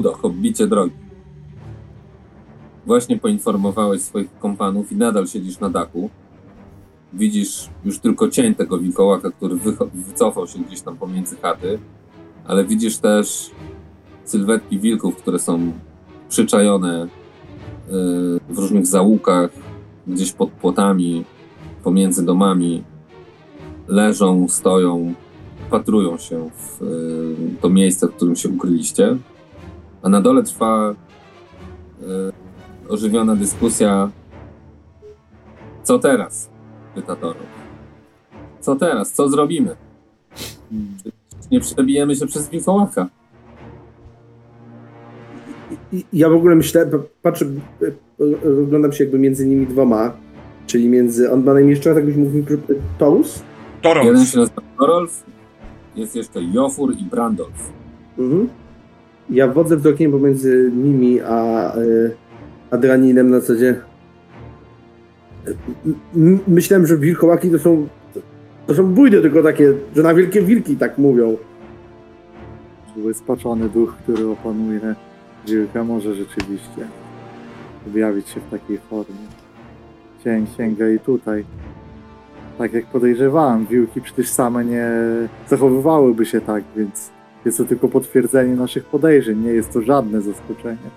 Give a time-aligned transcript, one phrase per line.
[0.00, 0.94] Ludo, hobbicie drogi.
[2.86, 6.10] Właśnie poinformowałeś swoich kompanów i nadal siedzisz na dachu.
[7.12, 9.56] Widzisz już tylko cień tego wilkołaka, który
[9.94, 11.78] wycofał się gdzieś tam pomiędzy chaty,
[12.46, 13.50] ale widzisz też
[14.24, 15.72] sylwetki wilków, które są
[16.28, 17.08] przyczajone y,
[18.48, 19.50] w różnych załukach,
[20.06, 21.24] gdzieś pod płotami,
[21.84, 22.84] pomiędzy domami.
[23.88, 25.14] Leżą, stoją,
[25.66, 29.16] wpatrują się w y, to miejsce, w którym się ukryliście.
[30.02, 30.94] A na dole trwa
[32.02, 32.04] y,
[32.88, 34.10] ożywiona dyskusja.
[35.82, 36.50] Co teraz?
[36.94, 37.38] Pyta Toro.
[38.60, 39.12] Co teraz?
[39.12, 39.76] Co zrobimy?
[41.50, 43.08] Nie przebijemy się przez wilkołaka.
[46.12, 46.90] Ja w ogóle myślę,
[47.22, 47.46] patrzę,
[48.66, 50.12] oglądam się jakby między nimi dwoma,
[50.66, 52.44] czyli między, on ma na imię jeszcze raz, jakbyś mówił,
[52.98, 53.42] Torus?
[53.82, 54.06] Torolf.
[54.06, 55.24] Jeden się nazywa Torolf,
[55.96, 57.72] jest jeszcze Jofur i Brandolf.
[58.18, 58.48] Mhm.
[59.30, 62.10] Ja wodzę wzrokiem pomiędzy nimi a y,
[62.70, 63.80] Adraninem na zasadzie.
[66.48, 67.88] Myślałem, że wilkołaki to są
[68.66, 71.36] to są bójdy tylko takie, że na wielkie wilki tak mówią.
[73.12, 74.94] Spaczony duch, który opanuje
[75.46, 76.88] wilka może rzeczywiście
[77.86, 79.26] objawić się w takiej formie.
[80.24, 81.44] Cień sięga i tutaj.
[82.58, 84.90] Tak jak podejrzewałem, wilki przecież same nie
[85.48, 87.10] zachowywałyby się tak, więc
[87.44, 90.90] jest to tylko potwierdzenie naszych podejrzeń, nie jest to żadne zaskoczenie.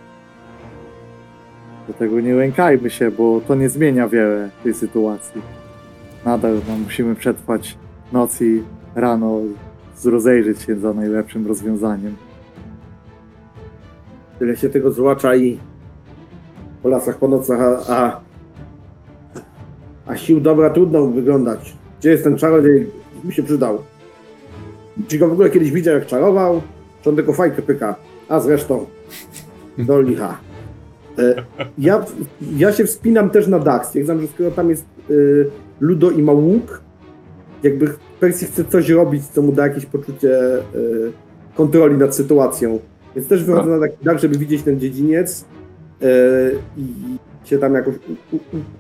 [1.88, 5.42] Dlatego nie lękajmy się, bo to nie zmienia wiele tej sytuacji.
[6.26, 7.78] Nadal no, musimy przetrwać
[8.12, 8.64] noc i
[8.96, 9.42] rano
[10.06, 12.16] rozejrzeć się za najlepszym rozwiązaniem.
[14.40, 15.60] Tyle się tego złacza i
[16.84, 18.22] po lasach, po nocach, a, a,
[20.06, 21.78] a sił dobra trudno wyglądać.
[22.00, 22.90] Gdzie jest ten czarodziej?
[23.24, 23.80] Mi się przydał.
[25.08, 26.62] Czy go w ogóle kiedyś widział, jak czarował?
[27.02, 27.96] Czy on tylko fajkę pyka?
[28.30, 28.86] A zresztą,
[29.78, 30.38] do licha.
[31.20, 31.36] E,
[31.78, 32.06] ja,
[32.58, 33.86] ja się wspinam też na dach.
[33.86, 35.50] Stwierdzam, że skoro tam jest y,
[35.80, 36.82] Ludo i ma łuk,
[37.64, 41.12] jakby Percy chce coś robić, co mu da jakieś poczucie y,
[41.56, 42.80] kontroli nad sytuacją.
[43.16, 45.46] Więc też wychodzę na taki dach, żeby widzieć ten dziedziniec
[46.02, 46.06] y,
[46.78, 46.84] i
[47.46, 47.96] się tam jakoś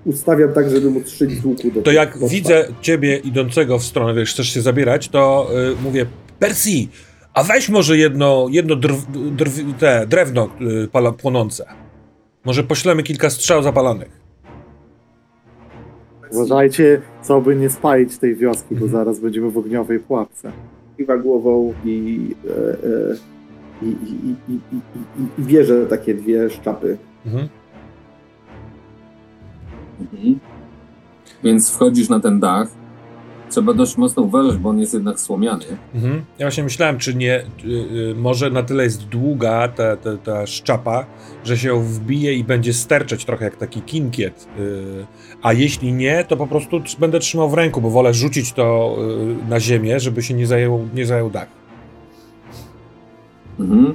[0.05, 1.71] ustawiam tak, żeby móc strzelić z łuku.
[1.71, 6.05] Do to jak widzę ciebie idącego w stronę, wiesz, chcesz się zabierać, to y, mówię,
[6.39, 6.87] Percy,
[7.33, 10.49] a weź może jedno, jedno drw, drw, te, drewno
[10.83, 11.65] y, pala, płonące.
[12.45, 14.23] Może poślemy kilka strzał zapalanych.
[16.31, 18.91] Uważajcie, co by nie spalić tej wioski, bo mhm.
[18.91, 20.51] zaraz będziemy w ogniowej pułapce.
[20.97, 23.15] Kiwa głową i, e, e,
[23.81, 26.97] i, i, i, i, i bierze takie dwie szczapy.
[27.25, 27.47] Mhm.
[30.01, 30.39] Mhm.
[31.43, 32.67] Więc wchodzisz na ten dach
[33.53, 35.65] trzeba dość mocno uważać, bo on jest jednak słomiany.
[35.95, 36.13] Mhm.
[36.13, 37.67] Ja właśnie myślałem, czy nie, y,
[38.11, 41.05] y, może na tyle jest długa ta, ta, ta szczapa,
[41.43, 44.47] że się wbije i będzie sterczeć trochę jak taki kinkiet.
[44.59, 45.05] Y,
[45.41, 48.97] a jeśli nie, to po prostu będę trzymał w ręku, bo wolę rzucić to
[49.49, 51.47] na ziemię, żeby się nie zajął, nie zajął dach.
[53.59, 53.93] Mhm.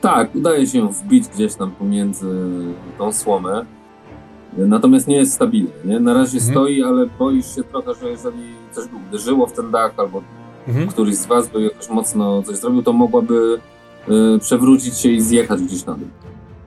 [0.00, 2.26] Tak, udaje się wbić gdzieś tam pomiędzy
[2.98, 3.64] tą słomę.
[4.56, 5.70] Natomiast nie jest stabilny.
[5.84, 6.00] Nie?
[6.00, 6.54] Na razie mhm.
[6.54, 10.22] stoi, ale boisz się trochę, że jeżeli coś by uderzyło w ten dach, albo
[10.68, 10.88] mhm.
[10.88, 13.58] któryś z was by jakoś mocno coś zrobił, to mogłaby
[14.08, 16.08] y, przewrócić się i zjechać gdzieś na dół.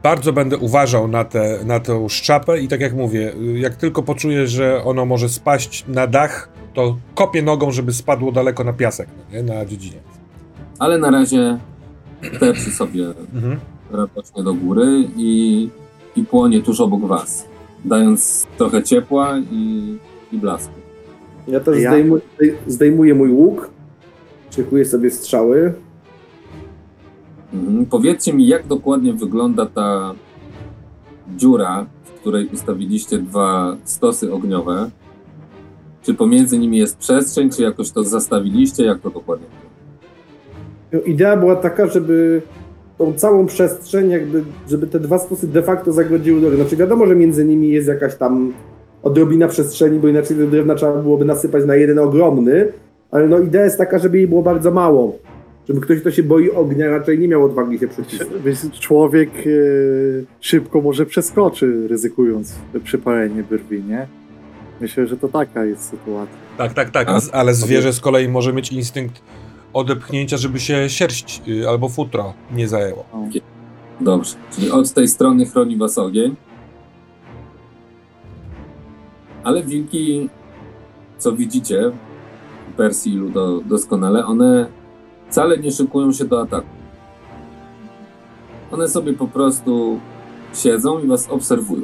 [0.04, 4.48] Bardzo będę uważał na, te, na tę szczapę i tak jak mówię, jak tylko poczuję,
[4.48, 9.44] że ono może spaść na dach, to kopię nogą, żeby spadło daleko na piasek, nie?
[9.44, 10.00] na dziedzinie.
[10.80, 11.58] Ale na razie
[12.40, 13.60] teprzy sobie mhm.
[13.92, 15.70] radośnie do góry i,
[16.16, 17.53] i płonie tuż obok was
[17.86, 19.98] dając trochę ciepła i,
[20.32, 20.74] i blasku.
[21.48, 21.92] Ja też ja?
[21.92, 22.22] Zdejmuję,
[22.68, 23.70] zdejmuję mój łuk,
[24.56, 25.74] szykuję sobie strzały.
[27.54, 27.86] Mhm.
[27.86, 30.16] Powiedzcie mi, jak dokładnie wygląda ta
[31.38, 34.90] dziura, w której ustawiliście dwa stosy ogniowe.
[36.04, 38.86] Czy pomiędzy nimi jest przestrzeń, czy jakoś to zastawiliście?
[38.86, 41.10] Jak to dokładnie wygląda?
[41.10, 42.42] Idea była taka, żeby
[42.98, 46.56] tą całą przestrzeń, jakby, żeby te dwa stosy de facto zagrodziły drogę.
[46.56, 48.54] Znaczy wiadomo, że między nimi jest jakaś tam
[49.04, 52.68] odrobina przestrzeni, bo inaczej tego drewna trzeba byłoby nasypać na jeden ogromny,
[53.12, 55.18] ale no idea jest taka, żeby jej było bardzo mało.
[55.68, 58.44] Żeby ktoś, kto się boi ognia, raczej nie miał odwagi się przycisnąć.
[58.44, 59.50] Więc człowiek e,
[60.40, 64.08] szybko może przeskoczy, ryzykując przypalenie brwi, nie?
[64.82, 66.36] Myślę, że to taka jest sytuacja.
[66.58, 69.22] Tak, tak, tak, ale zwierzę z kolei może mieć instynkt
[69.74, 73.06] odepchnięcia, żeby się sierść y, albo futro nie zajęło.
[74.02, 76.36] Dobrze, czyli od tej strony chroni was ogień.
[79.44, 80.30] Ale wilki,
[81.18, 81.92] co widzicie,
[82.78, 83.22] Persji
[83.66, 84.68] doskonale, one
[85.30, 86.68] wcale nie szykują się do ataku.
[88.72, 90.00] One sobie po prostu
[90.54, 91.84] siedzą i was obserwują.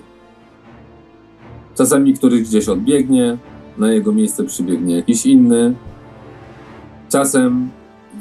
[1.75, 3.37] Czasami któryś gdzieś odbiegnie,
[3.77, 5.73] na jego miejsce przybiegnie jakiś inny.
[7.09, 7.69] Czasem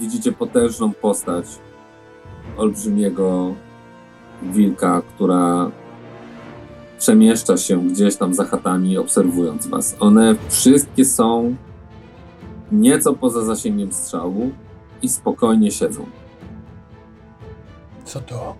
[0.00, 1.44] widzicie potężną postać
[2.56, 3.54] olbrzymiego
[4.42, 5.70] wilka, która
[6.98, 9.96] przemieszcza się gdzieś tam za chatami, obserwując was.
[10.00, 11.56] One wszystkie są
[12.72, 14.50] nieco poza zasięgiem strzału
[15.02, 16.06] i spokojnie siedzą.
[18.04, 18.54] Co to?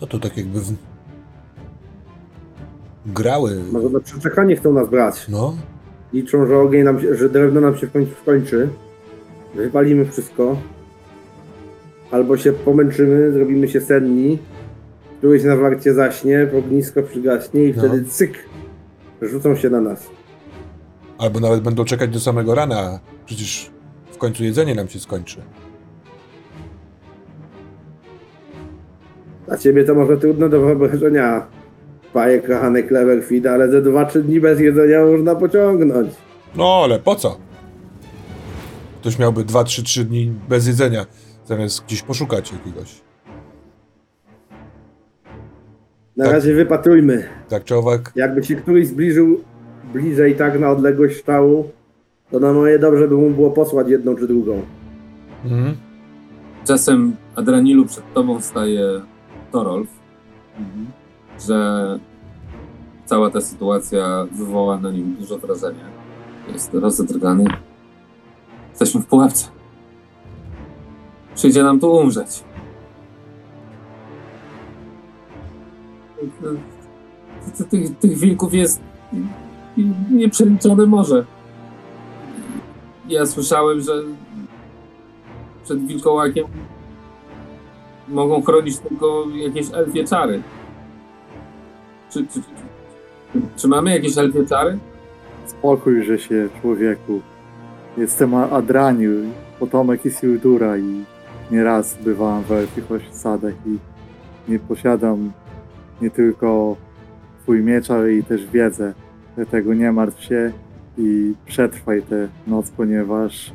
[0.00, 0.72] Co to tak jakby w...
[3.06, 3.64] grały?
[3.72, 5.26] Może na przeczekanie chcą nas brać.
[5.28, 5.54] No,
[6.12, 8.68] Liczą, że ogień nam się, że drewno nam się w końcu skończy.
[9.54, 10.56] Wypalimy wszystko.
[12.10, 14.38] Albo się pomęczymy, zrobimy się senni.
[15.18, 17.82] Któryś na warcie zaśnie, ognisko przygaśnie i No.
[17.82, 18.32] wtedy cyk!
[19.22, 20.06] Rzucą się na nas.
[21.18, 23.70] albo nawet będą czekać do samego rana, przecież
[24.12, 25.42] w końcu jedzenie nam się skończy.
[29.46, 31.46] Dla ciebie to może trudno do wyobrażenia.
[32.12, 36.10] Paje, kochany Cleverfield, ale ze 2-3 dni bez jedzenia można pociągnąć.
[36.56, 37.36] No, ale po co?
[39.04, 41.06] Ktoś miałby 2-3-3 dni bez jedzenia,
[41.46, 43.00] zamiast gdzieś poszukać jakiegoś.
[46.16, 46.34] Na Tak.
[46.34, 47.28] razie wypatrujmy.
[47.48, 49.44] Tak czy owak, Jakby się któryś zbliżył
[49.92, 51.70] bliżej tak na odległość szału,
[52.30, 54.62] to na moje dobrze by mu było posłać jedną czy drugą.
[55.44, 55.76] mhm.
[56.66, 58.82] Czasem Adranilu przed tobą staje
[59.52, 59.88] Torolf,
[61.46, 61.98] że
[63.06, 65.84] cała ta sytuacja wywoła na nim dużo wrażenia.
[66.52, 67.44] Jest rozedrgany.
[68.74, 69.46] Jesteśmy w pułapce.
[71.34, 72.44] Przyjdzie nam tu umrzeć.
[77.56, 78.80] Ty- Tych, tych wilków jest
[80.10, 81.24] nieprzeliczone morze.
[83.08, 83.92] Ja słyszałem, że
[85.64, 86.46] przed wilkołakiem
[88.08, 90.42] mogą chronić tylko jakieś elfie czary.
[92.12, 92.40] Czy, czy,
[93.32, 94.78] czy, czy mamy jakieś elfie czary?
[95.46, 97.20] Spokój, że się człowieku.
[97.96, 99.10] Jestem Adraniu,
[99.58, 101.04] potomek Isildura i
[101.50, 103.78] nieraz bywałem w elfich osadach i
[104.48, 105.32] nie posiadam
[106.02, 106.76] nie tylko
[107.42, 108.94] twój miecz, ale i też wiedzę.
[109.36, 110.52] Dlatego nie martw się
[110.98, 113.52] i przetrwaj tę noc, ponieważ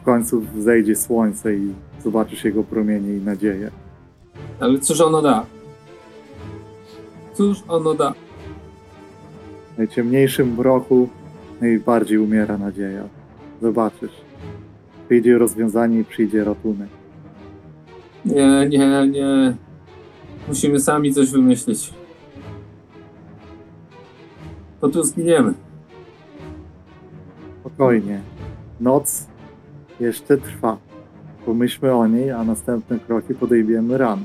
[0.00, 1.72] w końcu zejdzie słońce i
[2.04, 3.70] zobaczysz jego promienie i nadzieję.
[4.60, 5.46] Ale cóż ono da?
[7.34, 8.14] Cóż ono da?
[9.74, 11.08] W najciemniejszym mroku
[11.60, 13.19] najbardziej umiera nadzieja.
[13.62, 14.20] Zobaczysz.
[15.06, 16.88] Przyjdzie rozwiązanie i przyjdzie ratunek.
[18.24, 19.56] Nie, nie, nie.
[20.48, 21.94] Musimy sami coś wymyślić.
[24.80, 25.54] Bo tu zginiemy.
[27.60, 28.20] Spokojnie.
[28.80, 29.26] Noc
[30.00, 30.76] jeszcze trwa.
[31.46, 34.22] Pomyślmy o niej, a następne kroki podejmiemy rano.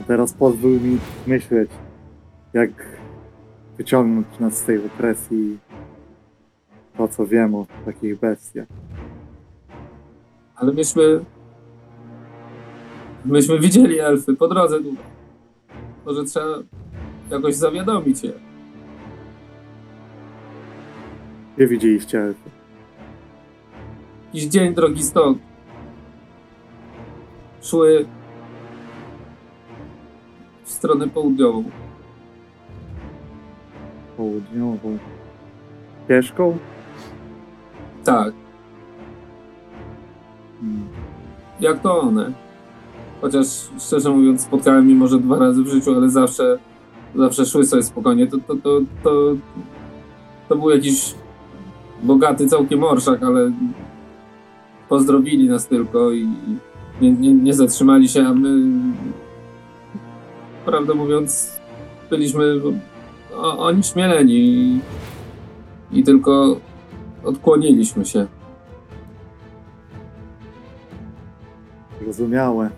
[0.00, 1.70] A teraz pozwól mi myśleć,
[2.52, 2.70] jak
[3.78, 5.58] wyciągnąć nas z tej opresji
[6.98, 8.66] to, co wiem o takich bestiach.
[10.56, 11.24] Ale myśmy.
[13.24, 14.78] Myśmy widzieli elfy po drodze.
[16.06, 16.58] Może trzeba
[17.30, 18.32] jakoś zawiadomić je.
[21.56, 22.50] Gdzie widzieliście elfy?
[24.26, 25.38] Jakiś dzień drogi stąd.
[27.62, 28.06] Szły
[30.64, 31.64] w stronę południową.
[34.16, 34.98] Południową.
[36.04, 36.58] Ścieżką?
[38.08, 38.32] Tak,
[40.60, 40.88] Hmm.
[41.60, 42.32] jak to one.
[43.20, 43.46] Chociaż
[43.80, 46.58] szczerze mówiąc, spotkałem je może dwa razy w życiu, ale zawsze,
[47.14, 48.26] zawsze szły sobie spokojnie.
[48.26, 49.36] To, to, to, to,
[50.48, 51.14] to był jakiś
[52.02, 53.52] bogaty całkiem orszak, ale
[54.88, 56.28] pozdrowili nas tylko i
[57.00, 58.72] nie, nie, nie zatrzymali się, a my,
[60.64, 61.60] prawdę mówiąc,
[62.10, 62.60] byliśmy
[63.58, 64.80] oni śmieleni i,
[65.92, 66.60] i tylko
[67.24, 68.26] odkłoniliśmy się.
[72.02, 72.70] Zrozumiałe.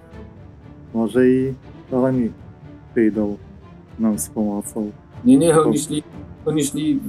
[0.95, 1.55] Może i
[1.93, 2.31] oni
[2.93, 3.37] przyjdą
[3.99, 4.91] nam z pomocą.
[5.25, 6.03] Nie, nie, oni szli,
[6.47, 7.01] oni szli,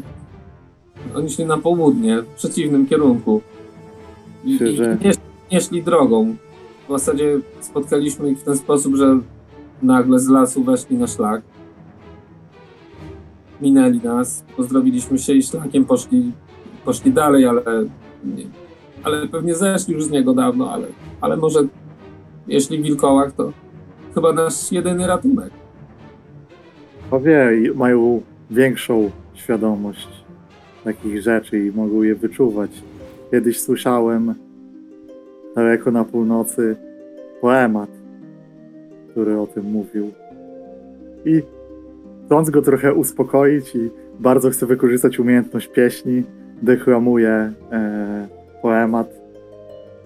[1.16, 3.42] oni szli na południe, w przeciwnym kierunku.
[4.44, 4.98] I, i Szczerze.
[5.02, 5.12] nie,
[5.52, 6.36] nie szli drogą.
[6.88, 9.20] W zasadzie spotkaliśmy ich w ten sposób, że
[9.82, 11.42] nagle z lasu weszli na szlak.
[13.62, 16.32] Minęli nas, pozdrowiliśmy się i szlakiem poszli,
[16.86, 17.62] poszli dalej, ale,
[19.04, 20.88] ale pewnie zeszli już z niego dawno, ale,
[21.22, 21.60] ale może
[22.48, 23.52] jeśli wilkołak, to
[24.16, 25.50] chyba nasz jedyny ratunek.
[27.10, 28.22] Powie, mają
[28.52, 30.08] większą świadomość
[30.84, 32.72] takich rzeczy i mogą je wyczuwać.
[33.32, 34.36] Kiedyś słyszałem
[35.56, 36.76] daleko na północy
[37.42, 37.90] poemat.
[39.12, 40.12] który o tym mówił.
[41.26, 41.42] I
[42.26, 46.24] chcąc go trochę uspokoić i bardzo chcę wykorzystać umiejętność pieśni,
[46.62, 48.28] deklamuję e,
[48.62, 49.08] poemat,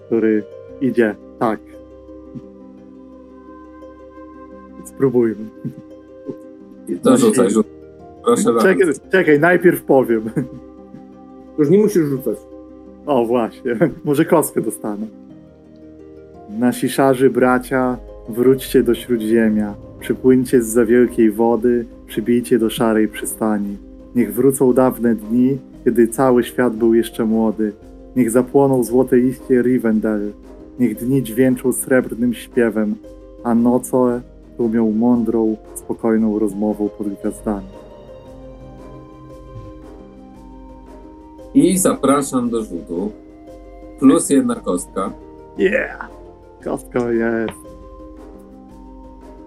[0.06, 0.42] który
[0.80, 1.60] idzie tak.
[4.84, 5.44] Spróbujmy.
[6.88, 7.72] I to rzucaj, rzucaj.
[8.24, 8.62] Proszę bardzo.
[8.62, 10.22] Czekaj, czekaj, najpierw powiem.
[11.58, 12.36] Już nie musisz rzucać.
[13.06, 13.76] O, właśnie.
[14.04, 15.06] Może kostkę dostanę.
[16.58, 17.96] Nasi szarzy bracia,
[18.28, 19.74] wróćcie do śródziemia.
[20.00, 23.76] Przypłyńcie z za wielkiej wody, przybijcie do szarej przystani.
[24.14, 27.72] Niech wrócą dawne dni, kiedy cały świat był jeszcze młody.
[28.16, 30.32] Niech zapłoną złote liście Rivendell.
[30.78, 32.94] Niech dni dźwięczą srebrnym śpiewem,
[33.44, 34.20] a noce
[34.56, 37.66] tłumią mądrą, spokojną rozmową pod gwiazdami.
[41.54, 43.12] I zapraszam do rzutu.
[43.98, 45.12] Plus jedna kostka.
[45.58, 46.10] Yeah!
[46.64, 47.58] Kostka jest.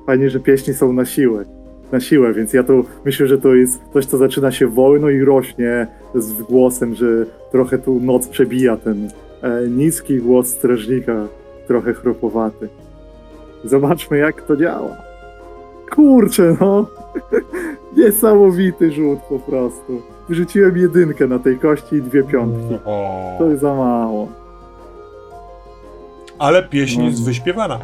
[0.05, 1.58] Fajnie, że pieśni są na siłę.
[1.91, 5.21] Na siłę, więc ja to myślę, że to jest coś, co zaczyna się wolno i
[5.23, 7.05] rośnie z głosem, że
[7.51, 9.09] trochę tu noc przebija ten
[9.41, 11.27] e, niski głos strażnika,
[11.67, 12.69] trochę chropowaty.
[13.63, 14.97] Zobaczmy, jak to działa.
[15.95, 16.85] Kurczę, no!
[17.97, 20.01] Niesamowity rzut po prostu.
[20.29, 22.75] Wyrzuciłem jedynkę na tej kości i dwie piątki.
[22.85, 23.35] O.
[23.39, 24.27] To jest za mało.
[26.39, 27.05] Ale pieśń No.
[27.05, 27.79] jest wyśpiewana.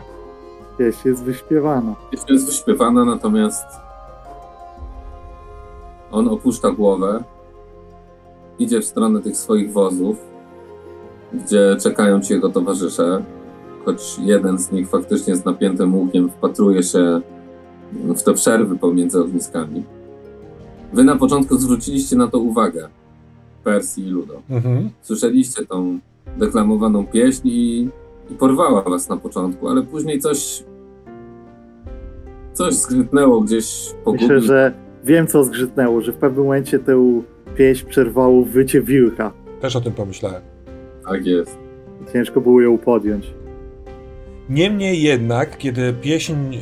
[0.77, 1.95] Pieśń jest wyśpiewana.
[2.11, 3.65] Jest jest wyśpiewana, natomiast
[6.11, 7.23] on opuszcza głowę,
[8.59, 10.17] idzie w stronę tych swoich wozów,
[11.33, 13.23] gdzie czekają ci jego towarzysze,
[13.85, 17.21] choć jeden z nich faktycznie z napiętym łukiem wpatruje się
[17.93, 19.83] w te przerwy pomiędzy ogniskami.
[20.93, 22.87] Wy na początku zwróciliście na to uwagę,
[23.63, 24.41] Persji i Ludo.
[24.49, 24.89] Mhm.
[25.01, 25.99] Słyszeliście tą
[26.37, 27.89] deklamowaną pieśń i,
[28.29, 30.63] i porwała was na początku, ale później coś
[32.53, 34.41] coś zgrytnęło gdzieś po Myślę, górze.
[34.47, 34.73] że
[35.05, 37.21] wiem, co zgrzytnęło, że w pewnym momencie tę
[37.55, 39.31] pieśń przerwało wycie wilka.
[39.61, 40.41] Też o tym pomyślałem.
[41.09, 41.57] Tak jest.
[42.13, 43.33] Ciężko było ją podjąć.
[44.49, 46.59] Niemniej jednak, kiedy pieśń e,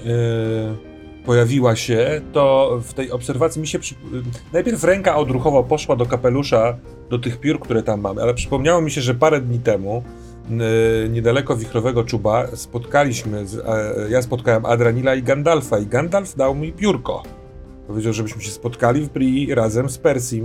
[1.25, 3.79] pojawiła się, to w tej obserwacji mi się.
[3.79, 3.95] Przy...
[4.53, 6.77] Najpierw ręka odruchowo poszła do kapelusza,
[7.09, 10.03] do tych piór, które tam mamy, ale przypomniało mi się, że parę dni temu,
[11.05, 13.47] e, niedaleko wichrowego czuba, spotkaliśmy.
[13.47, 13.65] Z,
[14.09, 17.23] ja spotkałem Adranila i Gandalfa, i Gandalf dał mi piórko.
[17.93, 20.43] Powiedział, żebyśmy się spotkali w Brii razem z Persim.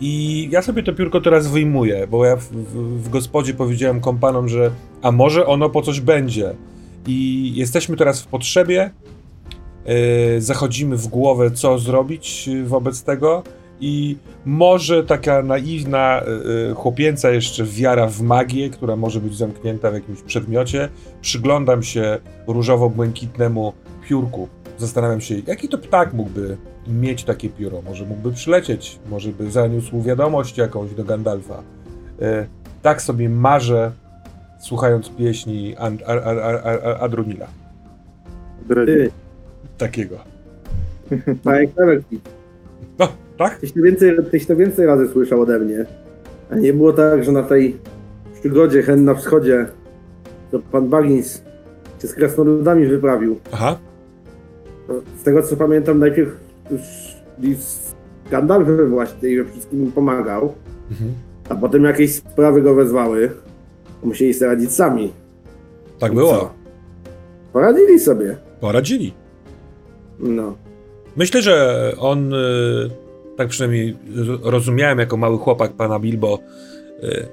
[0.00, 4.48] I ja sobie to piórko teraz wyjmuję, bo ja w, w, w gospodzie powiedziałem kompanom,
[4.48, 4.70] że
[5.02, 6.54] a może ono po coś będzie.
[7.06, 8.90] I jesteśmy teraz w potrzebie.
[9.86, 13.42] Yy, zachodzimy w głowę, co zrobić yy, wobec tego.
[13.80, 16.22] I może taka naiwna,
[16.68, 20.88] yy, chłopięca jeszcze wiara w magię, która może być zamknięta w jakimś przedmiocie.
[21.20, 23.72] Przyglądam się różowo-błękitnemu
[24.08, 24.48] piórku.
[24.78, 26.56] Zastanawiam się, jaki to ptak mógłby
[26.88, 27.82] mieć takie pióro.
[27.82, 31.62] Może mógłby przylecieć, może by zaniósł wiadomość jakąś do Gandalfa.
[32.20, 32.26] Yy,
[32.82, 33.92] tak sobie marzę,
[34.60, 37.46] słuchając pieśni An- Ar- Ar- Ar- Ar- Adronila.
[38.68, 39.10] Ty,
[39.78, 40.16] Takiego.
[41.44, 42.20] panie Klewerki,
[42.98, 43.58] No, tak?
[43.58, 45.86] tyś to, więcej, tyś to więcej razy słyszał ode mnie.
[46.50, 47.76] A nie było tak, że na tej
[48.40, 49.66] przygodzie hen na wschodzie
[50.50, 51.42] to pan Baggins
[52.02, 53.38] się z krasnoludami wyprawił.
[53.52, 53.78] Aha.
[55.20, 56.30] Z tego co pamiętam, najpierw
[57.40, 57.58] już
[58.30, 60.54] Gandalfem właśnie i wszystkim im pomagał,
[60.90, 61.12] Mhm.
[61.48, 63.30] a potem jakieś sprawy go wezwały.
[64.02, 65.12] Musieli sobie radzić sami.
[65.98, 66.32] Tak I było.
[66.32, 66.50] co?
[67.52, 68.36] Poradzili sobie.
[68.60, 69.14] Poradzili.
[70.18, 70.56] No.
[71.16, 72.36] Myślę, że on, y,
[73.36, 73.96] tak przynajmniej
[74.42, 76.38] rozumiałem jako mały chłopak pana Bilbo,
[77.02, 77.26] y,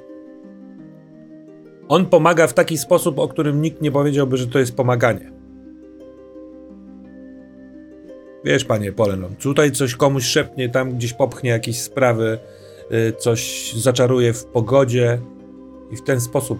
[1.87, 5.31] on pomaga w taki sposób, o którym nikt nie powiedziałby, że to jest pomaganie.
[8.43, 12.37] Wiesz, panie Polenon, tutaj coś komuś szepnie, tam gdzieś popchnie jakieś sprawy,
[13.09, 15.19] y, coś zaczaruje w pogodzie
[15.91, 16.59] i w ten sposób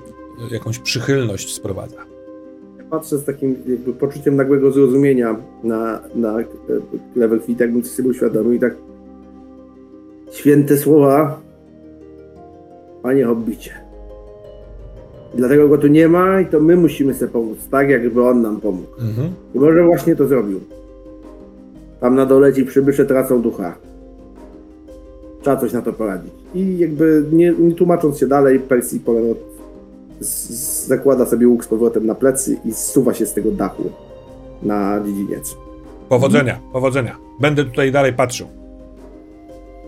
[0.52, 1.98] y, jakąś przychylność sprowadza.
[2.90, 6.38] Patrzę z takim jakby poczuciem nagłego zrozumienia na, na
[7.14, 8.76] Cleverfeet, jakbym coś sobie uświadomił i tak
[10.32, 11.42] święte słowa
[13.04, 13.72] panie hobbicie.
[15.36, 18.62] Dlatego go tu nie ma i to my musimy sobie pomóc, tak jakby on nam
[18.62, 18.88] pomógł.
[19.00, 19.34] Mhm.
[19.56, 20.60] I może właśnie to zrobił.
[22.02, 23.76] Tam na dole ci przybysze tracą ducha.
[25.42, 26.32] Trzeba coś na to poradzić.
[26.56, 29.38] I jakby nie, nie tłumacząc się dalej, Percy Polenot
[30.88, 33.84] zakłada sobie łuk z powrotem na plecy i zsuwa się z tego dachu
[34.64, 35.58] na dziedziniec.
[36.10, 37.18] Powodzenia, powodzenia.
[37.40, 38.48] Będę tutaj dalej patrzył.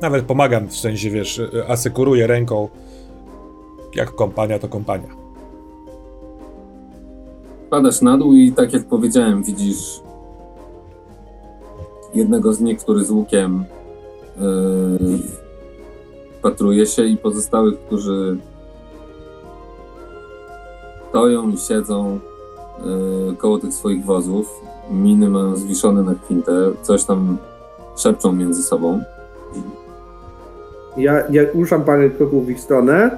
[0.01, 2.69] Nawet pomagam, w sensie, wiesz, asekuruję ręką.
[3.95, 5.07] Jak kompania, to kompania.
[7.69, 10.01] Padasz na dół i tak jak powiedziałem, widzisz
[12.13, 13.65] jednego z nich, który z łukiem
[14.37, 15.19] yy,
[16.41, 18.37] patruje się i pozostałych, którzy
[21.09, 22.19] stoją i siedzą
[23.29, 24.61] yy, koło tych swoich wozów.
[24.91, 26.51] Miny mają zwiszone na kwintę,
[26.81, 27.37] coś tam
[27.95, 29.01] szepczą między sobą.
[30.97, 33.17] Ja, ja ruszam parę kroków w ich stronę,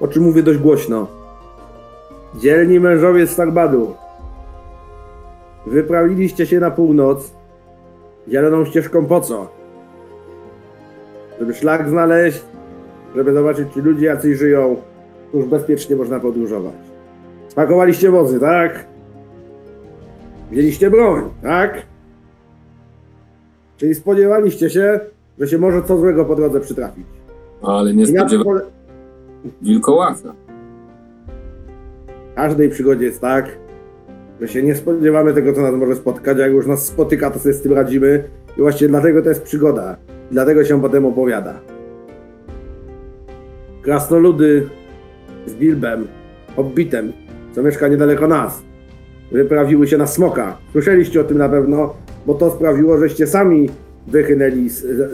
[0.00, 1.06] o czym mówię dość głośno.
[2.34, 3.94] Dzielni mężowie z Starbadu.
[5.66, 7.39] Wyprawiliście się na północ.
[8.28, 9.48] Zieloną ścieżką po co?
[11.40, 12.44] Żeby szlak znaleźć,
[13.16, 14.76] żeby zobaczyć, czy ludzie jacyś żyją.
[15.34, 16.74] Już bezpiecznie można podróżować.
[17.48, 18.86] Spakowaliście wozy, tak?
[20.50, 21.82] Wzięliście broń, tak?
[23.76, 25.00] Czyli spodziewaliście się,
[25.38, 27.06] że się może co złego po drodze przytrafić.
[27.62, 28.70] Ale nie spodziewałem pole-
[29.62, 30.34] wilkołaka.
[32.32, 33.58] W każdej przygodzie jest tak,
[34.40, 37.54] że się nie spodziewamy tego, co nas może spotkać, jak już nas spotyka, to sobie
[37.54, 38.24] z tym radzimy.
[38.56, 39.96] I właśnie dlatego to jest przygoda.
[40.30, 41.60] Dlatego się potem opowiada.
[43.82, 44.68] Krasnoludy
[45.46, 46.08] z Bilbem,
[46.56, 47.12] Hobbitem,
[47.52, 48.62] co mieszka niedaleko nas,
[49.32, 50.58] wyprawiły się na smoka.
[50.72, 51.94] Słyszeliście o tym na pewno,
[52.26, 53.70] bo to sprawiło, żeście sami
[54.06, 55.08] wychynęli z, ze,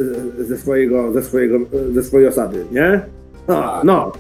[0.45, 1.59] ze, swojego, ze, swojego,
[1.95, 3.01] ze swojej osady, nie?
[3.49, 4.13] No, no.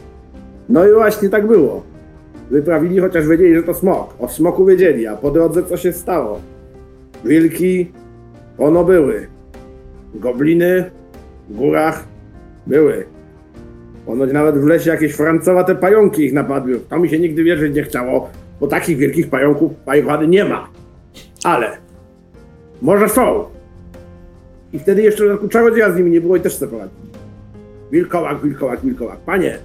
[0.69, 1.83] No i właśnie tak było.
[2.51, 4.15] Wyprawili, chociaż wiedzieli, że to smok.
[4.19, 6.41] O smoku wiedzieli, a po drodze co się stało?
[7.25, 7.93] Wilki,
[8.59, 9.27] ono były.
[10.15, 10.91] Gobliny
[11.49, 12.05] w górach
[12.67, 13.05] były.
[14.07, 16.81] Ponoć nawet w lesie jakieś francowate pająki ich napadły.
[16.89, 20.69] To mi się nigdy wierzyć nie chciało, bo takich wielkich pająków pająkowady nie ma.
[21.45, 21.71] Ale
[22.83, 23.45] może są.
[24.73, 26.97] I wtedy jeszcze czarodzieja z nimi nie było i też sobie poradził.
[27.93, 29.19] Wilkołak, wilkołak, wilkołak.
[29.19, 29.59] Panie,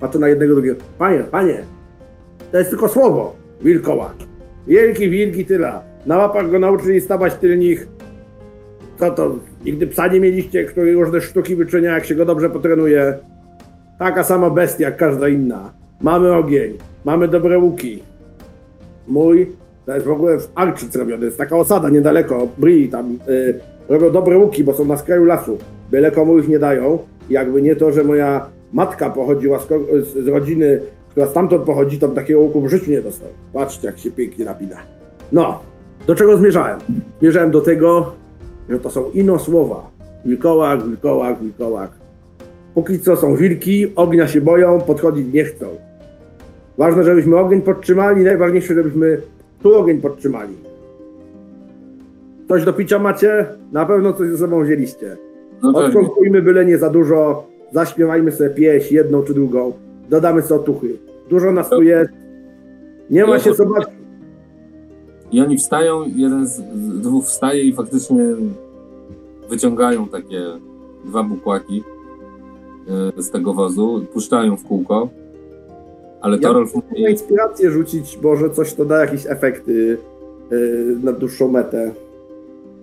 [0.00, 0.80] patrzę na jednego drugiego.
[0.98, 1.62] Panie, panie,
[2.52, 3.36] to jest tylko słowo.
[3.60, 4.14] Wilkołak.
[4.66, 5.72] Wielki, wilki, tyle.
[6.06, 7.88] Na łapach go nauczyli stawać tylnych.
[8.98, 9.36] Co to?
[9.64, 13.18] Nigdy psa nie mieliście, który różne sztuki wyczynia, jak się go dobrze potrenuje.
[13.98, 15.72] Taka sama bestia jak każda inna.
[16.00, 18.02] Mamy ogień, mamy dobre łuki.
[19.08, 19.52] Mój,
[19.86, 24.10] to jest w ogóle w Arczyc robiony, jest taka osada niedaleko, Bri, tam y, robią
[24.10, 25.58] dobre łuki, bo są na skraju lasu.
[25.90, 26.98] Byle komu ich nie dają.
[27.30, 29.68] Jakby nie to, że moja matka pochodziła z,
[30.24, 30.80] z rodziny,
[31.12, 33.28] która stamtąd pochodzi, to takiego łuku w życiu nie dostał.
[33.52, 34.76] Patrzcie, jak się pięknie napina.
[35.32, 35.58] No,
[36.06, 36.78] do czego zmierzałem?
[37.20, 38.12] Zmierzałem do tego,
[38.68, 39.90] że to są ino słowa.
[40.24, 41.90] Wilkołak, wilkołak, wilkołak.
[42.74, 45.66] Póki co są wilki, ognia się boją, podchodzić nie chcą.
[46.78, 49.20] Ważne, żebyśmy ogień podtrzymali, najważniejsze, żebyśmy
[49.62, 50.54] tu ogień podtrzymali.
[52.48, 53.46] Coś do picia macie?
[53.72, 55.16] Na pewno coś ze sobą wzięliście.
[55.62, 55.88] No pewnie.
[55.88, 59.72] Odkąkujmy byle nie za dużo, zaśpiewajmy sobie pieśń, jedną czy drugą,
[60.10, 60.98] dodamy sobie otuchy.
[61.30, 62.12] Dużo nas tu jest,
[63.10, 63.86] nie ma się co bać.
[65.32, 66.60] I oni wstają, jeden z
[67.00, 68.24] dwóch wstaje i faktycznie
[69.48, 70.42] wyciągają takie
[71.04, 71.82] dwa bukłaki
[73.18, 75.08] e, z tego wozu, puszczają w kółko.
[76.20, 79.98] Ale Ja Torolf mówi, inspirację rzucić, może coś to da jakieś efekty
[80.50, 81.92] yy, na dłuższą metę.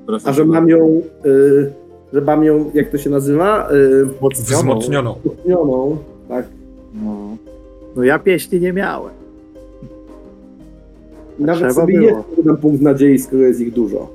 [0.05, 1.73] proszę A że mam ją, yy,
[2.13, 3.69] że mam ją, jak to się nazywa?
[3.71, 5.15] Yy, Wzmocnioną.
[5.23, 5.97] wzmocnioną,
[6.29, 6.45] tak.
[6.93, 7.37] No.
[7.95, 9.11] no ja pieśni nie miałem.
[11.39, 12.23] Nawet Trzeba sobie było.
[12.35, 14.09] jest dam punkt nadziei, skoro jest ich dużo.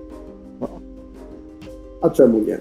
[0.60, 0.68] No.
[2.00, 2.58] A czemu nie?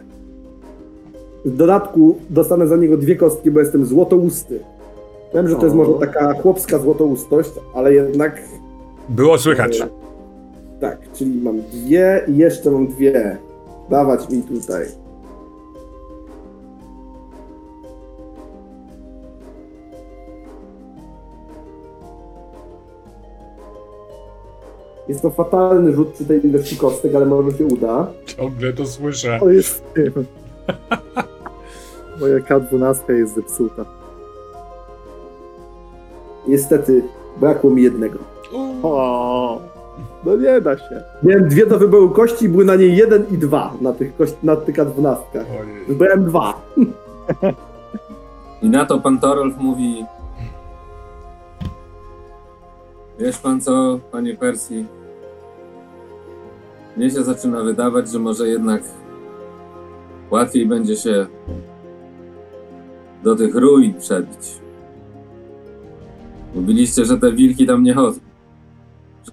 [1.46, 4.60] W dodatku dostanę za niego dwie kostki, bo jestem złotousty.
[5.34, 5.78] Wiem, że to jest O.
[5.78, 8.42] może taka chłopska złotoustość, ale jednak
[9.10, 9.84] Było słychać.
[10.82, 13.38] tak, czyli mam dwie i jeszcze mam dwie.
[13.90, 14.86] Dawać mi tutaj.
[25.08, 28.08] Jest to fatalny rzut przy tej ilości kostek, ale może się uda.
[28.26, 29.38] Ciągle to słyszę.
[29.40, 30.14] To jest tym.
[32.20, 33.86] Moja K12 jest zepsuta.
[36.48, 37.04] Niestety,
[37.40, 38.20] brakło mi jednego.
[38.84, 39.62] O,
[40.26, 41.04] no nie da się.
[41.24, 44.56] Miałem dwie do wyboru kości, były na niej jeden i dwa na tych, kości, na
[44.56, 45.16] tych K12.
[45.34, 45.86] Ojej.
[45.88, 46.62] Wybrałem dwa.
[48.62, 50.06] I na to pan Torolf mówi
[53.20, 54.86] Wiesz pan co, panie Persji?
[56.98, 58.84] Mnie się zaczyna wydawać, że może jednak
[60.32, 61.28] łatwiej będzie się
[63.24, 64.60] do tych ruin przebić.
[66.56, 68.20] Mówiliście, że te wilki tam nie chodzą.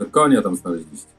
[0.00, 1.12] Że konia tam znaleźliście.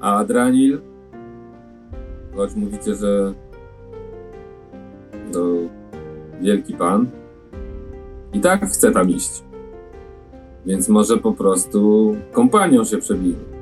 [0.00, 0.80] A Adranil?
[2.36, 3.34] Choć mówicie, że
[5.32, 5.54] to
[6.40, 7.10] wielki pan,
[8.32, 9.42] i tak chce tam iść.
[10.66, 13.58] Więc może po prostu kompanią się przebijmy.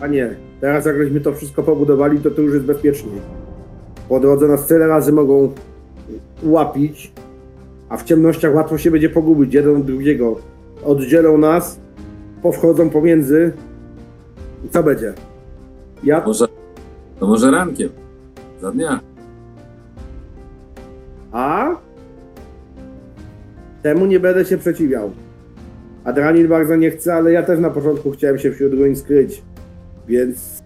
[0.00, 3.20] Panie, teraz jak żeśmy to wszystko pobudowali, to to już jest bezpieczniej.
[4.08, 5.52] Po drodze nas tyle razy mogą
[6.42, 7.12] łapić,
[7.88, 10.36] a w ciemnościach łatwo się będzie pogubić jeden od drugiego.
[10.84, 11.80] Oddzielą nas,
[12.42, 13.52] powchodzą pomiędzy
[14.64, 15.12] i co będzie?
[16.04, 16.46] Ja Może,
[17.20, 17.88] to może rankiem,
[18.60, 19.11] za dnia.
[21.32, 21.76] A?
[23.82, 25.10] Temu nie będę się przeciwiał.
[26.04, 29.42] Adranil bardzo nie chce, ale ja też na początku chciałem się wśród ruin skryć.
[30.08, 30.62] Więc...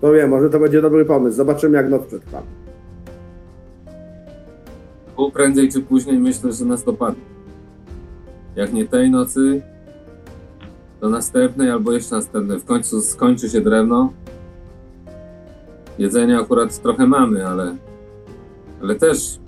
[0.00, 1.36] To wiem, może to będzie dobry pomysł.
[1.36, 2.42] Zobaczymy jak noc przetrwa.
[5.16, 7.22] Bo prędzej czy później myślę, że nas dopadnie.
[8.56, 9.62] Jak nie tej nocy,
[11.00, 12.60] to następnej albo jeszcze następnej.
[12.60, 14.12] W końcu skończy się drewno.
[15.98, 17.76] Jedzenia akurat trochę mamy, ale,
[18.82, 19.38] ale też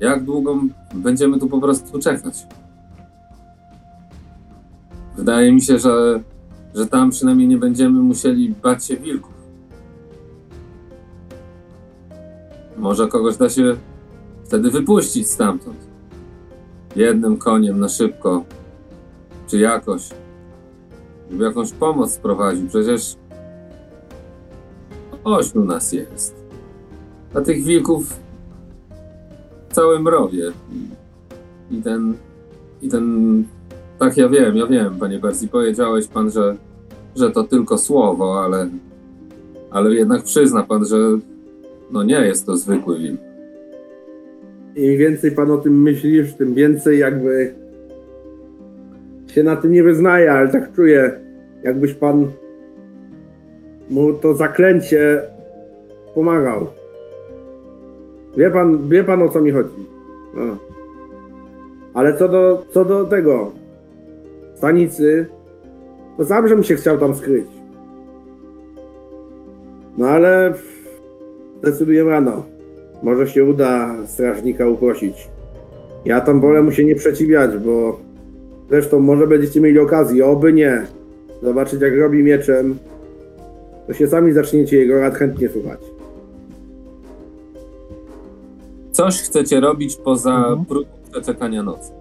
[0.00, 0.60] jak długo
[0.94, 2.46] będziemy tu po prostu czekać?
[5.16, 6.22] Wydaje mi się, że,
[6.74, 9.34] że tam przynajmniej nie będziemy musieli bać się wilków.
[12.76, 13.76] Może kogoś da się
[14.44, 15.86] wtedy wypuścić stamtąd.
[16.96, 18.44] Jednym koniem na szybko,
[19.46, 20.08] czy jakoś,
[21.30, 22.68] żeby jakąś pomoc sprowadził.
[22.68, 23.16] Przecież
[25.24, 26.35] ośmiu nas jest.
[27.36, 28.20] A tych wilków
[29.68, 30.52] w całym rowie.
[31.70, 32.14] I, ten,
[32.82, 33.44] i ten,
[33.98, 36.56] tak ja wiem, ja wiem, panie Persji, powiedziałeś pan, że,
[37.16, 38.68] że to tylko słowo, ale,
[39.70, 40.96] ale jednak przyzna pan, że
[41.90, 43.20] no nie jest to zwykły wilk.
[44.76, 47.54] Im więcej pan o tym myślisz, tym więcej jakby
[49.26, 51.20] się na tym nie wyznaje, ale tak czuję,
[51.62, 52.30] jakbyś pan
[53.90, 55.22] mu to zaklęcie
[56.14, 56.66] pomagał.
[58.36, 59.86] Wie pan, wie pan o co mi chodzi.
[60.34, 60.56] No.
[61.94, 63.52] Ale co do, co do tego
[64.54, 65.26] stanicy,
[66.16, 67.46] to zawsze mi się chciał tam skryć.
[69.98, 70.54] No ale
[71.62, 72.42] decyduję rano.
[73.02, 75.28] Może się uda strażnika uprosić.
[76.04, 78.00] Ja tam wolę mu się nie przeciwiać, bo
[78.70, 80.86] zresztą może będziecie mieli okazję, oby nie,
[81.42, 82.76] zobaczyć jak robi mieczem,
[83.86, 85.95] to się sami zaczniecie jego rad chętnie słuchać.
[88.96, 90.64] Coś chcecie robić poza Mhm.
[90.64, 91.92] próbą przeczekania nocy.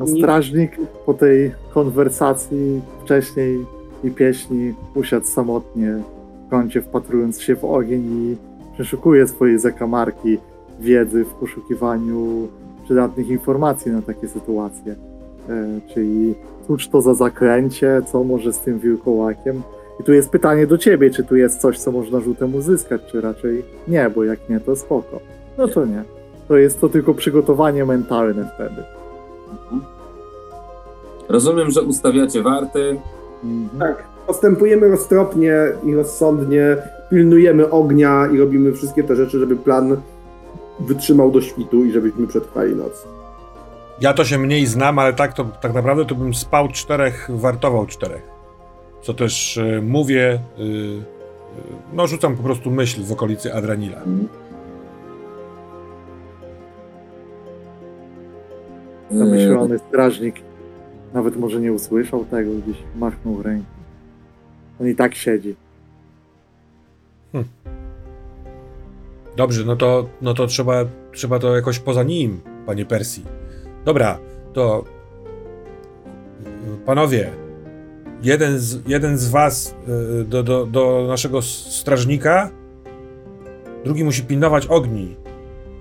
[0.00, 0.76] No, strażnik
[1.06, 3.66] po tej konwersacji wcześniej
[4.04, 6.02] i pieśni usiadł samotnie
[6.46, 8.36] w kącie, wpatrując się w ogień i
[8.74, 10.38] przeszukuje swojej zakamarki
[10.80, 12.48] wiedzy w poszukiwaniu
[12.84, 14.94] przydatnych informacji na takie sytuacje.
[15.48, 16.34] E, czyli
[16.66, 19.62] cóż to za zaklęcie, co może z tym wilkołakiem.
[20.00, 23.20] I tu jest pytanie do ciebie, czy tu jest coś, co można rzutem uzyskać, czy
[23.20, 25.20] raczej nie, bo jak nie, to spoko.
[25.58, 26.02] No to nie.
[26.48, 28.82] To jest to tylko przygotowanie mentalne wtedy.
[29.50, 29.82] Mhm.
[31.28, 33.00] Rozumiem, że ustawiacie warty.
[33.44, 33.80] Mhm.
[33.80, 35.54] Tak, postępujemy roztropnie
[35.84, 36.76] i rozsądnie,
[37.10, 39.96] pilnujemy ognia i robimy wszystkie te rzeczy, żeby plan
[40.80, 43.06] wytrzymał do świtu i żebyśmy przetrwali noc.
[44.00, 47.86] Ja to się mniej znam, ale tak to tak naprawdę to bym spał czterech, wartował
[47.86, 48.22] czterech.
[49.02, 51.02] Co też e, mówię, y, y,
[51.92, 53.98] no rzucam po prostu myśl w okolicy Adranila.
[59.18, 60.34] Zamyślony strażnik
[61.14, 63.66] nawet może nie usłyszał tego, gdzieś machnął ręką.
[64.80, 65.54] On i tak siedzi.
[69.36, 73.24] Dobrze, no to, no to trzeba, trzeba to jakoś poza nim, panie Persji.
[73.84, 74.18] Dobra,
[74.52, 74.84] to
[76.86, 77.30] panowie,
[78.22, 79.74] jeden z, jeden z was
[80.20, 82.50] y, do, do, do naszego strażnika,
[83.84, 85.16] drugi musi pilnować ogni,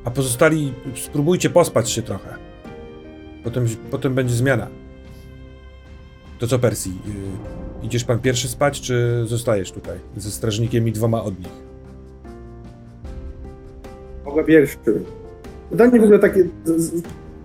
[0.06, 2.43] a pozostali spróbujcie pospać się trochę.
[3.44, 4.68] Potem, potem będzie zmiana.
[6.40, 6.92] To co, Persji?
[6.92, 11.50] y, Idziesz pan pierwszy spać, czy zostajesz tutaj ze strażnikiem i dwoma od nich?
[14.26, 14.78] Mogę pierwszy.
[15.72, 16.46] Pytanie w ogóle takie,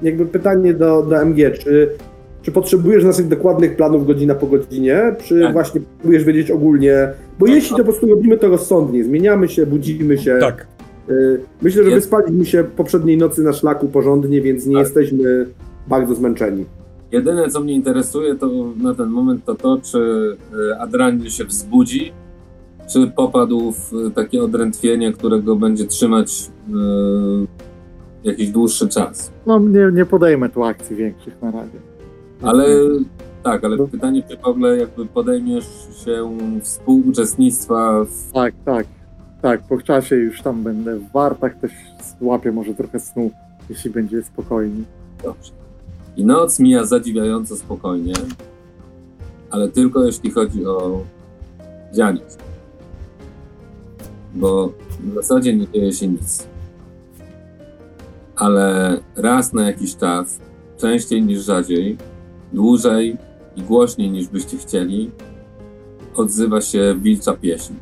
[0.03, 1.91] jakby pytanie do, do MG, czy,
[2.43, 5.53] czy potrzebujesz naszych dokładnych planów godzina po godzinie, czy Tak.
[5.53, 7.09] właśnie potrzebujesz wiedzieć ogólnie,
[7.39, 10.37] bo jeśli to po prostu robimy to rozsądnie, zmieniamy się, budzimy się.
[10.41, 10.67] Tak.
[11.11, 14.85] Y, Myślę, że Jest- wyspaliśmy się poprzedniej nocy na szlaku porządnie, więc nie Tak.
[14.85, 15.47] jesteśmy
[15.89, 16.65] bardzo zmęczeni.
[17.13, 22.13] Jedyne, co mnie interesuje, to na ten moment to to, czy y, Adranil się wzbudzi,
[22.93, 26.73] czy popadł w y, takie odrętwienie, które go będzie trzymać y,
[28.25, 29.33] jakiś dłuższy czas.
[29.47, 31.79] No nie, nie podejmę tu akcji większych na razie.
[32.43, 32.67] Ale
[33.43, 35.67] tak, ale pytanie, czy w ogóle jakby podejmiesz
[36.05, 38.33] się współuczestnictwa w...
[38.33, 38.87] Tak, tak.
[39.43, 41.73] Tak, po czasie już tam będę w wartach, też
[42.21, 43.31] złapię może trochę snu,
[43.71, 44.83] jeśli będzie spokojnie.
[45.25, 45.58] Dobrze.
[46.19, 48.13] I noc mija zadziwiająco spokojnie,
[49.51, 51.01] ale tylko jeśli chodzi o
[51.95, 52.39] dzianiec.
[54.35, 56.47] Bo w zasadzie nie dzieje się nic.
[58.37, 60.39] Ale raz na jakiś czas,
[60.79, 61.97] częściej niż rzadziej,
[62.53, 63.17] dłużej
[63.57, 65.11] i głośniej niż byście chcieli,
[66.15, 67.75] odzywa się wilcza pieśń,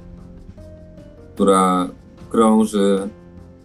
[1.34, 1.88] która
[2.30, 3.08] krąży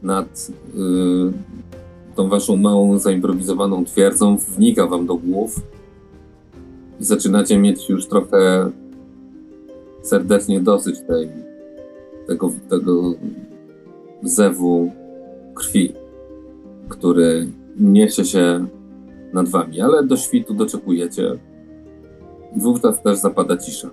[0.03, 1.70] nad y,
[2.15, 5.61] tą waszą małą, zaimprowizowaną twierdzą, wnika wam do głów
[6.99, 8.71] i zaczynacie mieć już trochę
[10.01, 11.29] serdecznie dosyć tej,
[12.27, 13.13] tego, tego
[14.23, 14.91] zewu
[15.55, 15.93] krwi,
[16.89, 17.47] który
[17.79, 18.65] niesie się
[19.33, 21.39] nad wami, ale do świtu doczekujecie.
[22.55, 23.89] Wówczas też zapada cisza.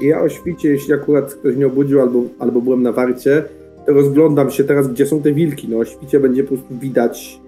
[0.00, 3.44] Ja o świcie, jeśli akurat ktoś mnie obudził albo, albo byłem na warcie,
[3.86, 5.68] to rozglądam się teraz, gdzie są te wilki.
[5.68, 7.40] No o świcie będzie po prostu widać,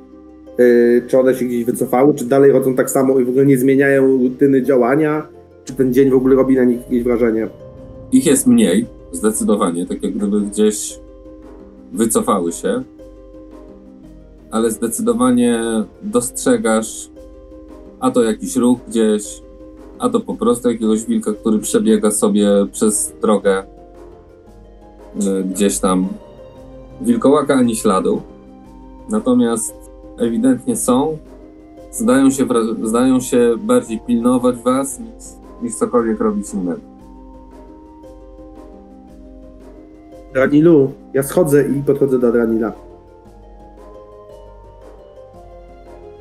[0.58, 3.58] yy, czy one się gdzieś wycofały, czy dalej chodzą tak samo i w ogóle nie
[3.58, 5.28] zmieniają rutyny działania,
[5.64, 7.48] czy ten dzień w ogóle robi na nich jakieś wrażenie.
[8.12, 11.00] Ich jest mniej, zdecydowanie, tak jak gdyby gdzieś
[11.92, 12.82] wycofały się,
[14.50, 15.60] ale zdecydowanie
[16.02, 17.10] dostrzegasz
[18.00, 19.42] a to jakiś ruch gdzieś,
[19.98, 23.62] a to po prostu jakiegoś wilka, który przebiega sobie przez drogę
[25.22, 26.08] y, gdzieś tam.
[27.00, 28.22] Wilkołaka ani śladu.
[29.08, 29.74] Natomiast
[30.18, 31.18] ewidentnie są.
[31.90, 32.46] Zdają się,
[32.82, 35.24] zdają się bardziej pilnować was niż,
[35.62, 36.80] niż cokolwiek robić innego.
[40.34, 42.72] Dranilu, ja schodzę i podchodzę do Dranila.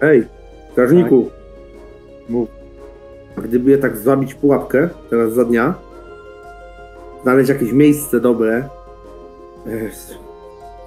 [0.02, 0.24] Ej,
[0.72, 1.30] strażniku,
[2.30, 2.65] Mów.
[3.38, 5.74] A gdyby je tak zwabić pułapkę teraz za dnia,
[7.24, 8.70] znaleźć jakieś miejsce dobre,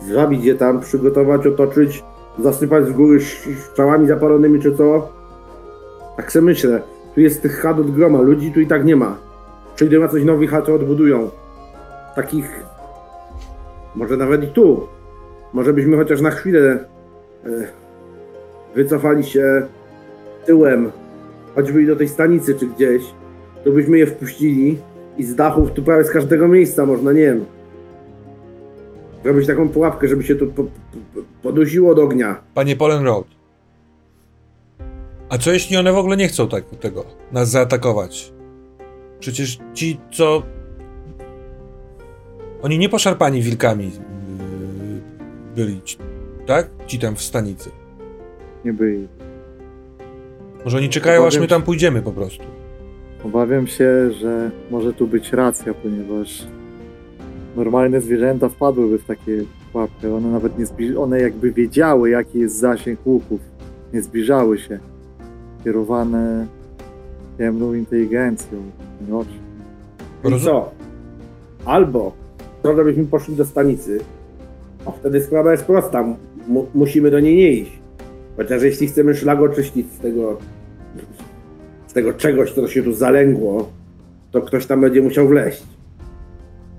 [0.01, 2.05] zwabić je tam, przygotować, otoczyć,
[2.39, 3.21] zasypać z góry
[3.71, 5.09] strzałami zapalonymi czy co,
[6.17, 6.83] tak se myślę.
[7.15, 9.17] Tu jest tych chat od groma, ludzi tu i tak nie ma.
[9.77, 11.31] Przyjdą na coś nowi chaty odbudują.
[12.17, 12.65] Takich
[13.95, 14.87] może nawet i tu.
[15.53, 16.79] Może byśmy chociaż na chwilę
[17.45, 17.49] e,
[18.75, 19.67] wycofali się
[20.47, 20.91] tyłem,
[21.55, 23.03] choćby i do tej stanicy czy gdzieś.
[23.65, 24.79] To byśmy je wpuścili
[25.19, 27.45] i z dachów tu prawie z każdego miejsca można, nie wiem.
[29.25, 30.71] Zrobić taką pułapkę, żeby się tu po, po,
[31.43, 32.41] podusiło od ognia.
[32.55, 33.27] Panie Polen Road.
[35.29, 38.33] A co jeśli one w ogóle nie chcą tak, tego, nas zaatakować?
[39.21, 40.43] Przecież ci, co...
[42.63, 43.93] Oni nie poszarpani wilkami yy,
[45.57, 45.81] byli,
[46.47, 46.71] tak?
[46.87, 47.71] Ci tam w stanicy.
[48.65, 49.09] Nie byli.
[50.65, 52.45] Może oni czekają, aż Obawiam my tam pójdziemy po prostu.
[53.25, 56.47] Obawiam się, że może tu być racja, ponieważ
[57.57, 60.15] normalne zwierzęta wpadłyby w takie pułapkę.
[60.15, 60.97] One nawet nie zbliż...
[60.97, 63.41] one jakby wiedziały, jaki jest zasięg łuków.
[63.93, 64.79] Nie zbliżały się.
[65.65, 66.47] Kierowane
[67.39, 68.59] ciemną inteligencją.
[69.09, 69.25] No,
[70.25, 70.71] I co?
[71.65, 72.13] Albo
[72.63, 74.01] to, żebyśmy poszli do stanicy,
[74.87, 76.05] a wtedy sprawa jest prosta.
[76.49, 77.78] Mu- musimy do niej nie iść.
[78.39, 80.39] Chociaż jeśli chcemy szlag oczyścić z tego,
[81.87, 83.69] z tego czegoś, co się tu zalęgło,
[84.31, 85.63] to ktoś tam będzie musiał wleść.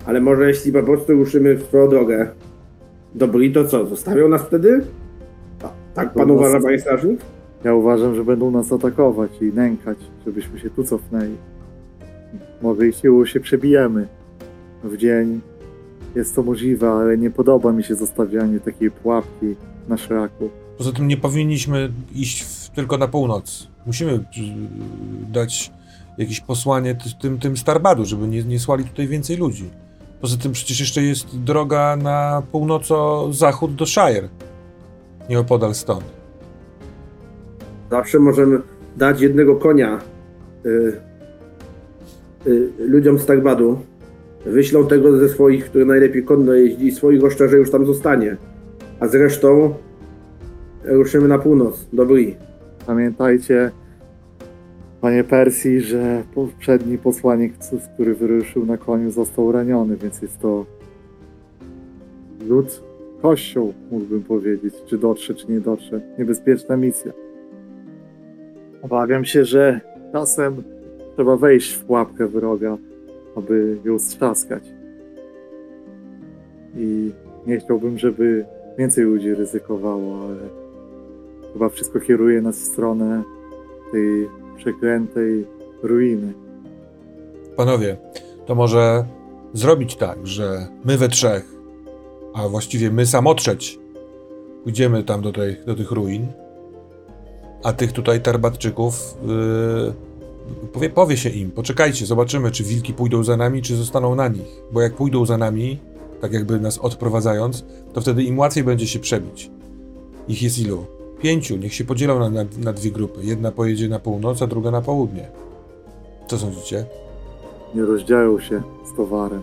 [0.05, 2.27] Ale może jeśli po prostu ruszymy w swoją drogę
[3.15, 3.85] do Bri, to co?
[3.85, 4.81] Zostawią nas wtedy?
[5.59, 7.19] Ta- Tak pan uważa, nas- panie strażnik?
[7.63, 11.35] Ja uważam, że będą nas atakować i nękać, żebyśmy się tu cofnęli.
[12.61, 14.07] Może i siłą się przebijemy
[14.83, 15.39] w dzień.
[16.15, 19.55] Jest to możliwe, ale nie podoba mi się zostawianie takiej pułapki
[19.89, 20.49] na szlaku.
[20.79, 23.67] Poza tym nie powinniśmy iść w, tylko na północ.
[23.85, 24.19] Musimy yy,
[25.31, 25.71] dać
[26.17, 29.69] jakieś posłanie tym, tym Starbadu, żeby nie, nie słali tutaj więcej ludzi.
[30.21, 34.29] Poza tym przecież jeszcze jest droga na północo-zachód do Shire.
[35.29, 36.03] Nieopodal stąd.
[37.91, 38.59] Zawsze możemy
[38.97, 39.99] dać jednego konia
[40.65, 40.69] y,
[42.47, 43.79] y, ludziom z Tagbadu.
[44.45, 48.37] Wyślą tego ze swoich, który najlepiej konno jeździ, swoich oszczerze już tam zostanie.
[48.99, 49.73] A zresztą
[50.83, 52.35] ruszymy na północ, do Bri.
[52.87, 53.71] Pamiętajcie,
[55.01, 60.65] panie Persji, że poprzedni posłaniec, który wyruszył na koniu, został raniony, więc jest to
[62.47, 62.81] lud
[63.21, 66.01] kościoł, mógłbym powiedzieć, czy dotrze, czy nie dotrze.
[66.17, 67.11] Niebezpieczna misja.
[68.81, 70.63] Obawiam się, że czasem
[71.15, 72.77] trzeba wejść w pułapkę wroga,
[73.35, 74.63] aby ją strzaskać.
[76.75, 77.11] I
[77.47, 78.45] nie chciałbym, żeby
[78.77, 80.58] więcej ludzi ryzykowało, ale
[81.53, 83.23] chyba wszystko kieruje nas w stronę
[83.91, 85.45] tej przeklętej
[85.83, 86.33] ruiny.
[87.55, 87.97] Panowie,
[88.45, 89.05] to może
[89.53, 91.55] zrobić tak, że my we trzech,
[92.33, 93.79] a właściwie my samotrzeć,
[94.63, 96.27] pójdziemy tam do, tej, do tych ruin,
[97.63, 99.93] a tych tutaj tarbatczyków yy,
[100.73, 104.61] powie, powie się im, poczekajcie, zobaczymy, czy wilki pójdą za nami, czy zostaną na nich.
[104.71, 105.79] Bo jak pójdą za nami,
[106.21, 109.51] tak jakby nas odprowadzając, to wtedy im łatwiej będzie się przebić.
[110.27, 110.98] Ich jest ilu?
[111.21, 111.57] Pięciu.
[111.57, 113.19] Niech się podzielą na, na, na dwie grupy.
[113.23, 115.29] Jedna pojedzie na północ, a druga na południe.
[116.27, 116.85] Co sądzicie?
[117.75, 118.61] Nie rozdzielą się
[118.93, 119.41] z towarem.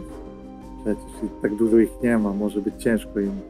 [0.80, 3.40] Przecież tak dużo ich nie ma, może być ciężko im.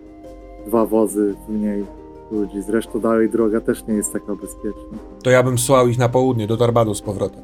[0.67, 1.85] Dwa wozy mniej
[2.31, 2.63] ludzi.
[2.63, 4.99] Zresztą dalej droga też nie jest taka bezpieczna.
[5.23, 7.43] To ja bym słał ich na południe, do Tarbadu z powrotem.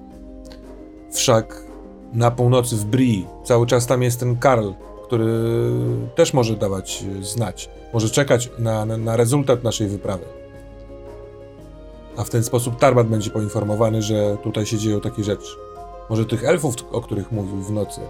[1.11, 1.67] Wszak
[2.13, 4.69] na północy w Brii cały czas tam jest ten Karl,
[5.05, 5.27] który
[6.15, 7.71] też może dawać e, znać.
[7.95, 10.25] Może czekać na, na, na rezultat naszej wyprawy.
[12.17, 15.57] A w ten sposób Tarbat będzie poinformowany, że tutaj się dzieją takie rzeczy.
[16.11, 18.01] Może tych elfów, o których mówił w nocy,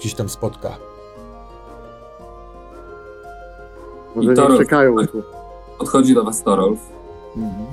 [0.00, 0.76] gdzieś tam spotka.
[4.14, 5.22] Może I nie czekają tu.
[5.78, 6.80] Podchodzi do was Torolf.
[7.36, 7.66] Mhm.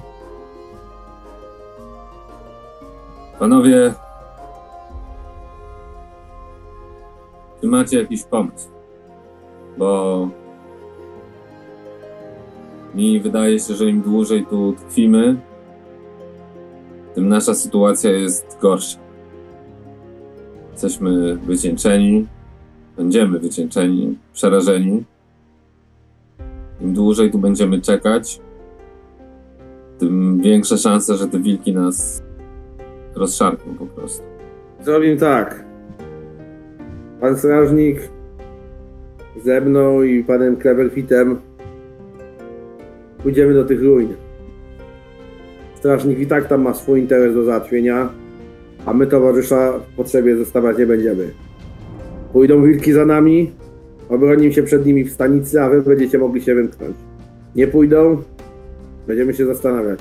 [3.40, 3.94] Panowie,
[7.62, 8.68] czy macie jakiś pomysł?
[9.78, 10.28] Bo
[12.96, 15.42] mi wydaje się, że im dłużej tu tkwimy,
[17.16, 19.00] tym nasza sytuacja jest gorsza.
[20.72, 22.28] Jesteśmy wycieńczeni,
[22.98, 25.04] będziemy wycieńczeni, przerażeni.
[26.82, 28.42] Im dłużej tu będziemy czekać,
[30.00, 32.24] tym większe szanse, że te wilki nas
[33.16, 34.24] rozszarpną po prostu.
[34.82, 35.66] Zrobimy tak.
[37.20, 38.10] Pan strażnik
[39.44, 41.42] ze mną i panem Cleverfitem
[43.24, 44.14] pójdziemy do tych ruin.
[45.82, 48.10] Strażnik i tak tam ma swój interes do załatwienia,
[48.86, 51.30] a my towarzysza w potrzebie zostawiać nie będziemy.
[52.34, 53.52] Pójdą wilki za nami,
[54.10, 56.96] obronimy się przed nimi w stanicy, a wy będziecie mogli się wymknąć.
[57.56, 58.22] Nie pójdą,
[59.08, 60.00] będziemy się zastanawiać.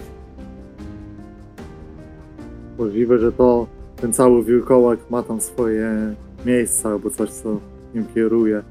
[2.79, 3.67] Możliwe, że to
[4.01, 6.15] ten cały wilkołak ma tam swoje
[6.47, 7.61] miejsca albo coś, co
[7.95, 8.63] nim kieruje.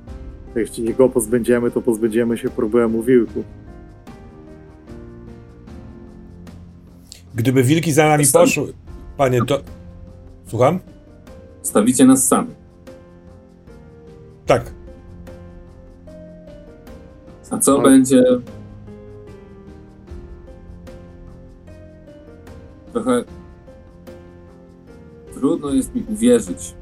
[0.56, 3.44] Jeśli go pozbędziemy, to pozbędziemy się problemu wilku.
[7.40, 8.74] Gdyby wilki za nami poszły...
[9.18, 9.62] Panie, to...
[10.48, 10.80] Słucham?
[11.62, 12.54] Stawicie nas sami.
[14.46, 14.74] Tak.
[17.52, 17.84] A co Tak.
[17.84, 18.24] będzie.
[22.92, 23.24] Trochę
[25.34, 26.74] trudno jest mi uwierzyć,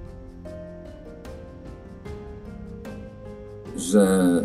[3.75, 4.41] że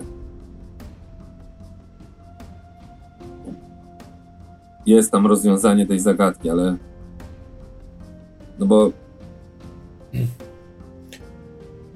[4.86, 6.76] jest tam rozwiązanie tej zagadki, ale
[8.58, 8.92] no bo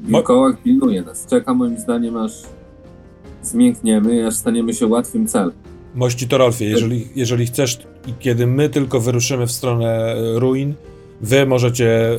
[0.01, 1.27] Wilkołak pilnuje nas.
[1.27, 2.33] Czeka moim zdaniem aż
[3.42, 5.53] zmiękniemy, aż staniemy się łatwym celem.
[5.94, 10.75] Mości Torolfie, jeżeli, jeżeli chcesz i kiedy my tylko wyruszymy w stronę e, ruin,
[11.20, 12.18] wy możecie y,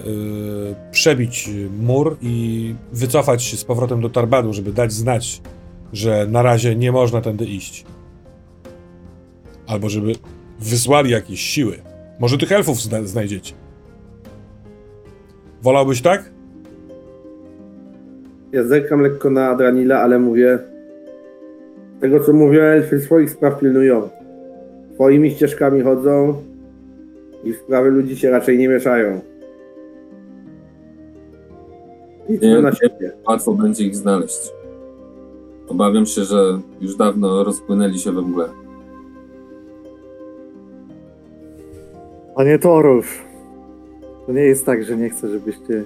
[0.91, 1.49] przebić
[1.79, 5.41] mur i wycofać się z powrotem do Tarbadu, żeby dać znać,
[5.93, 7.85] że na razie nie można tędy iść.
[9.67, 10.13] Albo żeby
[10.59, 11.75] wysłali jakieś siły.
[12.19, 13.53] Może tych elfów zna znajdziecie.
[15.61, 16.31] Wolałbyś tak?
[18.51, 20.59] Ja zerkam lekko na Adranila, ale mówię.
[22.01, 24.09] Tego co mówię, elfy swoich spraw pilnują.
[24.93, 26.41] Swoimi ścieżkami chodzą
[27.43, 29.21] i w sprawy ludzi się raczej nie mieszają.
[32.29, 32.61] Liczmy Nie.
[32.61, 33.11] na siebie.
[33.27, 34.39] Łatwo będzie ich znaleźć.
[35.67, 38.49] Obawiam się, że już dawno rozpłynęli się we mgle.
[42.37, 43.25] Panie Torów,
[44.25, 45.83] to nie jest tak, że nie chcę, żebyście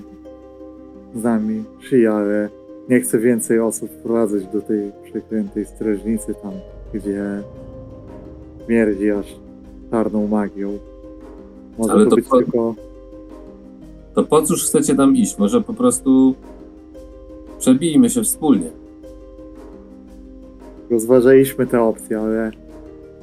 [1.16, 2.50] z nami szli, ale
[2.90, 6.52] nie chcę więcej osób wprowadzać do tej przeklętej strażnicy tam,
[6.94, 7.42] gdzie
[8.66, 9.36] śmierdzi aż
[9.92, 10.78] czarną magią.
[11.78, 12.76] Może Ale to, to być po- tylko...
[14.14, 15.38] To po cóż chcecie tam iść?
[15.38, 16.36] Może po prostu
[17.60, 18.70] przebijmy się wspólnie.
[20.90, 22.52] Rozważaliśmy te opcje, ale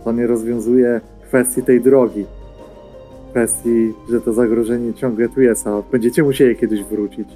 [0.05, 2.25] to nie rozwiązuje kwestii tej drogi.
[3.31, 7.29] Kwestii, że to zagrożenie ciągle tu jest, a będziecie musieli kiedyś wrócić.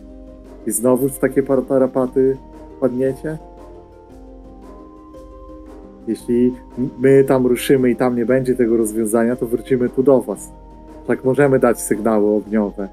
[0.66, 2.36] I znowu w takie tarapaty
[2.80, 3.38] padniecie?
[6.08, 6.54] Jeśli
[6.98, 10.52] my tam ruszymy i tam nie będzie tego rozwiązania, to wrócimy tu do was.
[11.06, 12.88] Tak możemy dać sygnały ogniowe.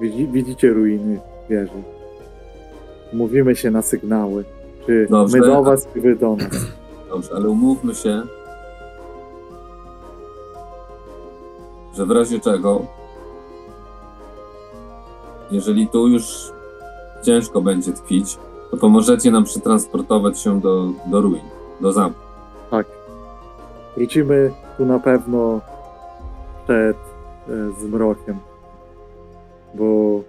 [0.00, 1.18] Widzi, widzicie ruiny
[1.50, 1.82] wieży.
[3.12, 4.44] Mówimy się na sygnały.
[4.86, 6.66] Czy Dobrze, my do was, czy wy do nas.
[7.08, 8.22] Dobrze, ale umówmy się,
[11.94, 12.80] że w razie czego
[15.50, 16.52] jeżeli tu już
[17.22, 18.38] ciężko będzie tkwić,
[18.70, 21.42] to pomożecie nam przetransportować się do, do ruin,
[21.80, 22.20] do zamku.
[22.70, 22.86] Tak.
[23.96, 25.60] Wrócimy tu na pewno
[26.64, 28.38] przed e, zmrokiem.
[29.74, 30.20] Bo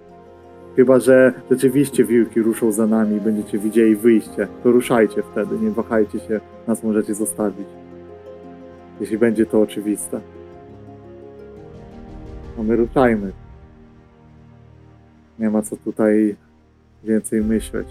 [0.76, 5.70] chyba, że rzeczywiście wilki ruszą za nami i będziecie widzieli wyjście, to ruszajcie wtedy, nie
[5.70, 7.66] wahajcie się, nas możecie zostawić.
[9.00, 10.20] Jeśli będzie to oczywiste.
[12.56, 13.32] No my ruszajmy.
[15.38, 16.36] Nie ma co tutaj
[17.04, 17.88] więcej myśleć.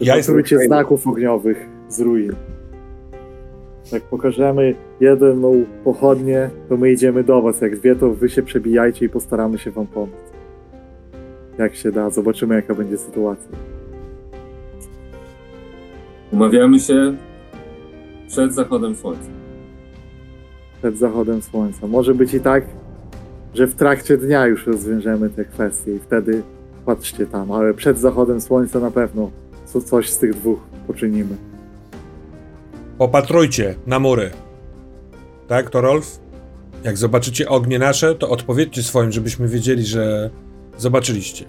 [0.00, 2.32] Ja Wypatrujcie znaków ogniowych z ruin.
[3.92, 7.60] Jak pokażemy jedną pochodnię, to my idziemy do was.
[7.60, 10.14] Jak dwie, to wy się przebijajcie i postaramy się wam pomóc.
[11.58, 13.50] Jak się da, zobaczymy jaka będzie sytuacja.
[16.32, 17.16] Umawiamy się
[18.28, 19.37] przed zachodem słońca.
[20.78, 21.86] Przed zachodem słońca.
[21.86, 22.64] Może być i tak,
[23.54, 26.42] że w trakcie dnia już rozwiążemy te kwestie i wtedy
[26.86, 29.30] patrzcie tam, ale przed zachodem słońca na pewno
[29.66, 31.36] co, coś z tych dwóch poczynimy.
[32.98, 34.30] Popatrujcie na mury.
[35.48, 36.20] Tak, to Rolf?
[36.84, 40.30] Jak zobaczycie ognie nasze, to odpowiedzcie swoim, żebyśmy wiedzieli, że
[40.78, 41.44] zobaczyliście.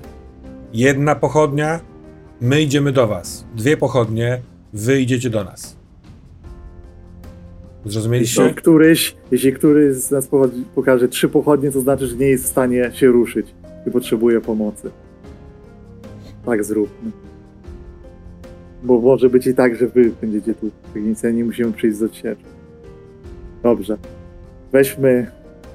[0.74, 1.80] Jedna pochodnia,
[2.42, 3.46] my idziemy do was.
[3.56, 4.42] Dwie pochodnie,
[4.74, 5.79] wy idziecie do nas.
[7.86, 8.42] Zrozumieliście?
[8.42, 12.44] Jeśli któryś, jeśli któryś z nas pochodzi, pokaże trzy pochodnie, to znaczy, że nie jest
[12.44, 13.48] w stanie się ruszyć
[13.88, 14.92] i potrzebuje pomocy.
[16.46, 17.12] Tak zróbmy.
[18.84, 22.44] Bo może być i tak, że wy będziecie tu w nie musimy przyjść do siebie.
[23.64, 23.98] Dobrze.
[24.72, 25.32] Weźmy,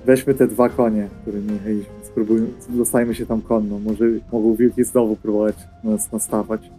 [0.07, 1.95] weźmy te dwa konie, którymi jechaliśmy.
[2.03, 3.79] Spróbujmy, dostajmy się tam konno.
[3.79, 6.71] Może mogą wilki znowu próbować nas nastawać.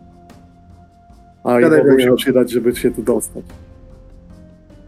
[1.43, 3.43] A i mogą się przydać, żeby się tu dostać.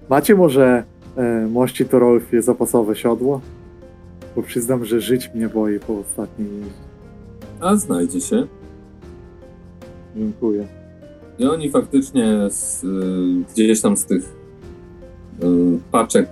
[0.09, 0.83] Macie może
[1.15, 3.41] e, mości Torolfie zapasowe siodło?
[4.35, 6.71] Bo przyznam, że żyć mnie boi po ostatniej jeździe.
[7.59, 8.47] A znajdzie się.
[10.15, 10.67] Dziękuję.
[11.39, 14.23] I oni faktycznie z, y, gdzieś tam z tych
[15.43, 15.45] y,
[15.91, 16.29] paczek,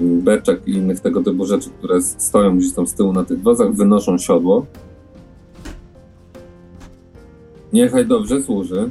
[0.00, 3.42] y, beczek i innych tego typu rzeczy, które stoją gdzieś tam z tyłu na tych
[3.42, 4.66] wozach, wynoszą siodło.
[7.72, 8.90] Niechaj dobrze służy.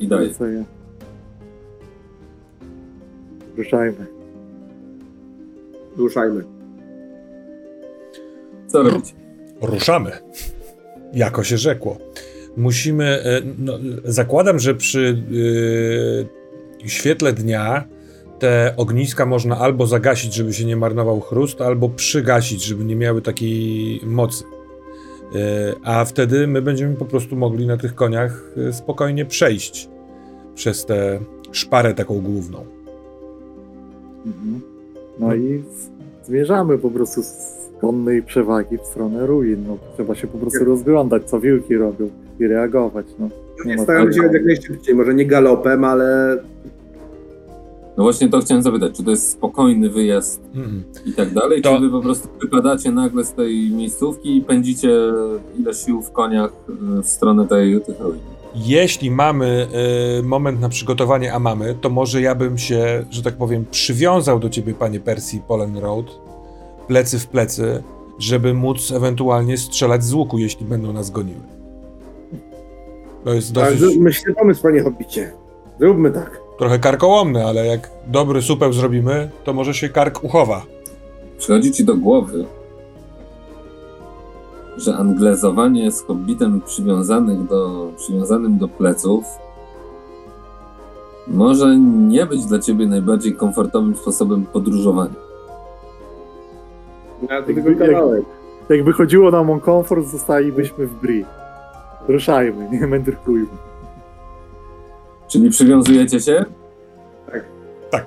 [0.00, 0.34] I daje.
[0.34, 0.75] Co ja?
[3.56, 4.06] Ruszajmy.
[5.96, 6.44] Ruszajmy.
[8.66, 9.12] Co robicie?
[9.62, 10.12] Ruszamy.
[11.12, 11.98] Jako się rzekło.
[12.56, 13.04] Musimy.
[13.04, 13.72] e, No,
[14.04, 15.22] zakładam, że przy
[16.84, 17.84] e, świetle dnia
[18.38, 23.22] te ogniska można albo zagasić, żeby się nie marnował chrust, albo przygasić, żeby nie miały
[23.22, 24.44] takiej mocy.
[25.34, 29.88] E, a wtedy my będziemy po prostu mogli na tych koniach spokojnie przejść
[30.54, 31.20] przez tę
[31.52, 32.75] szparę taką główną.
[34.26, 34.60] Mhm.
[35.18, 39.64] No i z- zmierzamy po prostu z konnej przewagi w stronę ruin.
[39.68, 42.08] No, trzeba się po prostu rozglądać, co wilki robią
[42.40, 43.06] i reagować.
[43.18, 43.28] No.
[43.66, 46.38] Nie ma Staram się co- jak najszybciej, może nie galopem, ale
[47.98, 50.82] No właśnie to chciałem zapytać, czy to jest spokojny wyjazd Mm.
[51.06, 54.90] i tak dalej, To- czy wy po prostu wypadacie nagle z tej miejscówki i pędzicie
[55.58, 56.52] ile sił w koniach
[56.98, 58.18] y, w stronę tej, tych ruin?
[58.56, 59.68] Jeśli mamy
[60.18, 64.38] y, moment na przygotowanie, a mamy, to może ja bym się, że tak powiem, przywiązał
[64.38, 66.06] do ciebie, panie Percy Polen Road,
[66.86, 67.82] plecy w plecy,
[68.18, 71.40] żeby móc ewentualnie strzelać z łuku, jeśli będą nas goniły.
[73.24, 75.32] To jest tak, dosyć myślę pomysł, panie Hobbicie.
[75.80, 76.40] Zróbmy tak.
[76.58, 80.62] trochę karkołomne, ale jak dobry supeł zrobimy, to może się kark uchowa.
[81.38, 82.44] Przychodzi ci do głowy,
[84.76, 89.24] że anglezowanie z hobbitem przywiązanych do, przywiązanym do pleców
[91.28, 95.14] może nie być dla ciebie najbardziej komfortowym sposobem podróżowania.
[97.30, 98.24] Ja tylko kawałek.
[98.68, 101.24] Jakby chodziło nam o komfort, zostalibyśmy w Bri.
[102.08, 103.46] Ruszajmy, nie mędrkujmy.
[105.28, 106.44] Czyli przywiązujecie się?
[107.90, 108.06] Tak.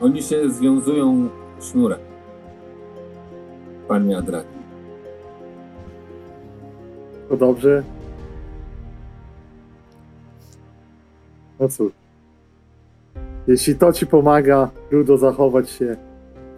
[0.00, 1.28] Oni się związują
[1.60, 1.98] sznurem.
[3.88, 4.48] Panie Adraki.
[7.28, 7.82] To dobrze.
[11.60, 11.92] No cóż.
[13.46, 15.96] Jeśli to ci pomaga, Ludo, zachować się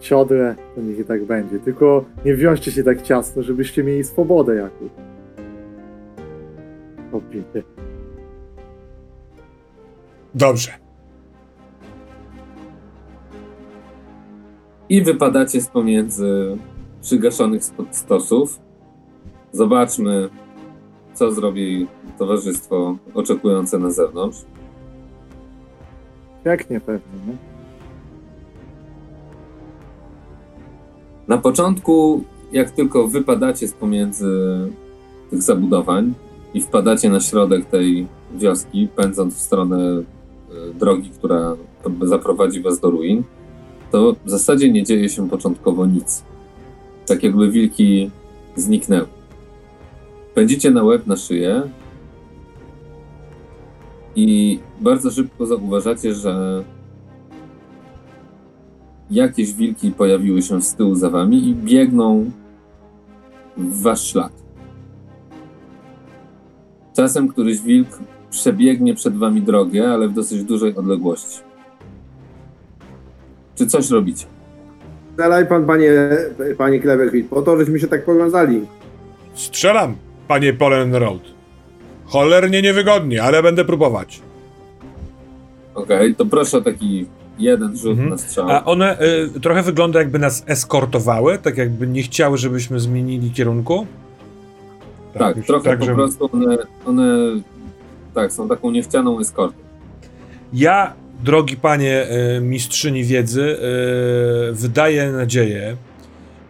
[0.01, 1.59] w siodle, to niech i tak będzie.
[1.59, 4.91] Tylko nie wiążcie się tak ciasno, żebyście mieli swobodę jakąś.
[7.13, 7.63] Obity.
[10.35, 10.71] Dobrze.
[14.89, 16.59] I wypadacie z pomiędzy
[17.07, 18.59] przygaszonych sp- stosów.
[19.53, 20.29] Zobaczmy,
[21.15, 21.87] co zrobi
[22.19, 24.39] towarzystwo oczekujące na zewnątrz.
[26.45, 27.37] Jak nie pewnie, nie?
[31.29, 34.31] Na początku, jak tylko wypadacie z pomiędzy
[35.31, 36.15] tych zabudowań
[36.55, 40.03] i wpadacie na środek tej wioski, pędząc w stronę e,
[40.75, 41.57] drogi, która
[42.03, 43.23] zaprowadzi was do ruin,
[43.91, 46.25] to w zasadzie nie dzieje się początkowo nic.
[47.07, 48.11] Tak jakby wilki
[48.57, 49.07] zniknęły.
[50.35, 51.63] Pędzicie na łeb, na szyję
[54.17, 56.65] i bardzo szybko zauważacie, że
[59.11, 62.31] jakieś wilki pojawiły się z tyłu za wami i biegną
[63.57, 64.33] w wasz ślad.
[66.97, 67.89] Czasem któryś wilk
[68.31, 71.41] przebiegnie przed wami drogę, ale w dosyć dużej odległości.
[73.55, 74.36] Czy coś robicie?
[75.17, 75.93] Strzelaj pan, panie,
[76.59, 78.67] panie Cleverfield, po to, żeśmy się tak powiązali.
[79.35, 79.97] Strzelam,
[80.29, 81.21] panie Polen Road.
[82.05, 84.21] Cholernie niewygodnie, ale będę próbować.
[85.75, 87.07] Okej, to proszę o taki
[87.39, 88.09] jeden rzut Mhm.
[88.11, 88.51] na strzał.
[88.51, 88.99] A one
[89.37, 93.87] y, trochę wygląda jakby nas eskortowały, tak jakby nie chciały, żebyśmy zmienili kierunku.
[95.19, 96.57] tak, już- trochę tak, po żeby- prostu one,
[96.87, 97.07] one
[98.15, 99.57] tak, są taką niechcianą eskortą.
[100.53, 100.93] Ja,
[101.25, 102.07] drogi panie
[102.37, 105.77] y, mistrzyni wiedzy, y, wydaję nadzieję,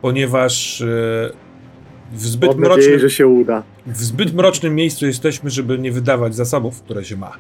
[0.02, 0.84] ponieważ y,
[2.12, 3.62] w zbyt Mam nadzieję, mrocznym, że się uda.
[3.86, 7.32] w zbyt mrocznym miejscu jesteśmy, żeby nie wydawać zasobów, które się ma.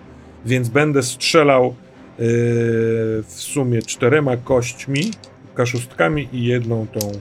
[0.46, 1.74] Więc będę strzelał
[2.18, 5.10] w sumie czterema kośćmi,
[5.54, 7.12] kaszustkami i jedną tą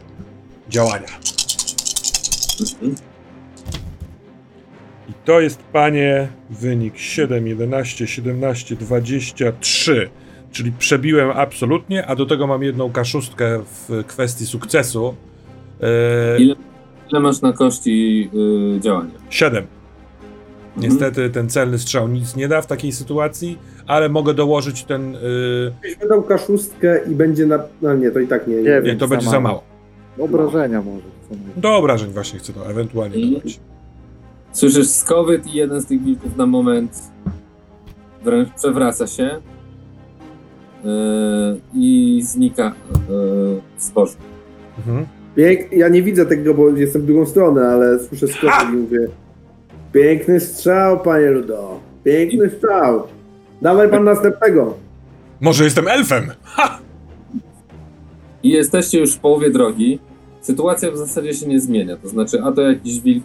[0.69, 1.07] działania.
[2.61, 2.95] Mhm.
[5.09, 10.09] I to jest, panie, wynik 7, 11, 17, 23.
[10.51, 15.15] Czyli przebiłem absolutnie, a do tego mam jedną kaszustkę w kwestii sukcesu.
[15.81, 16.55] E, Ile,
[17.11, 18.29] ile masz na kości
[18.77, 19.11] y, działania?
[19.29, 19.57] 7.
[20.75, 20.91] Mhm.
[20.91, 25.15] Niestety ten celny strzał nic nie da w takiej sytuacji, ale mogę dołożyć ten.
[25.15, 25.19] y,
[25.81, 27.59] Byś wydał kaszustkę i będzie na...
[27.81, 28.55] No nie, to i tak nie.
[28.55, 29.63] Nie nie, to za będzie za mało.
[30.19, 31.05] Obrażenia może.
[31.57, 33.59] Do obrażeń właśnie chcę to ewentualnie dodać.
[34.55, 36.99] Słyszysz skowyt i jeden z tych wilków na moment
[38.23, 39.41] wręcz przewraca się
[40.83, 40.91] yy,
[41.73, 43.01] i znika yy,
[43.77, 44.17] w zbożu.
[44.77, 45.05] Mhm.
[45.35, 45.71] Pięk...
[45.71, 49.07] Ja nie widzę tego, bo jestem w drugą stronę, ale słyszę skok i mówię
[49.93, 51.79] Piękny strzał, panie Ludo.
[52.03, 53.03] Piękny strzał.
[53.61, 54.77] Dawaj pan następnego.
[55.41, 56.31] Może jestem elfem!
[56.43, 56.79] Ha!
[58.43, 59.99] I jesteście już w połowie drogi.
[60.41, 61.97] Sytuacja w zasadzie się nie zmienia.
[61.97, 63.23] To znaczy, a to jakiś wilk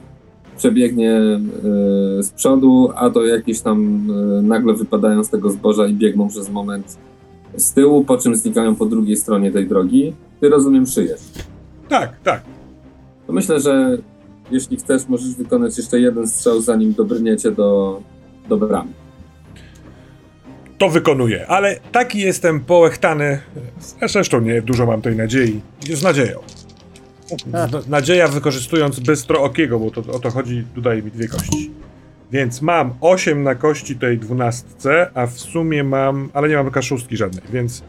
[0.61, 5.94] przebiegnie yy, z przodu, a to jakieś tam yy, nagle wypadają z tego zboża i
[5.94, 6.98] biegną przez moment
[7.56, 10.12] z tyłu, po czym znikają po drugiej stronie tej drogi.
[10.40, 11.20] Ty rozumiem, szyjesz.
[11.88, 12.42] Tak, tak.
[13.26, 13.98] To myślę, że
[14.50, 18.00] jeśli chcesz, możesz wykonać jeszcze jeden strzał, zanim dobrniecie do,
[18.48, 18.92] do bramy.
[20.78, 23.38] To wykonuję, ale taki jestem połechtany.
[24.06, 25.61] Zresztą nie dużo mam tej nadziei.
[25.94, 26.38] Z nadzieją.
[27.46, 31.70] Na- Nadzieja wykorzystując bystro okiego, bo to, o to chodzi, dodaje mi dwie kości.
[32.32, 37.16] Więc mam 8 na kości tej dwunastce, a w sumie mam, ale nie mam kaszustki
[37.16, 37.82] żadnej, więc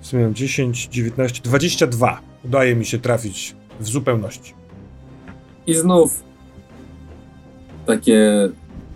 [0.00, 2.20] w sumie mam 10, 19, 22.
[2.44, 4.54] Udaje mi się trafić w zupełności.
[5.66, 6.22] I znów
[7.86, 8.48] takie,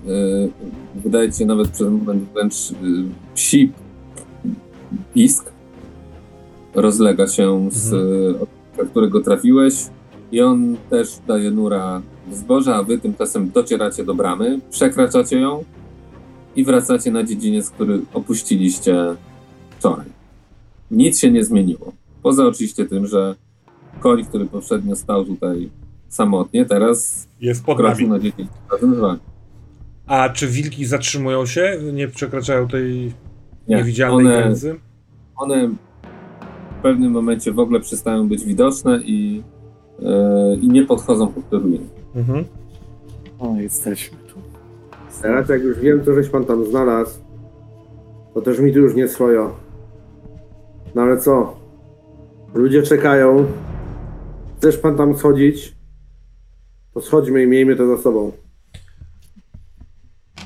[0.06, 0.50] y,
[0.94, 2.74] wydaje się nawet przez moment wręcz y,
[3.34, 3.72] psi
[5.14, 5.52] pisk
[6.74, 8.46] rozlega się z mhm.
[8.91, 9.75] Którego trafiłeś
[10.33, 15.64] i on też daje nura w zboże, a wy tymczasem docieracie do bramy, przekraczacie ją
[16.57, 18.97] i wracacie na dziedziniec, który opuściliście
[19.79, 20.07] wczoraj.
[20.91, 21.93] Nic się nie zmieniło.
[22.23, 23.35] Poza oczywiście tym, że
[24.01, 25.70] koń, który poprzednio stał tutaj
[26.09, 28.09] samotnie, teraz Jest pod nami.
[28.09, 29.18] na dziedziniec razem z wami.
[30.07, 31.79] A czy wilki zatrzymują się?
[31.93, 33.12] Nie przekraczają tej
[33.68, 34.77] Nie, niewidzialnej one, granicy?
[35.37, 35.70] one
[36.83, 39.43] pewnym momencie w ogóle przestają być widoczne i,
[40.03, 41.87] e, i nie podchodzą pod te ruiny.
[42.14, 42.45] Mhm.
[43.39, 44.41] O, jesteśmy tu.
[45.22, 47.20] Teraz jak już wiem, co żeś pan tam znalazł,
[48.35, 49.57] to też mi tu już nie swojo.
[50.95, 51.57] No ale co?
[52.55, 53.47] Ludzie czekają.
[54.59, 55.76] Chcesz pan tam schodzić?
[56.95, 58.33] To schodźmy i miejmy to za sobą.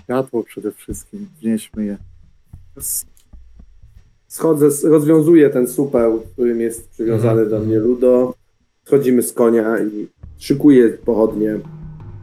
[0.02, 1.28] Światło przede wszystkim.
[1.40, 1.96] Wnieśmy je.
[4.28, 7.48] Schodzę, rozwiązuję ten supeł, którym jest przywiązany Mhm.
[7.50, 8.34] do mnie Ludo.
[8.84, 10.08] Schodzimy z konia i
[10.38, 11.58] szykuję pochodnie.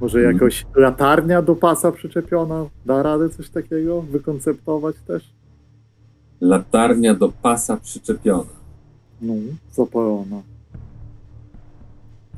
[0.02, 0.36] Może Mhm.
[0.36, 2.66] jakoś latarnia do pasa przyczepiona?
[2.86, 5.34] Da radę coś takiego wykonceptować też?
[6.42, 8.44] Latarnia do pasa przyczepiona.
[9.22, 9.34] No,
[9.72, 10.42] zapalona.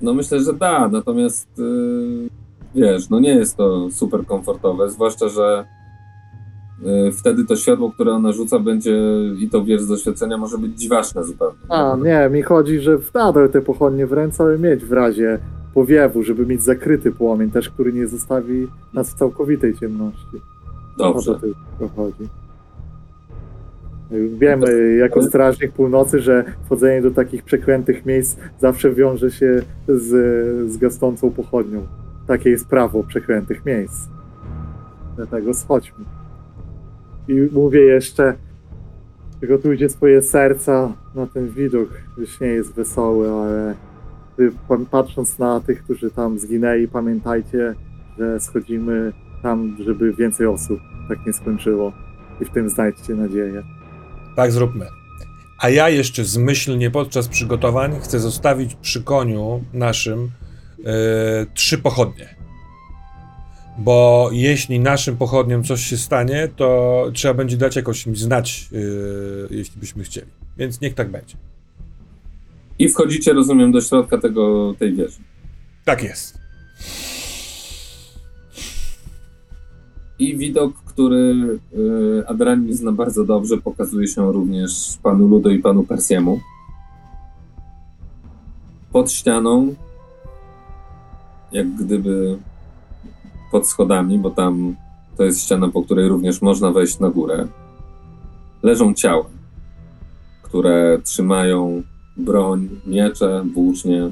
[0.02, 2.30] No myślę, że da, natomiast yy,
[2.76, 5.66] wiesz, no nie jest to super komfortowe, zwłaszcza, że
[7.14, 9.00] wtedy to światło, które ona rzuca, będzie
[9.40, 11.58] i to wiesz z doświadczenia może być dziwaczne zupełnie.
[11.70, 15.40] A, nie, mi chodzi, że nadal te pochodnie w ręce, mieć w razie
[15.74, 20.38] powiewu, żeby mieć zakryty płomień też, który nie zostawi nas w całkowitej ciemności.
[20.98, 21.34] O Dobrze.
[21.34, 22.30] to tylko chodzi.
[24.40, 30.78] Wiemy jako strażnik północy, że wchodzenie do takich przeklętych miejsc zawsze wiąże się z, z
[30.78, 31.88] gasnącą pochodnią.
[32.28, 34.08] Takie jest prawo przeklętych miejsc.
[35.16, 36.06] Dlatego schodźmy.
[37.28, 38.34] I mówię jeszcze,
[39.38, 43.76] przygotujcie swoje serca na ten widok, już nie jest wesoły, ale
[44.92, 47.76] patrząc na tych, którzy tam zginęli, pamiętajcie,
[48.18, 49.14] że schodzimy
[49.44, 51.94] tam, żeby więcej osób tak nie skończyło.
[52.42, 53.64] I w tym znajdźcie nadzieję.
[54.36, 54.86] Tak zróbmy.
[55.60, 60.32] A ja jeszcze zmyślnie podczas przygotowań chcę zostawić przy koniu naszym
[60.86, 62.35] e, trzy pochodnie.
[63.78, 69.56] Bo jeśli naszym pochodniom coś się stanie, to trzeba będzie dać jakoś im znać, e,
[69.56, 70.28] jeśli byśmy chcieli.
[70.58, 71.36] Więc niech tak będzie.
[72.80, 75.20] I wchodzicie, rozumiem, do środka tego, tej wieży.
[75.86, 76.40] Tak jest.
[80.20, 85.84] I widok, który y, Adrani zna bardzo dobrze, pokazuje się również panu Ludo i panu
[85.84, 86.40] Persiemu.
[88.92, 89.76] Pod ścianą,
[91.52, 92.38] jak gdyby
[93.56, 94.76] pod schodami, bo tam
[95.18, 97.48] to jest ściana, po której również można wejść na górę,
[98.64, 99.26] leżą ciała,
[100.44, 101.84] które trzymają
[102.18, 104.12] broń, miecze, włócznie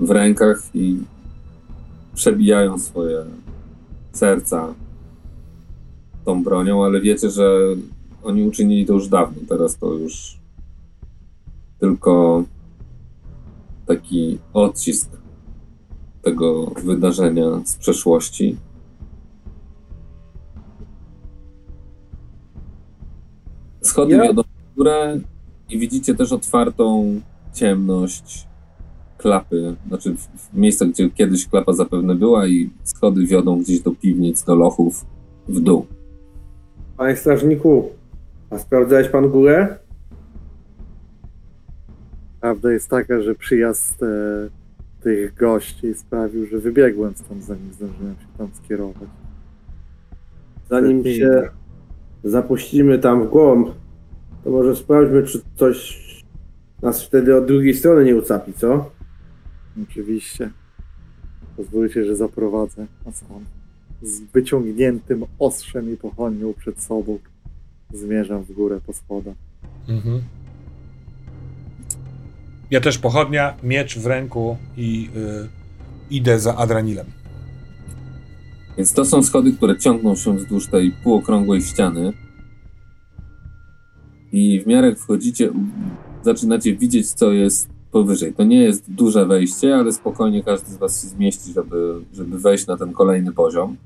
[0.00, 0.98] w rękach i
[2.14, 3.24] przebijają swoje
[4.12, 4.74] serca
[6.24, 7.60] tą bronią, ale wiecie, że
[8.24, 9.42] oni uczynili to już dawno.
[9.48, 10.38] Teraz to już
[11.80, 12.44] tylko
[13.86, 15.10] taki odcisk
[16.26, 18.56] tego wydarzenia z przeszłości.
[23.82, 25.20] Schody Ja- wiodą w górę
[25.70, 27.20] i widzicie też otwartą
[27.54, 28.46] ciemność
[29.18, 30.14] klapy, znaczy
[30.54, 35.06] miejsce, gdzie kiedyś klapa zapewne była i schody wiodą gdzieś do piwnic, do lochów
[35.48, 35.86] w dół.
[36.96, 37.88] Panie strażniku,
[38.50, 39.78] a sprawdzałeś pan górę?
[42.40, 44.06] Prawda jest taka, że przyjazd e,
[45.06, 49.08] tych gości sprawił, że wybiegłem stąd, zanim zdążyłem się tam skierować.
[50.70, 51.48] Zanim się
[52.24, 53.68] zapuścimy tam w głąb,
[54.44, 56.06] to może sprawdźmy, czy coś
[56.82, 58.90] nas wtedy od drugiej strony nie ucapi, co?
[59.82, 60.50] Oczywiście.
[61.56, 63.44] Pozwólcie, że zaprowadzę was tam.
[64.02, 67.18] Z wyciągniętym ostrzem i pochodnią przed sobą
[67.92, 69.36] zmierzam w górę po schodach.
[69.88, 70.20] Mhm.
[72.70, 75.48] Ja też pochodnia, miecz w ręku i y,
[76.10, 77.06] idę za Adranilem.
[78.76, 82.12] Więc to są schody, które ciągną się wzdłuż tej półokrągłej ściany.
[84.32, 85.50] I w miarę jak wchodzicie,
[86.22, 88.34] zaczynacie widzieć, co jest powyżej.
[88.34, 92.66] To nie jest duże wejście, ale spokojnie każdy z Was się zmieści, żeby, żeby wejść
[92.66, 93.76] na ten kolejny poziom.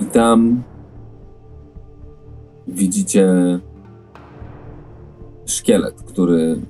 [0.00, 0.62] I tam
[2.68, 3.28] widzicie
[5.46, 6.60] szkielet, który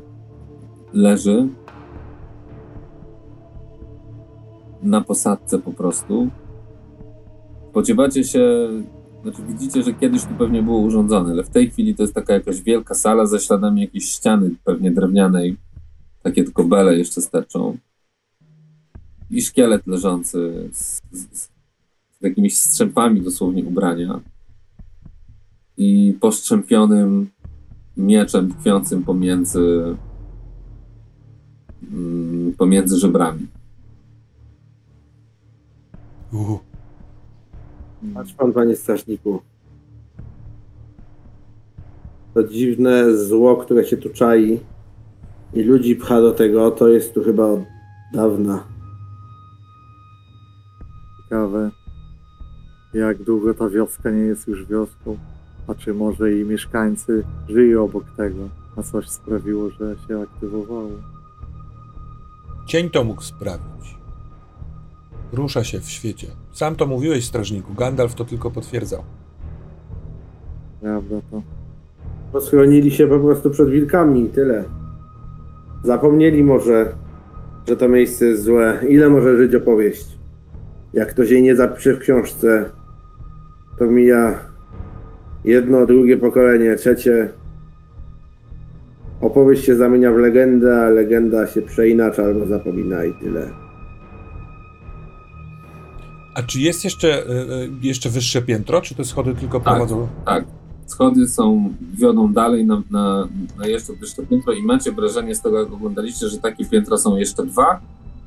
[0.93, 1.49] leży
[4.83, 6.29] na posadce po prostu.
[7.71, 8.69] Spodziewacie się,
[9.23, 12.35] znaczy widzicie, że kiedyś tu pewnie było urządzone, ale w tej chwili to jest taka
[12.35, 15.57] jakaś wielka sala ze śladami jakiejś ściany, pewnie drewnianej.
[16.23, 17.77] Takie tylko bele jeszcze sterczą.
[19.31, 21.51] I szkielet leżący z, z, z
[22.21, 24.21] jakimiś strzępami dosłownie ubrania.
[25.77, 27.31] I postrzępionym
[27.97, 29.97] mieczem tkwiącym pomiędzy,
[31.93, 33.47] mm, pomiędzy żebrami.
[36.33, 36.59] Uhu.
[38.15, 39.41] Patrz pan, panie strażniku.
[42.35, 44.61] To dziwne zło, które się tu czai
[45.55, 47.61] i ludzi pcha do tego, to jest tu chyba od
[48.15, 48.65] dawna.
[51.23, 51.71] Ciekawe,
[52.95, 55.19] jak długo ta wioska nie jest już wioską,
[55.69, 60.91] a czy może i mieszkańcy żyją obok tego, a coś sprawiło, że się aktywowało.
[62.67, 63.97] Cień to mógł sprawić.
[65.33, 66.27] Rusza się w świecie.
[66.53, 67.75] Sam to mówiłeś, strażniku.
[67.75, 69.03] Gandalf to tylko potwierdzał.
[70.81, 71.43] Prawda to?
[72.33, 74.65] Poschronili się po prostu przed wilkami i tyle.
[75.85, 76.93] Zapomnieli może,
[77.69, 78.81] że to miejsce jest złe.
[78.89, 80.19] Ile może żyć opowieść?
[80.93, 82.71] Jak ktoś jej nie zapisze w książce,
[83.79, 84.39] to mija
[85.45, 87.31] jedno, drugie pokolenie, trzecie.
[89.21, 93.51] Opowieść się zamienia w legendę, a legenda się przeinacza albo zapomina i tyle.
[96.35, 97.47] A czy jest jeszcze, e, e,
[97.83, 99.75] jeszcze wyższe piętro, czy te schody tylko Tak.
[99.75, 100.09] prowadzą?
[100.27, 100.45] Tak.
[100.87, 103.29] Schody są, wiodą dalej na, na,
[103.59, 107.17] na jeszcze wyższe piętro i macie wrażenie z tego, jak oglądaliście, że takie piętra są
[107.17, 107.81] jeszcze dwa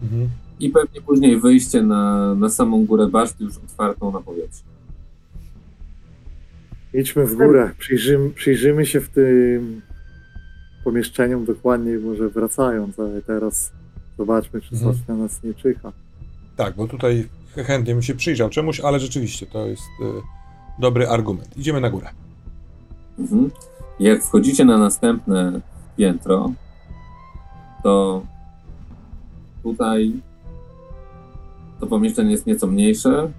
[0.04, 0.30] Mhm.
[0.60, 4.64] i pewnie później wyjście na, na samą górę baszty już otwartą na powietrze.
[6.94, 9.82] Idźmy w górę, przyjrzymy, przyjrzymy się w tym
[10.84, 13.72] pomieszczeniom dokładniej, może wracając, ale teraz
[14.18, 14.94] zobaczmy, czy Mhm.
[14.94, 15.92] coś na nas nie czyha.
[16.56, 20.22] Tak, bo tutaj chętnie bym się przyjrzał czemuś, ale rzeczywiście to jest e,
[20.82, 21.58] dobry argument.
[21.58, 22.08] Idziemy na górę.
[23.20, 23.52] Mhm.
[24.00, 25.62] Jak wchodzicie na następne
[25.98, 26.52] piętro,
[27.84, 28.22] to
[29.64, 30.14] tutaj
[31.80, 33.32] to pomieszczenie jest nieco mniejsze,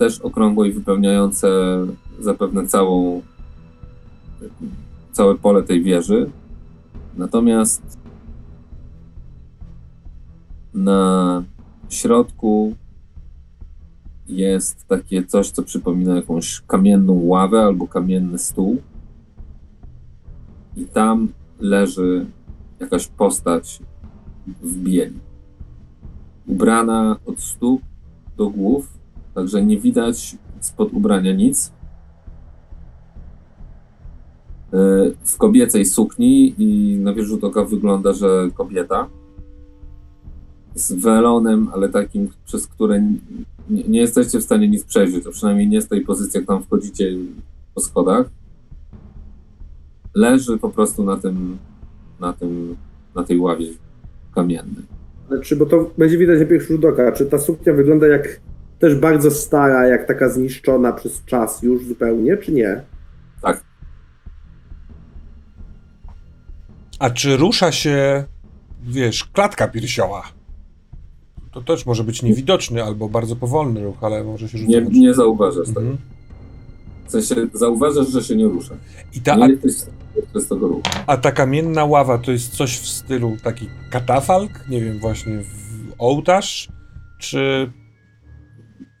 [0.00, 1.48] też okrągłe i wypełniające
[2.20, 3.22] zapewne całą,
[5.12, 6.30] całe pole tej wieży.
[7.16, 7.98] Natomiast
[10.74, 11.42] na
[11.88, 12.74] środku
[14.28, 18.82] jest takie coś, co przypomina jakąś kamienną ławę albo kamienny stół.
[20.76, 21.28] I tam
[21.58, 22.26] leży
[22.80, 23.80] jakaś postać
[24.62, 25.18] w bieli.
[26.46, 27.82] Ubrana od stóp
[28.36, 28.99] do głów,
[29.34, 31.72] także nie widać spod ubrania nic.
[34.72, 39.08] Yy, W kobiecej sukni i na pierwszy rzut oka wygląda, że kobieta.
[40.74, 43.02] Z welonem, ale takim, przez które
[43.70, 46.62] nie, nie jesteście w stanie nic przejrzeć, to przynajmniej nie z tej pozycji, jak tam
[46.62, 47.16] wchodzicie
[47.74, 48.30] po schodach.
[50.14, 51.58] Leży po prostu na tym,
[52.20, 52.76] na tym,
[53.14, 53.66] na tej ławie
[54.34, 54.84] kamiennej.
[55.30, 58.40] Ale Czy, bo to będzie widać na pierwszy rzut oka, czy ta suknia wygląda jak
[58.80, 62.80] też bardzo stara, jak taka zniszczona przez czas już zupełnie, czy nie?
[63.42, 63.64] Tak,
[66.98, 68.24] A czy rusza się,
[68.82, 70.22] wiesz, klatka piersiowa?
[71.52, 74.74] To też może być niewidoczny albo bardzo powolny ruch, ale może się rzucić.
[74.76, 75.80] nie, nie zauważasz tego.
[75.80, 75.98] Mhm.
[77.06, 78.74] W sensie zauważasz, że się nie rusza.
[79.14, 79.72] I ta, Nie a, jesteś
[80.30, 80.82] przez tego ruchu.
[81.06, 84.68] a ta kamienna ława to jest coś w stylu taki katafalk?
[84.68, 86.68] Nie wiem, właśnie w ołtarz?
[87.18, 87.70] Czy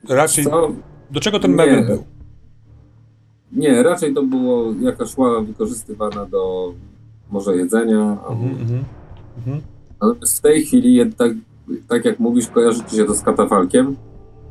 [0.08, 0.44] raczej.
[0.44, 0.70] Co?
[1.10, 2.04] Do czego ten mebel był?
[3.52, 6.72] Nie, raczej to było jakaś ława wykorzystywana do
[7.30, 8.84] może jedzenia, albo Mhm, mhm,
[9.38, 9.60] mhm.
[10.02, 11.32] Natomiast w tej chwili, tak,
[11.88, 13.96] tak jak mówisz, kojarzy ci się to z katafalkiem.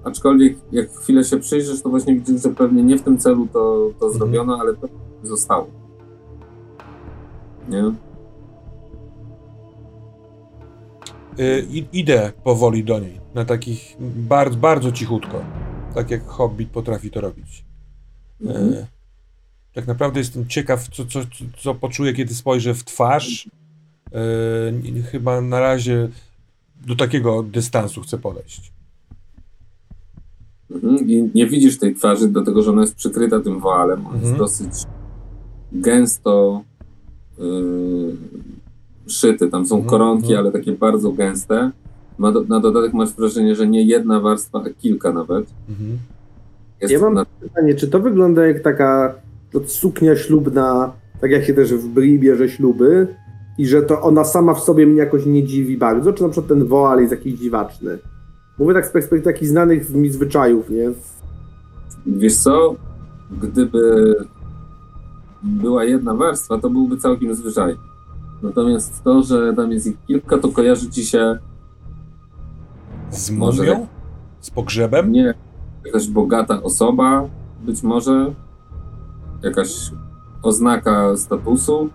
[0.03, 3.89] Aczkolwiek jak chwilę się przyjrzysz, to właśnie widzisz, że pewnie nie w tym celu to,
[3.99, 4.13] to Mhm.
[4.13, 4.87] zrobiono, ale to
[5.23, 5.67] zostało.
[7.69, 7.83] Nie?
[11.71, 15.41] I- idę powoli do niej, na takich bardzo, bardzo cichutko.
[15.95, 17.65] Tak jak Hobbit potrafi to robić.
[18.41, 18.73] Mhm.
[18.73, 18.87] E,
[19.73, 21.19] tak naprawdę jestem ciekaw, co, co,
[21.57, 23.49] co, poczuję, kiedy spojrzę w twarz.
[24.11, 26.09] E, nie- chyba na razie
[26.87, 28.71] do takiego dystansu chcę podejść.
[30.71, 31.09] Mhm.
[31.09, 34.07] I nie widzisz tej twarzy, dlatego że ona jest przykryta tym woalem.
[34.07, 34.37] On jest Mhm.
[34.37, 34.71] dosyć
[35.71, 36.63] gęsto
[37.37, 38.15] yy,
[39.09, 39.49] szyty.
[39.49, 40.39] Tam są Mhm, koronki, mhm.
[40.39, 41.71] ale takie bardzo gęste.
[42.17, 45.45] Ma do, na dodatek masz wrażenie, że nie jedna warstwa, a kilka nawet.
[45.69, 45.97] Mhm.
[46.81, 49.15] Jest Ja mam na, pytanie, czy to wygląda jak taka
[49.51, 50.91] to suknia ślubna,
[51.21, 53.07] tak jak się też w Bri bierze śluby
[53.57, 56.47] i że to ona sama w sobie mnie jakoś nie dziwi bardzo, czy na przykład
[56.47, 57.97] ten woal jest jakiś dziwaczny?
[58.59, 60.91] Mówię tak z perspektywy takich znanych mi zwyczajów, nie?
[62.05, 62.75] Wiesz co?
[63.41, 64.15] Gdyby
[65.43, 67.88] była jedna warstwa, to byłby całkiem zwyczajny.
[68.43, 71.39] Natomiast to, że tam jest ich kilka, to kojarzy ci się
[73.09, 73.87] Z Może- mumią?
[74.39, 75.11] Z pogrzebem?
[75.11, 75.33] nie
[75.85, 77.25] jakaś bogata osoba,
[77.65, 78.33] być może
[79.43, 79.91] jakaś
[80.41, 81.89] oznaka statusu.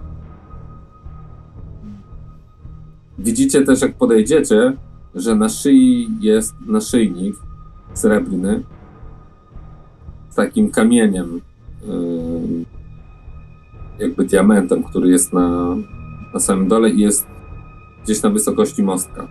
[3.18, 4.72] Widzicie też, jak podejdziecie,
[5.14, 7.36] że na szyi jest naszyjnik
[7.95, 8.62] srebrny
[10.30, 11.40] z takim kamieniem,
[13.99, 15.76] jakby diamentem, który jest na,
[16.35, 17.26] na samym dole i jest
[18.05, 19.28] gdzieś na wysokości mostka.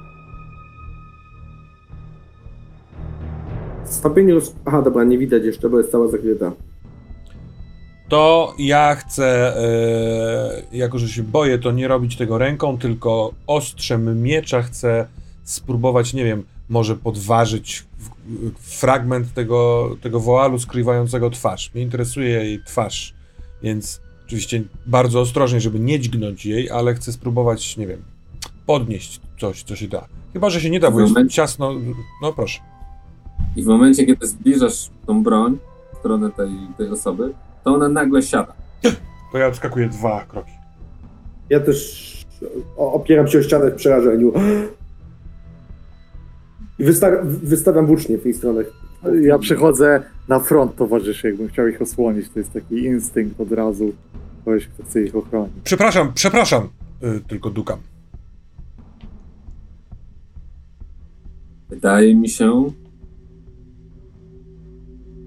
[3.86, 4.56] Stopień roz...
[4.66, 6.52] Aha, dobra, nie widać jeszcze, bo jest cała zakryta.
[8.10, 14.22] To ja chcę, e, jako że się boję, to nie robić tego ręką, tylko ostrzem
[14.22, 15.08] miecza chcę
[15.44, 18.10] spróbować, nie wiem, może podważyć w,
[18.60, 21.72] w fragment tego, tego woalu skrywającego twarz.
[21.74, 23.14] Mnie interesuje jej twarz,
[23.64, 24.02] więc
[24.34, 28.02] oczywiście bardzo ostrożnie, żeby nie dźgnąć jej, ale chcę spróbować, nie wiem,
[28.66, 30.08] podnieść coś, co się da.
[30.34, 31.74] Chyba, że się nie da, bo jest ciasno.
[32.22, 32.60] No proszę.
[33.56, 35.58] I w momencie, kiedy zbliżasz tą broń
[35.94, 38.54] w stronę tej, tej osoby, to ona nagle siada.
[39.32, 40.52] To ja odskakuję dwa kroki.
[41.50, 42.26] Ja też
[42.78, 44.34] opieram się o ścianę w przerażeniu.
[46.80, 48.64] I wysta- wystawiam włócznie w tej stronę.
[49.22, 52.30] Ja przychodzę na front towarzyszy, jakbym chciał ich osłonić.
[52.30, 53.94] To jest taki instynkt od razu.
[54.46, 55.54] Kogoś, kto chce ich ochronić.
[55.64, 56.70] Przepraszam, przepraszam.
[57.04, 57.80] Y, tylko dukam.
[61.70, 62.72] Wydaje mi się,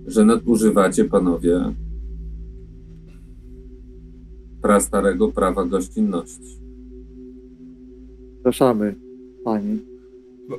[0.06, 1.60] że nadużywacie panowie
[4.62, 6.60] prastarego prawa gościnności.
[8.36, 8.94] Zapraszamy
[9.44, 9.95] pani.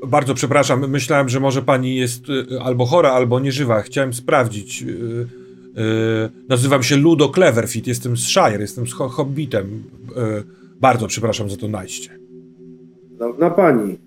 [0.07, 0.89] Bardzo przepraszam.
[0.89, 3.81] Myślałem, że może pani jest y, albo chora, albo nieżywa.
[3.81, 4.83] Chciałem sprawdzić.
[4.83, 5.27] Y, y,
[6.49, 7.88] nazywam się Ludo Cleverfit.
[7.88, 9.65] Jestem z Shire, jestem z ho- hobbitem.
[9.67, 10.43] Y,
[10.81, 12.19] bardzo przepraszam za to najście.
[13.39, 13.97] Na pani.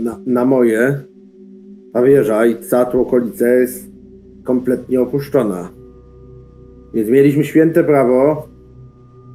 [0.00, 1.00] Na, na moje.
[1.92, 3.90] Ta wieża i cała tu okolica jest
[4.44, 5.70] kompletnie opuszczona.
[6.94, 8.48] Więc mieliśmy święte prawo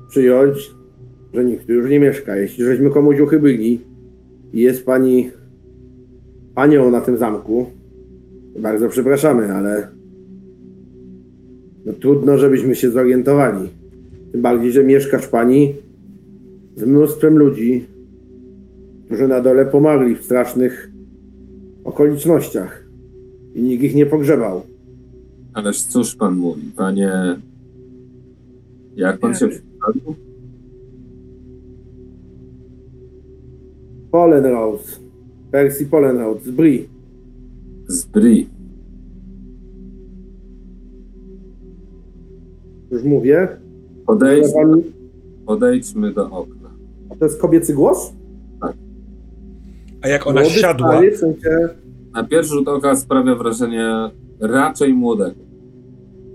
[0.09, 0.72] przyjąć,
[1.34, 2.38] że nikt tu już nie mieszka.
[2.38, 3.82] Jeśli żeśmy komuś uchybili
[4.53, 5.32] i jest pani
[6.55, 7.65] panią na tym zamku,
[8.53, 9.88] to bardzo przepraszamy, ale
[11.86, 13.69] no, trudno, żebyśmy się zorientowali.
[14.32, 15.75] Tym bardziej, że mieszkasz pani
[16.75, 17.86] z mnóstwem ludzi,
[19.05, 20.91] którzy na dole pomagli w strasznych
[21.84, 22.86] okolicznościach
[23.55, 24.61] i nikt ich nie pogrzebał.
[25.53, 27.11] Ależ cóż pan mówi, panie.
[28.95, 30.28] Jak pan się przedstawił?
[34.12, 34.99] Polen Rose,
[35.51, 36.84] Percy Polen Rose z Brie.
[37.88, 38.47] Z Bri.
[42.91, 43.47] Już mówię.
[44.05, 44.84] Podejdź, Ale pani,
[45.45, 46.70] podejdźmy do okna.
[47.20, 48.14] to jest kobiecy głos?
[50.01, 51.49] A jak ona Młody, siadła, stary, w sensie,
[52.14, 53.89] Na pierwszy rzut oka sprawia wrażenie
[54.39, 55.36] raczej młodego.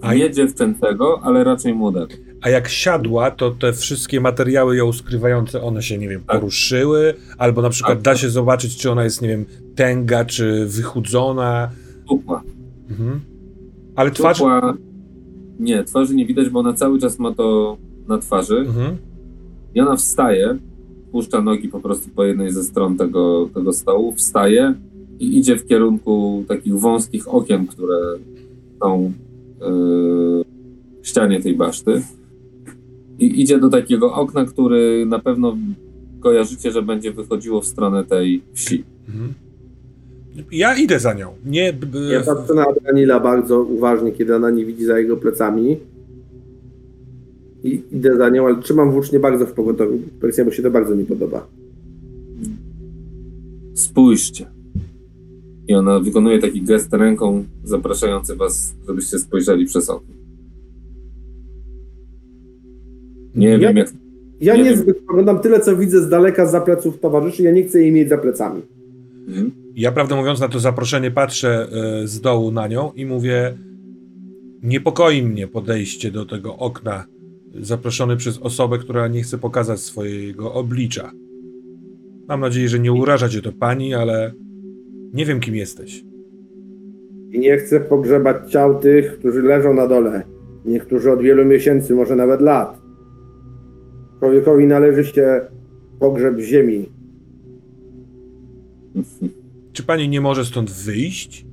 [0.00, 2.14] A- Nie dziewczęcego, ale raczej młodego.
[2.44, 6.36] A jak siadła, to te wszystkie materiały ją skrywające, one się, nie wiem, Tak.
[6.36, 8.02] poruszyły, albo na przykład Tak.
[8.02, 11.70] da się zobaczyć, czy ona jest, nie wiem, tęga, czy wychudzona.
[12.08, 12.42] Tupła.
[12.90, 13.20] Mhm.
[13.96, 14.38] Ale twarz...
[14.38, 14.76] Tupła.
[15.58, 17.76] Nie, twarzy nie widać, bo ona cały czas ma to
[18.08, 18.56] na twarzy.
[18.56, 18.96] Mhm.
[19.74, 20.58] I ona wstaje,
[21.12, 24.74] puszcza nogi po prostu po jednej ze stron tego, tego stołu, wstaje
[25.18, 27.98] i idzie w kierunku takich wąskich okien, które
[28.82, 29.12] są
[29.60, 30.44] yy,
[31.02, 32.02] w ścianie tej baszty.
[33.18, 35.56] I idzie do takiego okna, który na pewno
[36.20, 38.84] kojarzycie, że będzie wychodziło w stronę tej wsi.
[39.08, 39.34] Mhm.
[40.52, 41.28] Ja idę za nią.
[41.46, 41.72] Nie.
[41.72, 45.76] b- ja patrzę na Adranila bardzo uważnie, kiedy ona nie widzi za jego plecami.
[47.64, 49.98] I idę za nią, ale trzymam włócznie bardzo w pogotowiu.
[50.20, 51.46] Persja, bo się to bardzo mi podoba.
[53.74, 54.46] Spójrzcie.
[55.68, 60.14] I ona wykonuje taki gest ręką, zapraszający was, żebyście spojrzeli przez okno.
[63.34, 63.88] Nie Ja- wiem, jak
[64.40, 67.42] Ja Nie niezbyt oglądam tyle, co widzę z daleka za pleców towarzyszy.
[67.42, 68.62] Ja nie chcę jej mieć za plecami.
[69.28, 69.50] Mhm.
[69.76, 71.68] Ja prawdę mówiąc na to zaproszenie patrzę
[72.02, 73.54] e, z dołu na nią i mówię
[74.62, 77.04] niepokoi mnie podejście do tego okna
[77.60, 81.10] zaproszony przez osobę, która nie chce pokazać swojego oblicza.
[82.28, 84.32] Mam nadzieję, że nie uraża cię to pani, ale
[85.12, 86.04] nie wiem kim jesteś.
[87.30, 90.22] I nie chcę pogrzebać ciał tych, którzy leżą na dole.
[90.64, 92.83] Niektórzy od wielu miesięcy, może nawet lat.
[94.24, 95.40] Człowiekowi należy się
[95.98, 96.88] pogrzeb ziemi.
[99.72, 101.46] Czy pani nie może stąd wyjść?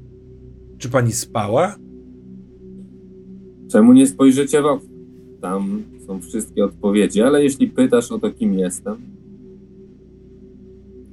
[0.78, 1.76] Czy pani spała?
[3.72, 4.90] Czemu nie spojrzycie w okno?
[5.42, 8.98] Tam są wszystkie odpowiedzi, ale jeśli pytasz o to, kim jestem,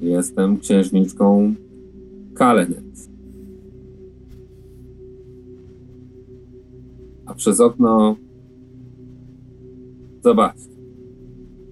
[0.00, 1.54] jestem księżniczką
[2.34, 3.10] Kalenet.
[7.26, 8.16] A przez okno
[10.24, 10.77] zobaczcie.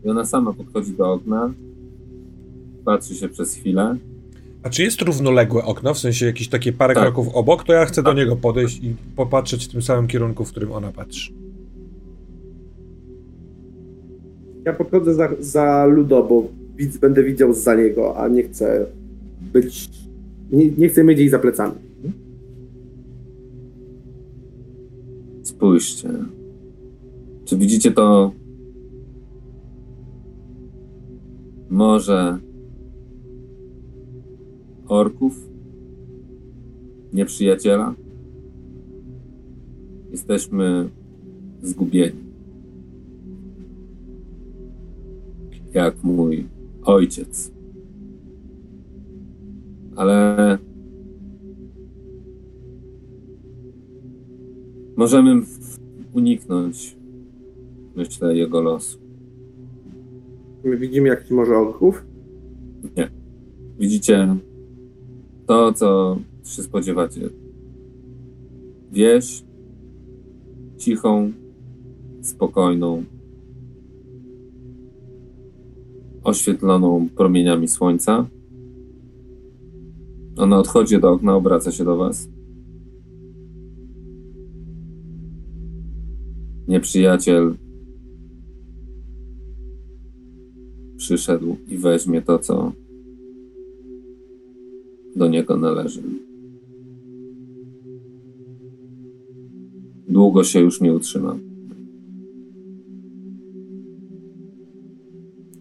[0.06, 1.52] I ona sama podchodzi do okna,
[2.84, 3.96] patrzy się przez chwilę.
[4.62, 7.02] A czy jest równoległe okno, w sensie jakieś takie parę Tak.
[7.02, 8.16] kroków obok, to ja chcę do Tak.
[8.16, 11.32] niego podejść i popatrzeć w tym samym kierunku, w którym ona patrzy.
[14.64, 18.86] Ja podchodzę za, za Ludo, bo widz, będę widział za niego, a nie chcę
[19.52, 19.90] być.
[20.52, 21.74] Nie, nie chcę mieć jej za plecami.
[25.42, 26.08] Spójrzcie.
[27.44, 28.32] Czy widzicie to?
[31.70, 32.38] Może
[34.88, 35.48] orków?
[37.12, 37.94] Nieprzyjaciela?
[40.10, 40.88] Jesteśmy
[41.62, 42.26] zgubieni.
[45.74, 46.46] Jak mój
[46.84, 47.52] ojciec.
[49.96, 50.58] Ale
[54.96, 55.42] możemy
[56.12, 56.96] uniknąć,
[57.96, 59.05] myślę, jego losu.
[60.66, 62.06] My widzimy jakiś może orków.
[63.78, 64.36] Widzicie
[65.46, 67.20] to, co się spodziewacie.
[68.92, 69.44] Wieś
[70.78, 71.32] cichą,
[72.22, 73.04] spokojną,
[76.22, 78.26] oświetloną promieniami słońca.
[80.36, 82.28] Ona odchodzi do okna, obraca się do was.
[86.68, 87.54] Nieprzyjaciel
[90.96, 92.72] przyszedł i weźmie to, co
[95.16, 96.02] do niego należy.
[100.08, 101.38] Długo się już nie utrzyma.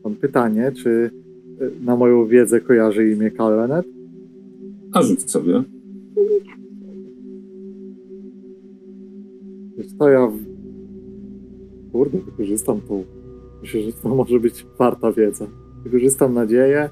[0.03, 0.89] Mam pytanie, czy
[1.61, 3.85] y, na moją wiedzę kojarzy imię Kalenet?
[4.91, 5.63] A rzuć sobie.
[9.77, 10.31] Wiesz co, ja...
[11.91, 13.03] Kurde, wykorzystam tą...
[13.65, 15.47] Myślę, że to może być warta wiedza.
[15.83, 16.89] Wykorzystam nadzieję.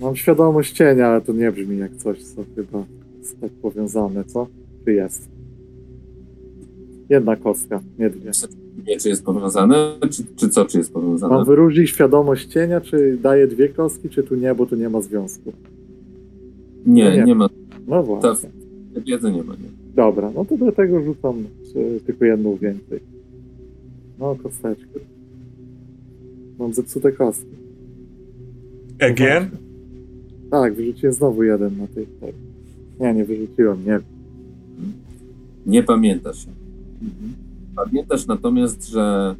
[0.00, 2.84] Mam świadomość cienia, ale to nie brzmi jak coś, co chyba
[3.18, 4.46] jest tak powiązane, co?
[4.84, 5.28] Czy jest?
[7.08, 8.30] Jedna kostka, nie dwie.
[8.86, 11.34] Nie, czy jest powiązane, czy, czy co, czy jest powiązane?
[11.34, 15.00] Mam wyróżnić świadomość cienia, czy daję dwie kostki, czy tu nie, bo tu nie ma
[15.00, 15.52] związku.
[16.86, 17.24] Nie, nie.
[17.24, 17.48] nie ma.
[17.88, 18.50] No właśnie.
[19.06, 19.68] Wiedzy nie ma, nie.
[19.94, 21.44] Dobra, no to do tego rzucam
[22.06, 23.00] tylko jedną więcej.
[24.18, 25.00] No, kosteczkę.
[26.58, 27.56] Mam zepsute kostki.
[29.00, 29.50] Again?
[30.50, 32.06] Tak, wyrzuciłem znowu jeden na tej.
[32.06, 32.32] tej.
[33.00, 34.00] Nie, nie wyrzuciłem, nie.
[35.66, 36.46] Nie pamiętasz.
[37.02, 37.32] Mhm.
[37.76, 39.34] Pamiętasz natomiast, że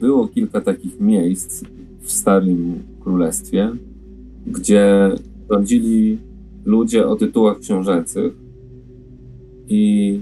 [0.00, 1.64] było kilka takich miejsc
[2.00, 3.72] w Starym Królestwie,
[4.46, 5.10] gdzie
[5.50, 6.18] rządzili
[6.64, 8.32] ludzie o tytułach książęcych
[9.68, 10.20] i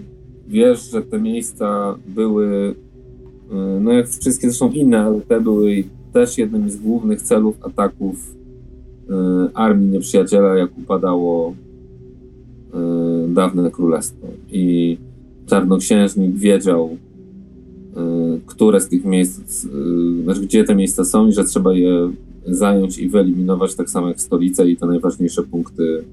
[0.49, 2.75] wiesz, że te miejsca były,
[3.81, 8.35] no jak wszystkie zresztą inne, ale te były też jednym z głównych celów ataków
[9.11, 9.13] y,
[9.55, 14.27] armii nieprzyjaciela, jak upadało y, dawne królestwo.
[14.51, 14.99] I
[15.47, 16.97] czarnoksiężnik wiedział,
[18.47, 19.67] które z tych miejsc,
[20.25, 22.11] znaczy gdzie te miejsca są i że trzeba je
[22.47, 26.05] zająć i wyeliminować, tak samo jak stolice i te najważniejsze punkty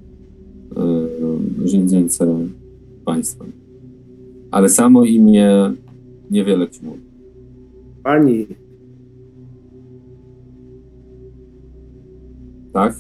[1.66, 2.38] rządzące
[3.06, 3.52] państwem.
[4.52, 5.74] Ale samo imię
[6.32, 7.15] niewiele ci mówi.
[8.06, 8.48] Pani,
[12.74, 12.94] Tak?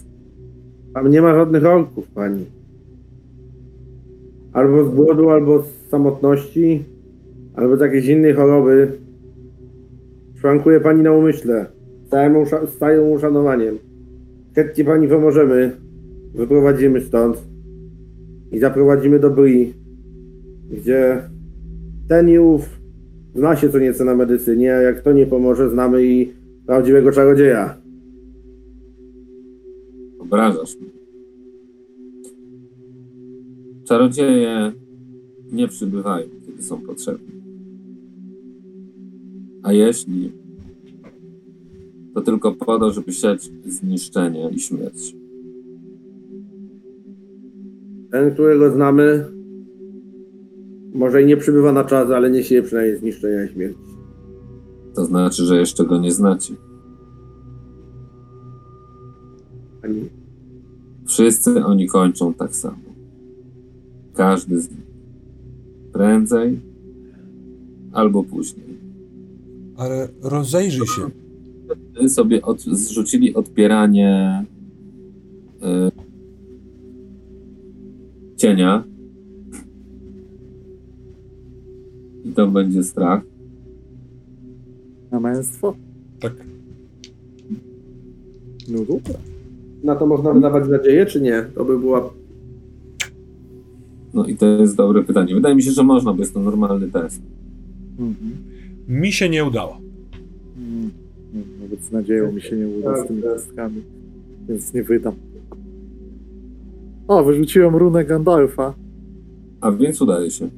[0.93, 2.45] tam nie ma żadnych orków, pani.
[4.53, 6.83] Albo z głodu, albo z samotności,
[7.55, 8.91] albo z jakiejś innej choroby.
[10.35, 11.65] Szwankuje pani na umyśle.
[12.67, 13.77] Z całym uszanowaniem.
[14.55, 15.71] Chętnie pani pomożemy.
[16.35, 17.43] Wyprowadzimy stąd.
[18.51, 19.73] I zaprowadzimy do Bri,
[20.69, 21.21] gdzie
[22.07, 22.84] ten i ów
[23.36, 26.33] zna się co nieco na medycynie, a jak to nie pomoże, znamy i
[26.65, 27.77] prawdziwego czarodzieja.
[30.19, 30.89] Obrażasz mnie.
[33.83, 34.71] Czarodzieje
[35.51, 37.36] nie przybywają, kiedy są potrzebni.
[39.63, 40.31] A jeśli,
[42.13, 45.15] to tylko po to, żeby siać zniszczenie i śmierć.
[48.11, 49.25] Ten, którego znamy,
[50.95, 53.79] może i nie przybywa na czas, ale nie sieje przynajmniej zniszczenia i śmierci.
[54.95, 56.53] To znaczy, że jeszcze go nie znacie.
[59.83, 60.09] Ani
[61.05, 62.77] Wszyscy oni kończą tak samo.
[64.13, 64.85] Każdy z nich.
[65.93, 66.59] Prędzej
[67.93, 68.77] albo później.
[69.77, 71.09] Ale rozejrzyj się.
[72.01, 74.43] Wy sobie od, zrzucili odpieranie
[75.55, 75.91] y,
[78.37, 78.83] cienia.
[82.36, 83.21] To będzie strach.
[85.11, 85.75] Na męstwo?
[86.19, 86.33] Tak.
[88.69, 89.19] No dobra.
[89.83, 91.45] na to można wydawać nadzieję, czy nie?
[91.55, 92.09] To by była.
[94.13, 95.36] No i to jest dobre pytanie.
[95.36, 97.21] Wydaje mi się, że można, bo jest to normalny test.
[97.99, 98.31] Mhm.
[98.88, 99.77] Mi się nie udało.
[100.57, 100.91] Mm,
[101.61, 103.81] Nawet z nadzieją mi się nie uda z tymi kostkami,
[104.49, 105.13] więc nie wydam.
[107.07, 108.73] O, wyrzuciłem runę Gandalfa.
[109.61, 110.49] A więc udaje się.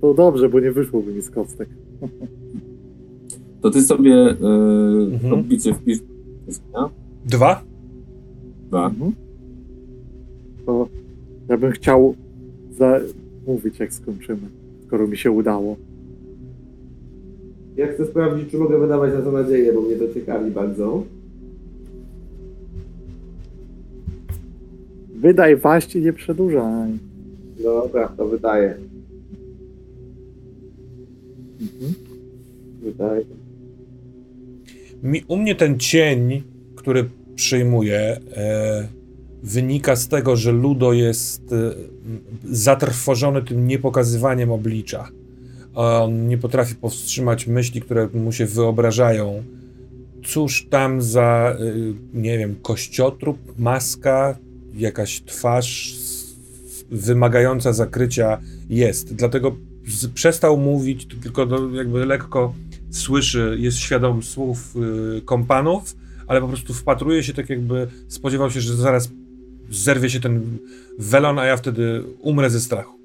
[0.00, 1.68] To dobrze, bo nie wyszłoby mi z kostek.
[3.60, 4.36] To ty sobie y,
[5.14, 5.32] Mhm.
[5.34, 5.98] odbicie wpisz.
[7.26, 7.62] Dwa?
[8.68, 8.86] Dwa.
[8.86, 9.12] Mhm.
[10.66, 10.88] To
[11.48, 12.14] ja bym chciał
[12.78, 14.40] zamówić, jak skończymy,
[14.86, 15.76] skoro mi się udało.
[17.76, 21.02] Ja chcę sprawdzić, czy mogę wydawać na to nadzieję, bo mnie to ciekawi bardzo.
[25.14, 26.90] Wydaj waść i nie przedłużaj.
[27.62, 28.74] Dobra, to wydaje.
[31.60, 31.94] Mhm.
[32.82, 33.24] Wydaje.
[35.02, 36.42] Mi, u mnie ten cień,
[36.76, 38.88] który przyjmuję, e,
[39.42, 41.56] wynika z tego, że Ludo jest e,
[42.44, 45.08] zatrwożony tym niepokazywaniem oblicza.
[45.74, 49.42] On nie potrafi powstrzymać myśli, które mu się wyobrażają.
[50.24, 51.64] Cóż tam za, e,
[52.14, 54.38] nie wiem, kościotrup, maska,
[54.74, 55.96] jakaś twarz
[56.90, 59.14] wymagająca zakrycia jest.
[59.14, 59.56] Dlatego
[60.14, 62.54] przestał mówić, tylko do, jakby lekko
[62.90, 64.74] słyszy, jest świadom słów
[65.18, 69.10] y, kompanów, ale po prostu wpatruje się tak jakby spodziewał się, że zaraz
[69.70, 70.40] zerwie się ten
[70.98, 72.98] welon, a ja wtedy umrę ze strachu.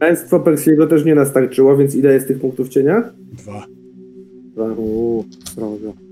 [0.00, 3.12] Męstwo Persiego też nie nastarczyło, więc ile jest tych punktów cienia?
[3.32, 3.66] Dwa.
[4.54, 4.72] Dwa.
[4.72, 5.24] Uuu.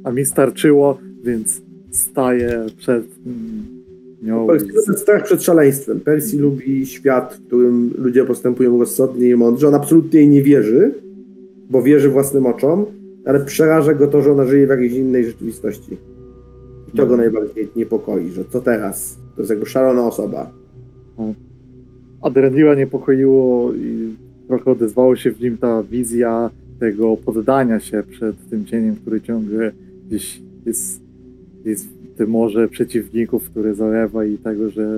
[0.04, 3.77] A mi starczyło, więc staję przed mm,
[4.46, 6.00] Persi to jest strach przed szaleństwem.
[6.00, 9.68] Persji lubi świat, w którym ludzie postępują rozsądnie i mądrze.
[9.68, 10.94] On absolutnie jej nie wierzy,
[11.70, 12.84] bo wierzy własnym oczom,
[13.24, 15.96] ale przeraża go to, że ona żyje w jakiejś innej rzeczywistości.
[16.94, 19.18] I to go najbardziej niepokoi, że co teraz?
[19.36, 20.50] To jest jakby szalona osoba.
[22.22, 24.14] Adrenaliła niepokoiło i
[24.48, 26.50] trochę odezwało się w nim ta wizja
[26.80, 29.72] tego poddania się przed tym cieniem, który ciągle
[30.08, 31.00] gdzieś jest,
[31.64, 31.88] jest
[32.18, 34.88] tym morze przeciwników, które zalewa i tego, że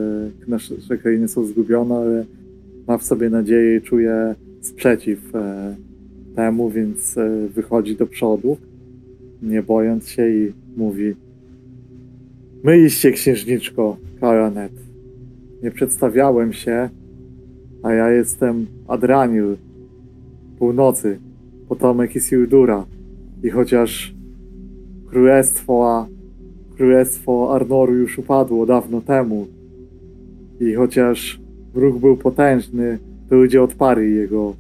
[0.49, 2.25] nasze krainy są zgubione, ale
[2.89, 5.77] ma w sobie nadzieję i czuje sprzeciw e,
[6.37, 8.57] temu, więc e, wychodzi do przodu,
[9.43, 11.15] nie bojąc się i mówi
[12.65, 14.73] Myliście, księżniczko, Karanet.
[15.63, 16.89] Nie przedstawiałem się,
[17.83, 19.57] a ja jestem Adranil,
[20.59, 21.19] północy,
[21.69, 22.87] potomek Isildura.
[23.43, 24.15] I chociaż
[25.11, 26.07] królestwo,
[26.81, 29.47] królestwo Arnoru już upadło dawno temu,
[30.61, 31.41] i chociaż
[31.75, 34.55] wróg był potężny, to ludzie odparli jego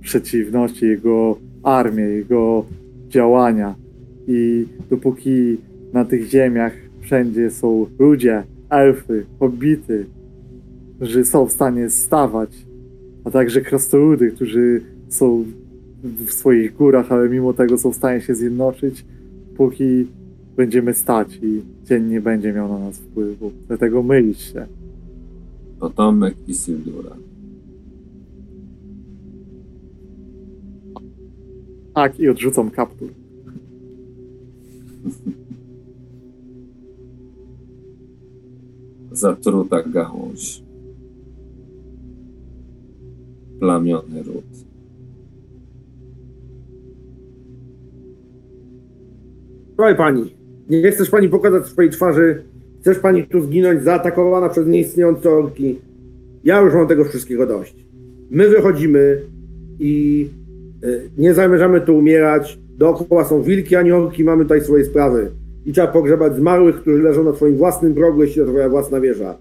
[0.00, 2.64] przeciwności, jego armię, jego
[3.08, 3.74] działania.
[4.26, 5.56] I dopóki
[5.92, 10.06] na tych ziemiach wszędzie są ludzie, elfy, hobbity,
[10.96, 12.66] którzy są w stanie stawać,
[13.24, 15.44] a także krasnoludy, którzy są
[16.02, 19.04] w swoich górach, ale mimo tego są w stanie się zjednoczyć,
[19.56, 20.06] póki
[20.58, 23.52] będziemy stać i dzień nie będzie miał na nas wpływu.
[23.68, 24.66] Dlatego mylić się.
[25.80, 27.16] Potomek Isildura.
[31.94, 33.08] Tak, i odrzucam kaptur.
[39.12, 40.62] Zatruta gałąź.
[43.60, 44.44] Plamiony ród.
[49.74, 50.37] Słuchaj pani,
[50.68, 52.42] nie chcesz pani pokazać swojej twarzy,
[52.80, 55.78] chcesz pani tu zginąć zaatakowana przez nieistniejące orki.
[56.44, 57.76] Ja już mam tego wszystkiego dość.
[58.30, 59.20] My wychodzimy
[59.78, 60.26] i
[60.84, 62.58] y, nie zamierzamy tu umierać.
[62.78, 65.30] Dookoła są wilki, a nie orki, mamy tutaj swoje sprawy.
[65.66, 69.38] I trzeba pogrzebać zmarłych, którzy leżą na twoim własnym progu, jeśli to twoja własna wieża.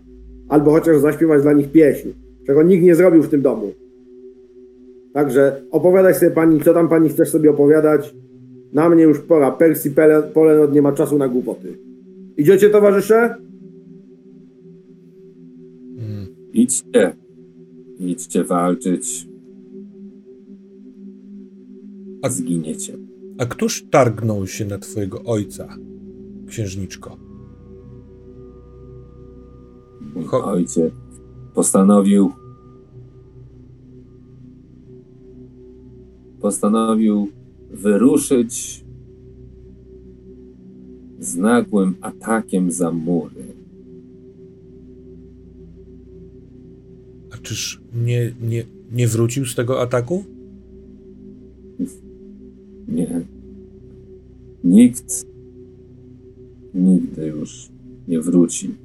[0.49, 2.09] Albo chociaż zaśpiewać dla nich pieśń,
[2.47, 3.71] czego nikt nie zrobił w tym domu.
[5.13, 8.15] Także opowiadaj sobie pani, co tam pani chcesz sobie opowiadać.
[8.73, 9.51] Na mnie już pora.
[9.51, 9.93] Percy
[10.33, 11.77] Polenot nie ma czasu na głupoty.
[12.37, 13.35] Idziecie, towarzysze?
[15.97, 16.27] Mm.
[16.53, 17.15] Idźcie.
[17.99, 19.27] Idźcie walczyć.
[22.21, 22.97] A zginiecie.
[23.37, 25.77] A któż targnął się na twojego ojca,
[26.47, 27.17] księżniczko?
[30.15, 30.93] Mój Cho- ojciec
[31.53, 32.31] postanowił
[36.41, 37.27] postanowił
[37.71, 38.83] wyruszyć
[41.19, 43.43] z nagłym atakiem za mury.
[47.31, 50.23] A czyż nie, nie, nie wrócił z tego ataku?
[52.87, 53.21] Nie.
[54.63, 55.25] Nikt
[56.73, 57.69] nigdy już
[58.07, 58.75] nie wróci.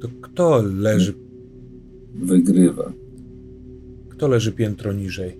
[0.00, 1.14] To kto leży,
[2.14, 2.92] Wygrywa.
[4.08, 5.36] kto leży piętro niżej,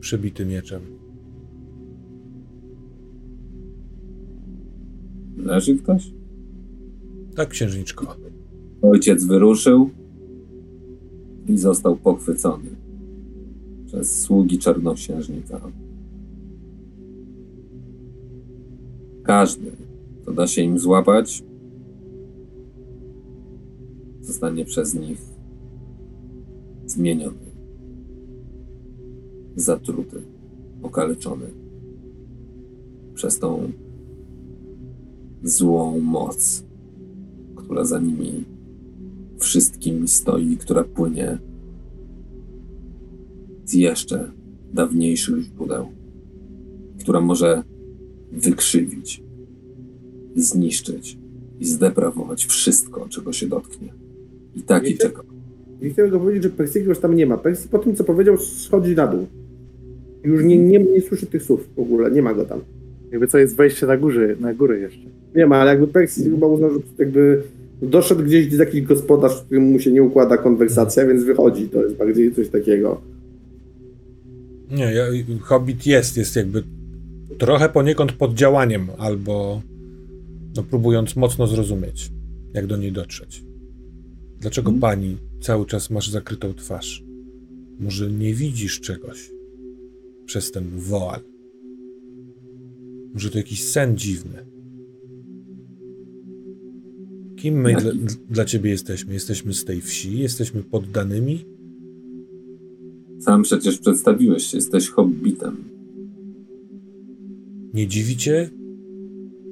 [0.00, 0.80] przebity mieczem?
[5.50, 6.12] Leży ktoś?
[7.36, 8.16] Tak, księżniczko.
[8.82, 9.90] Ojciec wyruszył
[11.48, 12.70] i został pochwycony
[13.86, 15.60] przez sługi czarnoksiężnika.
[19.22, 19.72] Każdy,
[20.22, 21.44] kto da się im złapać,
[24.20, 25.22] zostanie przez nich
[26.86, 27.50] zmieniony,
[29.56, 30.22] zatruty,
[30.82, 31.46] okaleczony
[33.14, 33.72] przez tą
[35.42, 36.64] złą moc,
[37.56, 38.44] która za nimi
[39.38, 41.38] wszystkimi stoi, która płynie
[43.64, 44.30] z jeszcze
[44.72, 45.86] dawniejszych źródeł,
[47.00, 47.62] która może
[48.32, 49.22] wykrzywić,
[50.36, 51.18] zniszczyć
[51.60, 53.92] i zdeprawować wszystko, czego się dotknie.
[54.54, 54.96] I Wiecie?
[54.96, 55.22] czeka.
[55.80, 57.40] I chcę tylko powiedzieć, że Persiego już tam nie ma.
[57.70, 59.26] Po tym, co powiedział, schodzi na dół.
[60.24, 62.60] Już nie, nie, nie słyszy tych słów w ogóle, nie ma go tam.
[63.10, 65.19] Jakby co jest wejście na górze, na górę jeszcze.
[65.34, 67.42] Nie ma, ale jakby Persji chyba uznał, że jakby
[67.82, 71.68] doszedł gdzieś, gdzie jakiś gospodarz, z którym mu się nie układa konwersacja, więc wychodzi.
[71.68, 73.00] To jest bardziej coś takiego.
[74.70, 75.04] Nie, ja,
[75.40, 76.62] Hobbit jest, jest jakby
[77.38, 79.62] trochę poniekąd pod działaniem, albo
[80.56, 82.10] no, próbując mocno zrozumieć,
[82.54, 83.44] jak do niej dotrzeć.
[84.40, 84.80] Dlaczego Mhm.
[84.80, 87.04] pani cały czas masz zakrytą twarz?
[87.80, 89.30] Może nie widzisz czegoś
[90.26, 91.20] przez ten woal?
[93.14, 94.49] Może to jakiś sen dziwny?
[97.40, 97.92] Kim my dla,
[98.30, 99.14] dla ciebie jesteśmy?
[99.14, 100.18] Jesteśmy z tej wsi?
[100.18, 101.44] Jesteśmy poddanymi?
[103.20, 105.56] Sam przecież przedstawiłeś się, jesteś hobbitem.
[107.74, 108.50] Nie dziwicie?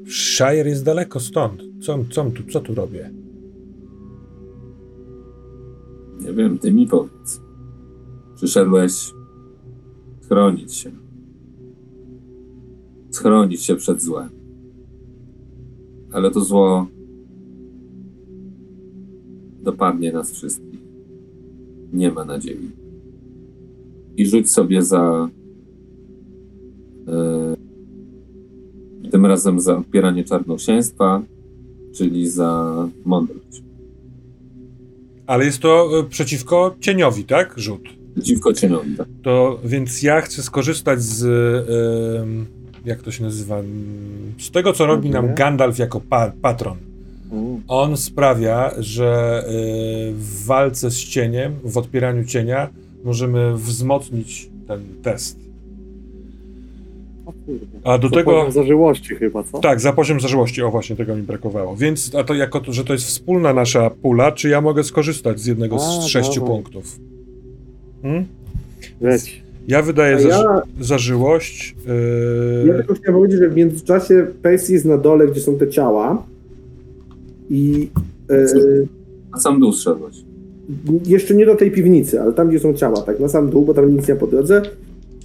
[0.06, 1.62] Shire jest daleko stąd.
[1.81, 3.10] Co, co, tu, co tu robię?
[6.20, 7.40] Nie wiem, ty mi powiedz.
[8.36, 9.12] Przyszedłeś
[10.28, 10.90] chronić się.
[13.10, 14.28] Schronić się przed złem.
[16.12, 16.86] Ale to zło
[19.62, 20.80] dopadnie nas wszystkich.
[21.93, 22.70] Nie ma nadziei.
[24.16, 25.28] I rzuć sobie za.
[27.09, 27.56] E,
[29.10, 31.22] tym razem za odpieranie czarnoksięstwa,
[31.94, 32.74] czyli za
[33.05, 33.62] mądrość.
[35.26, 37.55] Ale jest to e, przeciwko cieniowi, tak?
[37.56, 37.82] Rzut.
[38.14, 39.09] Przeciwko cieniowi, tak?
[39.22, 41.24] To więc ja chcę skorzystać z.
[42.22, 42.47] em,
[42.85, 43.62] jak to się nazywa?
[44.39, 45.35] Z tego, co robi nam.
[45.35, 46.76] Gandalf jako pa patron.
[47.69, 52.69] On sprawia, że y, w walce z cieniem, w odpieraniu cienia,
[53.05, 55.39] możemy wzmocnić ten test.
[57.85, 58.31] A do To tego.
[58.31, 59.59] poziom zażyłości chyba, co?
[59.59, 61.77] Tak, za poziom zażyłości, o właśnie tego mi brakowało.
[61.77, 65.40] Więc, a to jako, to, że to jest wspólna nasza pula, czy ja mogę skorzystać
[65.40, 66.49] z jednego A, z sześciu dawaj.
[66.57, 66.99] punktów?
[68.03, 68.24] Hmm?
[69.01, 69.43] Leć.
[69.69, 71.74] Ja wydaję A za, ja, zażyłość.
[71.86, 75.69] ja Yy, tylko chciałem powiedzieć, że w międzyczasie Persji jest na dole, gdzie są te
[75.70, 76.23] ciała.
[77.50, 77.88] I
[78.30, 78.46] e,
[79.32, 80.16] Na sam dół zszedłeś.
[81.06, 83.74] jeszcze nie do tej piwnicy, ale tam, gdzie są ciała, tak, na sam dół, bo
[83.74, 84.62] tam nic nie po drodze.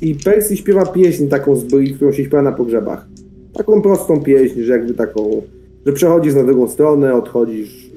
[0.02, 3.08] I Persji śpiewa pieśń taką z byi, którą się śpiewa na pogrzebach.
[3.54, 5.42] Taką prostą pieśń, że jakby taką,
[5.86, 7.92] że przechodzisz na drugą stronę, odchodzisz,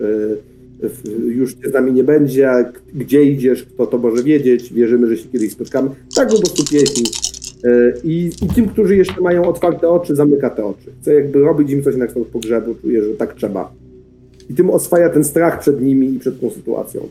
[0.83, 2.51] w- już cię z nami nie będzie,
[2.95, 5.91] gdzie idziesz, kto to może wiedzieć, wierzymy, że się kiedyś spotkamy.
[6.17, 7.03] Taką po prostu pieśń.
[7.65, 10.91] E, I, I tym, którzy jeszcze mają otwarte oczy, zamyka te oczy.
[11.01, 13.73] Chce jakby robić im coś na kształt pogrzebu, czuje, że tak trzeba.
[14.51, 17.09] I tym oswaja ten strach przed nimi i przed tą sytuacją.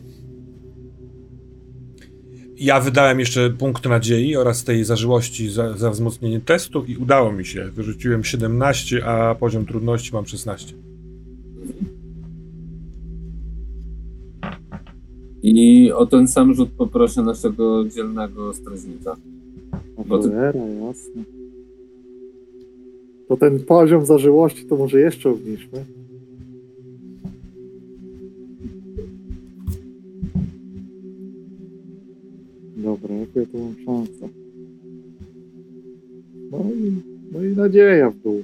[2.58, 7.46] ja wydałem jeszcze punkt nadziei oraz tej zażyłości za, za wzmocnienie testu i udało mi
[7.46, 7.70] się.
[7.76, 10.74] Wyrzuciłem 17, a poziom trudności mam 16.
[15.44, 19.16] I o ten sam rzut poproszę naszego dzielnego strażnika.
[19.98, 20.30] O Bo ty-
[20.88, 21.24] jasne.
[23.28, 25.86] To ten poziom zażyłości to może jeszcze obniżmy.
[32.86, 34.28] Dobra, jaką ja tu mam szansę?
[36.52, 36.92] No i,
[37.32, 38.44] no i nadzieja w dół.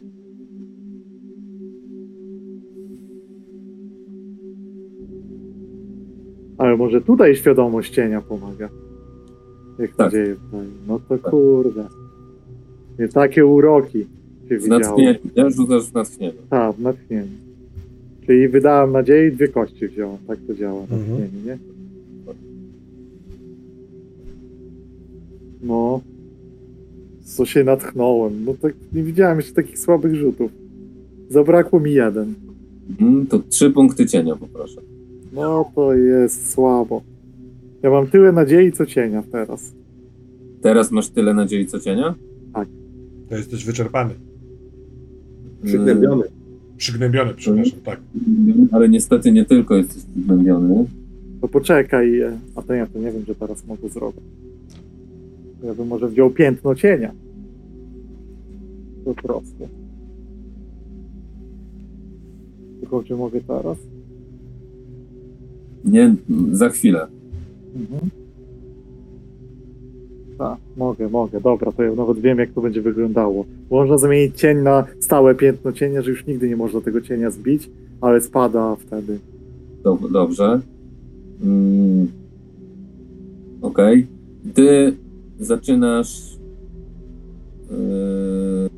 [6.58, 8.70] Ale może tutaj świadomość cienia pomaga.
[9.80, 9.98] Jak Tak.
[9.98, 10.70] nadzieję wdaje.
[10.88, 11.32] No to Tak.
[11.32, 11.88] kurde.
[13.00, 14.00] Nie takie uroki
[14.50, 14.80] się W widziało.
[14.80, 15.50] natchnieniu, nie?
[15.52, 16.34] Rzucasz w natchnieniu.
[16.50, 17.28] Tak, w natchnieniu.
[18.26, 20.18] Czyli wydałem nadziei i dwie kości wziąłem.
[20.28, 21.00] Tak to działa, Mhm.
[21.02, 21.58] natchnienie, nie?
[25.64, 26.02] No.
[27.24, 28.46] Co się natchnąłem.
[28.46, 30.52] No tak nie widziałem jeszcze takich słabych rzutów.
[31.30, 32.34] Zabrakło mi jeden.
[32.90, 34.82] Mhm, to trzy punkty cienia poproszę.
[35.34, 37.02] No to jest słabo.
[37.84, 39.74] Ja mam tyle nadziei, co cienia teraz.
[40.62, 42.16] Teraz masz tyle nadziei co cienia?
[43.30, 44.14] To jesteś wyczerpany.
[45.64, 46.24] Przygnębiony.
[46.78, 48.00] Przygnębiony, przepraszam, tak.
[48.48, 50.86] Mm, Ale niestety nie tylko jesteś przygnębiony.
[51.42, 52.20] To poczekaj.
[52.22, 54.24] e, A to ja to nie wiem, że teraz mogę zrobić.
[55.64, 57.12] Ja bym może wziął piętno cienia.
[59.06, 59.68] Po prostu.
[62.80, 63.78] Tylko czy mogę teraz?
[65.86, 66.16] Nie,
[66.52, 67.08] za chwilę.
[67.76, 68.10] Mhm.
[70.38, 71.42] Tak, mogę, mogę.
[71.42, 73.46] Dobra, to ja nawet wiem, jak to będzie wyglądało.
[73.72, 77.70] Można zamienić cień na stałe piętno cienia, że już nigdy nie można tego cienia zbić,
[78.02, 79.20] ale spada wtedy.
[79.84, 80.60] Dob- Dobrze.
[81.44, 82.08] Mm.
[83.62, 84.08] Okej.
[84.54, 84.94] Ty
[85.42, 86.38] zaczynasz
[87.70, 88.70] yy,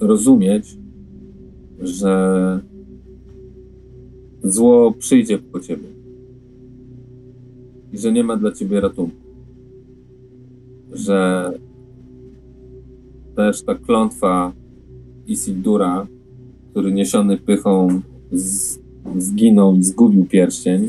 [0.00, 0.76] rozumieć,
[1.80, 2.60] że
[4.42, 5.88] zło przyjdzie po ciebie
[7.92, 9.16] i że nie ma dla ciebie ratunku.
[10.92, 11.52] Że
[13.36, 14.52] też ta klątwa
[15.26, 16.06] Isildura,
[16.70, 18.00] który niesiony pychą
[18.32, 18.78] z,
[19.18, 20.88] zginął i zgubił pierścień,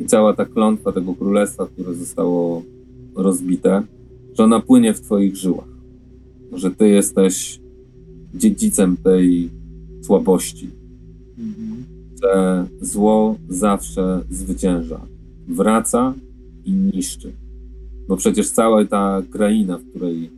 [0.00, 2.62] i cała ta klątwa tego królestwa, które zostało
[3.14, 3.82] rozbite,
[4.38, 5.68] że ona płynie w twoich żyłach.
[6.52, 7.60] Że ty jesteś
[8.34, 9.50] dziedzicem tej
[10.02, 10.70] słabości.
[11.38, 11.84] Mhm.
[12.22, 15.00] Że zło zawsze zwycięża.
[15.48, 16.14] Wraca
[16.64, 17.32] i niszczy.
[18.08, 20.30] Bo przecież cała ta kraina, w której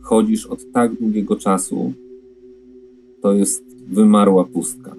[0.00, 1.92] chodzisz od tak długiego czasu,
[3.22, 4.94] to jest wymarła pustka.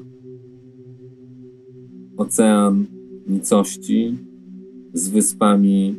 [2.18, 2.86] Ocean
[3.28, 4.18] nicości
[4.94, 5.96] z wyspami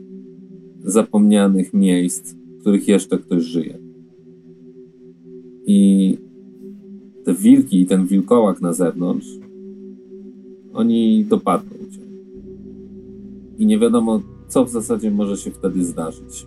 [0.84, 3.78] zapomnianych miejsc, w których jeszcze ktoś żyje.
[5.66, 6.18] I
[7.24, 9.28] te wilki i ten wilkołak na zewnątrz,
[10.72, 12.00] oni dopadną cię.
[13.58, 16.46] I nie wiadomo, co w zasadzie może się wtedy zdarzyć.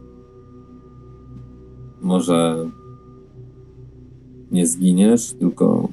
[2.02, 2.70] Może
[4.52, 5.90] nie zginiesz, tylko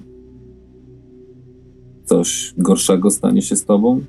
[2.04, 4.00] coś gorszego stanie się z tobą?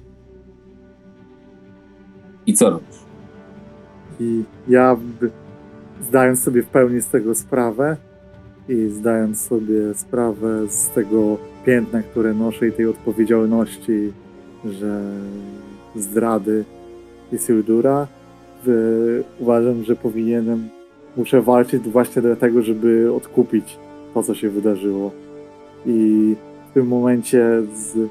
[2.48, 2.98] I co robisz?
[4.20, 4.98] I ja,
[6.02, 7.98] zdając sobie w pełni z tego sprawę
[8.70, 14.14] i zdając sobie sprawę z tego piętna, które noszę i tej odpowiedzialności,
[14.66, 15.02] że
[15.96, 16.64] zdrady
[17.32, 18.08] Isildura,
[18.66, 20.70] w- uważam, że powinienem,
[21.18, 23.78] muszę walczyć właśnie dlatego, żeby odkupić
[24.14, 25.12] to, co się wydarzyło.
[25.86, 26.36] I
[26.70, 28.10] w tym momencie z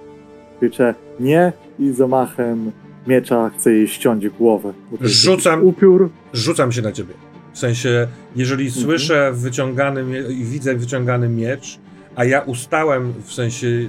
[1.21, 2.71] nie i zamachem
[3.07, 4.73] miecza chcę jej ściąć głowę.
[5.01, 6.11] Rzucam- Upiór.
[6.33, 7.15] Rzucam się na ciebie.
[7.53, 11.79] W sensie, jeżeli słyszę wyciągany i widzę wyciągany miecz,
[12.17, 13.89] a ja ustałem, w sensie y,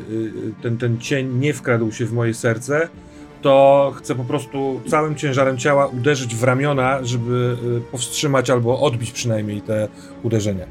[0.61, 2.89] ten, ten cień nie wkradł się w moje serce,
[3.41, 9.11] to chcę po prostu całym ciężarem ciała uderzyć w ramiona, żeby y, powstrzymać albo odbić
[9.11, 9.88] przynajmniej te
[10.23, 10.65] uderzenia.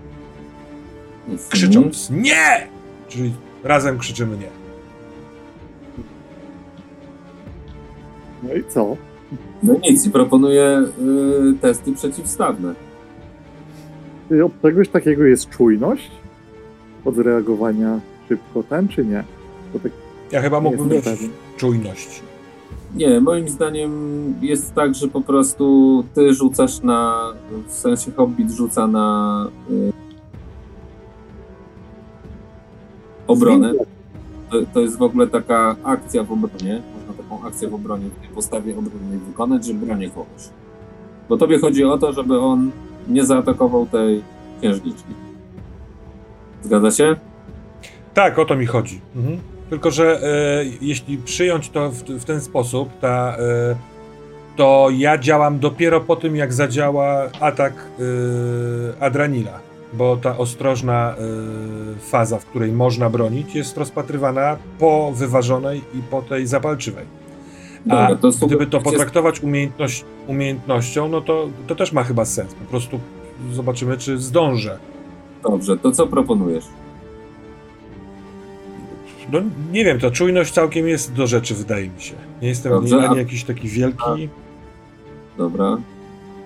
[1.51, 2.67] Krzycząc nie!
[3.09, 3.33] Czyli
[3.65, 4.66] razem krzyczymy nie.
[8.49, 8.97] No i co?
[9.63, 10.83] No nic, i proponuję
[11.53, 12.75] y, testy przeciwstawne.
[14.29, 16.11] Czy od czegoś takiego jest czujność?
[17.05, 19.25] Od reagowania szybko ten, czy nie?
[19.83, 19.93] Tak
[20.33, 21.05] Ja chyba mógłbym mieć
[21.57, 22.23] czujność.
[22.95, 23.91] Nie, moim zdaniem
[24.41, 27.33] jest tak, że po prostu ty rzucasz na,
[27.69, 29.93] w sensie Hobbit rzuca na y,
[33.27, 33.75] obronę.
[34.51, 36.83] To, to jest w ogóle taka akcja w obronie,
[37.29, 40.49] taką akcję w obronie, w tej postawie obronnej wykonać, że bronię kogoś.
[41.29, 42.71] Bo tobie chodzi o to, żeby on
[43.09, 44.23] nie zaatakował tej
[44.61, 45.15] księżniczki.
[46.63, 47.17] Zgadza się?
[48.15, 49.01] Tak, o to mi chodzi.
[49.17, 49.39] Mhm.
[49.71, 53.77] Tylko, że e, jeśli przyjąć to w, w ten sposób, ta, e,
[54.57, 59.66] to ja działam dopiero po tym, jak zadziała atak e, Adranila.
[59.97, 66.23] Bo ta ostrożna e, faza, w której można bronić, jest rozpatrywana po wyważonej i po
[66.23, 67.05] tej zapalczywej.
[67.89, 72.55] A Dobra, to gdyby to potraktować umiejętność, umiejętnością, no to, to też ma chyba sens.
[72.55, 73.01] Po prostu
[73.53, 74.79] zobaczymy, czy zdążę.
[75.43, 76.65] Dobrze, to co proponujesz?
[79.33, 79.41] No
[79.73, 82.15] nie wiem, ta czujność całkiem jest do rzeczy, wydaje mi się.
[82.43, 84.29] Nie jestem Dobrze, ani a- jakiś taki wielki.
[85.39, 85.77] Dobra.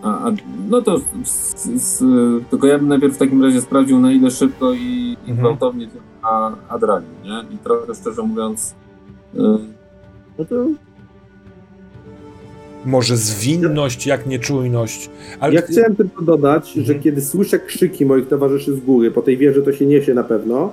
[0.02, 0.32] A, a
[0.70, 2.04] no to z, z,
[2.50, 4.78] tylko ja bym najpierw w takim razie sprawdził na ile szybko i,
[5.26, 5.38] i Mhm.
[5.38, 5.88] gwałtownie
[6.22, 7.54] działa Adranil, nie?
[7.54, 8.74] I trochę szczerze mówiąc,
[9.34, 9.38] y,
[10.38, 10.54] No to
[12.86, 15.10] Może zwinność, jak nieczujność.
[15.40, 17.00] Ale Ja chciałem tylko dodać, że Mhm.
[17.00, 20.72] kiedy słyszę krzyki moich towarzyszy z góry, po tej wieży to się niesie na pewno,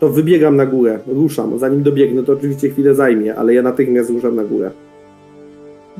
[0.00, 1.58] to wybiegam na górę, ruszam.
[1.58, 4.70] Zanim dobiegnę, to oczywiście chwilę zajmie, ale ja natychmiast ruszam na górę.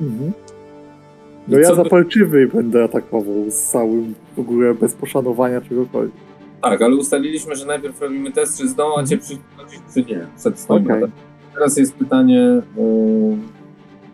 [0.02, 0.32] Mhm.
[1.48, 6.14] No ja zapalczywy będę atakował z całym w ogóle bez poszanowania czegokolwiek.
[6.62, 10.26] tak, ale ustaliliśmy, że najpierw robimy test, czy zdoła cię przychodzić, czy nie.
[10.38, 11.10] Przed swoim atakiem.
[11.54, 12.40] Teraz jest pytanie,
[12.78, 13.36] y,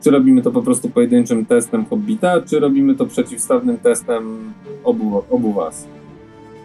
[0.05, 4.53] czy robimy to po prostu pojedynczym testem Hobbita, czy robimy to przeciwstawnym testem
[4.85, 5.87] obu, obu was.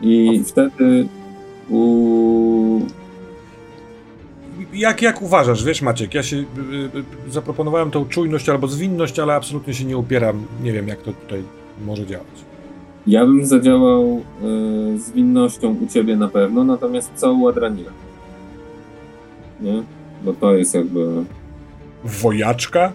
[0.01, 1.07] I wtedy
[1.69, 2.79] u,
[4.73, 6.41] jak, jak uważasz, wiesz Maciek, ja się y,
[7.29, 10.43] y, zaproponowałem tą czujność albo zwinność, ale absolutnie się nie upieram.
[10.63, 11.43] Nie wiem, jak to tutaj
[11.85, 12.27] może działać.
[13.07, 14.21] Ja bym zadziałał
[14.95, 17.91] y, z winnością u ciebie na pewno, natomiast co u Adranila?
[19.61, 19.83] Nie?
[20.23, 21.07] Bo to jest jakby.
[22.03, 22.91] Wojaczka?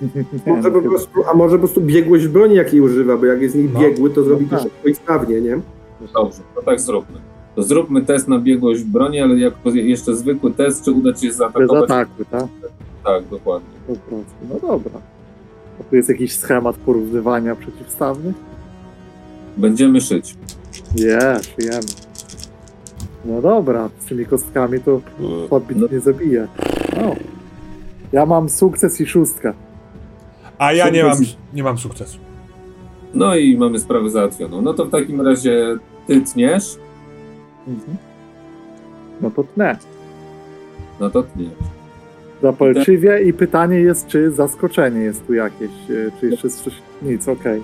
[0.46, 3.54] Może no po prostu, a może po prostu biegłość broni, jakiej używa, bo jak jest
[3.56, 3.60] No.
[3.60, 4.64] niej biegły, to zrobi No to tak.
[4.72, 5.60] szybko i sprawnie, nie?
[6.14, 7.18] Dobrze, to tak zróbmy.
[7.56, 11.26] To zróbmy test na biegłość broni, ale jako jeszcze zwykły test, czy uda ci się
[11.28, 11.84] Bez zaatakować?
[11.84, 12.46] ataku, tak?
[13.04, 13.68] Tak, dokładnie.
[13.86, 14.34] Po prostu.
[14.48, 15.00] No dobra.
[15.80, 18.34] A tu jest jakiś schemat porównywania przeciwstawnych?
[19.56, 20.34] Będziemy szyć.
[20.96, 21.86] Nie, szyjemy.
[23.24, 25.00] No dobra, z tymi kostkami to
[25.50, 25.86] podbit No.
[25.92, 26.48] nie zabije.
[26.96, 27.14] No.
[28.12, 29.52] Ja mam sukces i szóstkę.
[30.58, 31.18] A ja nie mam,
[31.54, 32.18] nie mam sukcesu.
[33.14, 34.62] No i mamy sprawę załatwioną.
[34.62, 35.76] No to w takim razie
[36.06, 36.76] ty tniesz,
[37.68, 37.96] Mhm.
[39.20, 39.76] No to tnę.
[41.00, 41.48] no to tniesz.
[42.42, 46.74] Zapalczywie i pytanie jest, czy zaskoczenie jest tu jakieś, e, czy jeszcze coś...
[47.02, 47.62] Nic, okej.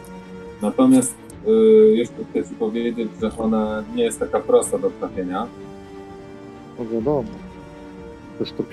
[0.63, 1.15] Natomiast
[1.49, 1.51] y,
[1.97, 5.47] jeszcze chcę ci powiedzieć, że ona nie jest taka prosta do trafienia.
[6.79, 7.29] No wiadomo.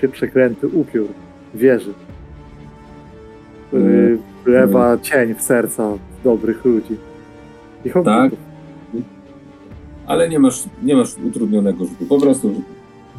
[0.00, 1.06] Pie- przekręty upiór
[1.54, 1.92] wieży,
[3.72, 4.18] Mm.
[4.44, 5.92] wlewa cień w serca
[6.24, 6.96] dobrych ludzi.
[7.84, 7.90] I.
[8.04, 8.32] Tak.
[10.06, 12.62] Ale nie masz, nie masz utrudnionego rzutu, po prostu rzutu.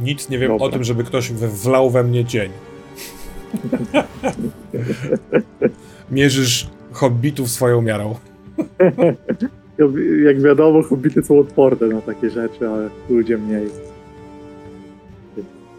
[0.01, 0.67] Nic nie wiem Dobra.
[0.67, 2.51] o tym, żeby ktoś wlał we mnie cień.
[6.11, 8.15] Mierzysz hobbitów swoją miarą.
[10.25, 13.67] Jak wiadomo, hobbity są odporne na takie rzeczy, ale ludzie mniej.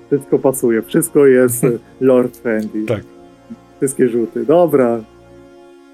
[0.06, 1.66] Wszystko pasuje, wszystko jest
[2.00, 2.84] lord friendly.
[2.84, 3.02] Tak.
[3.76, 4.44] Wszystkie rzuty.
[4.44, 5.00] Dobra.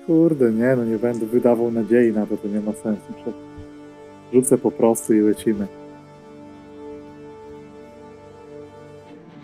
[0.07, 3.13] Kurde, nie, no nie będę wydawał nadziei na to, to nie ma sensu.
[4.33, 5.67] Rzucę po prostu i lecimy.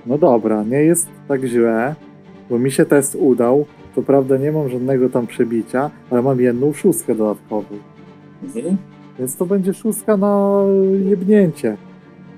[0.07, 1.95] No dobra, nie jest tak źle,
[2.51, 3.67] bo mi się test udał.
[3.95, 7.77] Co prawda nie mam żadnego tam przebicia, ale mam jedną szóstkę dodatkową.
[8.43, 8.77] Mhm.
[9.19, 10.61] Więc to będzie szóstka na
[11.05, 11.77] jebnięcie.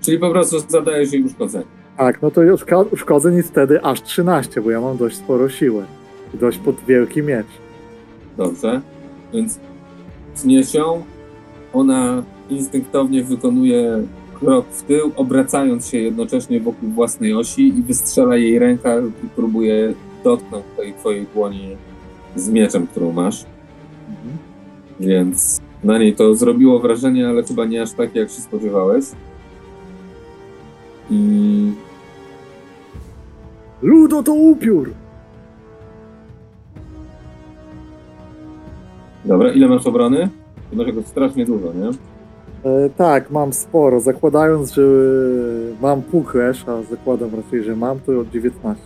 [0.01, 1.64] Czyli po prostu zadajesz jej uszkodzenie.
[1.97, 5.85] Tak, no to uszka- uszkodzeń jest wtedy aż 13, bo ja mam dość sporo siłę.
[6.35, 7.47] I dość pod wielki miecz.
[8.36, 8.81] Dobrze.
[9.32, 9.59] Więc
[10.43, 11.02] tniesz ją,
[11.73, 14.02] ona instynktownie wykonuje
[14.35, 19.94] krok w tył, obracając się jednocześnie wokół własnej osi i wystrzela jej ręka i próbuje
[20.24, 21.77] dotknąć tej twojej dłoni
[22.36, 23.44] z mieczem, którą masz.
[24.09, 24.39] Mhm.
[25.01, 29.05] Więc na niej to zrobiło wrażenie, ale chyba nie aż takie, jak się spodziewałeś.
[31.10, 31.73] I
[33.82, 34.90] Ludo to upiór!
[39.24, 40.28] dobra, ile masz obrony?
[40.70, 41.90] Ty masz jakoś strasznie dużo, nie?
[42.66, 44.01] E, tak, mam sporo.
[44.01, 44.82] Zakładając, że
[45.82, 48.84] mam puklerz, a zakładam raczej, że mam, to od 19.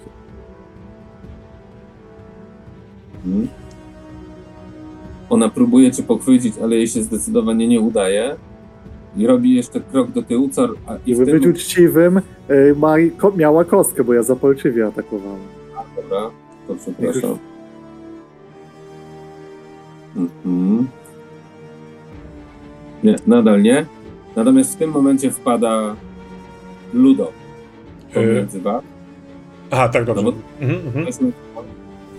[3.27, 3.49] Mhm.
[5.31, 8.37] Ona próbuje cię pochwycić, ale jej się zdecydowanie nie udaje.
[9.17, 10.69] I robi jeszcze krok do tyłu, co...
[10.87, 11.41] A, I Żeby tym...
[11.41, 12.23] być uczciwym, e,
[12.77, 15.41] ma, ko, miała kostkę, bo ja zapalczywie atakowałem.
[15.97, 16.31] Dobra,
[16.69, 17.39] to przepraszam.
[20.17, 21.00] Mhm.
[23.05, 23.87] Nie, nadal nie.
[24.37, 25.97] Natomiast w tym momencie wpada
[26.95, 27.33] Ludo
[28.15, 28.83] pomiędzy was.
[29.71, 30.23] Aha, tak, dobrze.
[30.23, 31.33] No Mhm, mhm,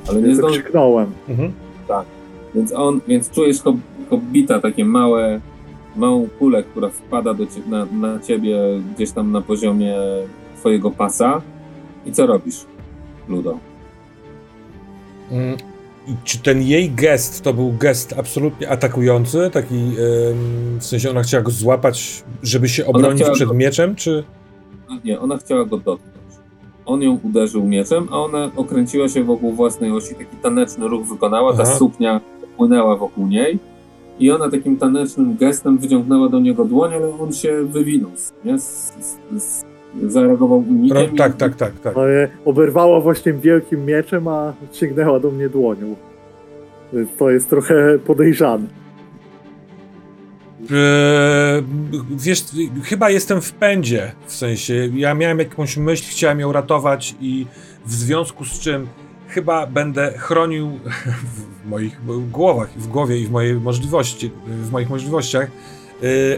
[0.09, 1.11] Ale nie Więc zdąży krzyknąłem.
[1.29, 1.51] mhm.
[2.55, 3.75] Więc on, więc czujesz hob,
[4.09, 5.41] hobbita, takie małe,
[5.95, 8.57] małą kulę, która wpada do cie, na, na ciebie
[8.95, 9.95] gdzieś tam na poziomie
[10.59, 11.41] twojego pasa.
[12.05, 12.65] I co robisz,
[13.29, 13.57] Ludo?
[16.07, 19.49] I czy ten jej gest to był gest absolutnie atakujący?
[19.53, 24.23] Taki, ym, w sensie ona chciała go złapać, żeby się obronić przed go- mieczem, czy...
[25.03, 26.11] Nie, ona chciała go dotknąć.
[26.85, 31.53] On ją uderzył mieczem, a ona okręciła się wokół własnej osi, taki taneczny ruch wykonała,
[31.53, 31.75] ta Aha.
[31.75, 32.21] suknia
[32.57, 33.59] płynęła wokół niej
[34.19, 38.11] i ona takim tanecznym gestem wyciągnęła do niego dłoń, ale on się wywinął,
[38.45, 38.59] nie?
[38.59, 39.65] Z, z, z,
[40.07, 40.97] zareagował unikiem.
[40.97, 41.97] Ro, i- tak, tak, tak, tak.
[41.97, 45.95] Ale oberwała właśnie wielkim mieczem, a sięgnęła do mnie dłonią.
[46.93, 48.65] Więc to jest trochę podejrzane.
[50.61, 51.63] Eee,
[52.11, 52.43] wiesz,
[52.83, 57.45] chyba jestem w pędzie, w sensie, ja miałem jakąś myśl, chciałem ją ratować i
[57.85, 58.87] w związku z czym
[59.27, 60.71] chyba będę chronił
[61.65, 61.99] w moich
[62.31, 65.51] głowach, w głowie i w mojej możliwości, w moich możliwościach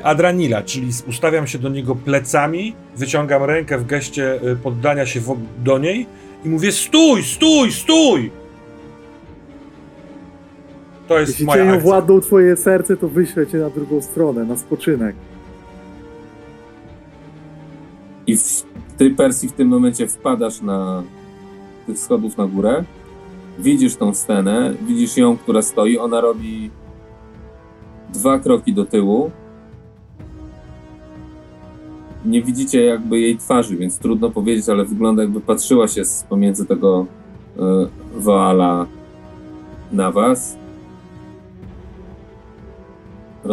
[0.04, 5.20] Adranila, czyli ustawiam się do niego plecami, wyciągam rękę w geście e, poddania się
[5.64, 6.08] do niej
[6.46, 8.32] i mówię stój, stój, stój!
[11.08, 11.80] To jest Jeśli moja akcja.
[11.80, 15.16] władną twoje serce, to wyślę cię na drugą stronę, na spoczynek.
[18.28, 18.64] I w,
[18.98, 21.04] ty, Persji, w tym momencie wpadasz na
[21.88, 22.84] tych schodów na górę.
[23.60, 25.98] Widzisz tą scenę, widzisz ją, która stoi.
[25.98, 26.70] Ona robi
[28.14, 29.32] dwa kroki do tyłu.
[32.26, 36.66] Nie widzicie jakby jej twarzy, więc trudno powiedzieć, ale wygląda jakby patrzyła się z pomiędzy
[36.66, 37.06] tego
[37.58, 37.60] y,
[38.16, 38.86] Waala
[39.92, 40.58] na was.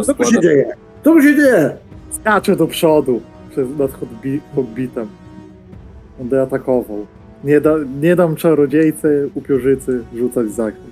[0.03, 0.73] Co tu się dzieje?
[1.03, 1.77] Co tu się dzieje?
[2.11, 3.21] Skaczę do przodu.
[3.51, 5.07] przez, nad hobbi, hobbitem.
[6.17, 7.05] Będę atakował.
[7.43, 10.91] Nie, da, nie dam czarodziejce, upiorzycy rzucać zaklęć.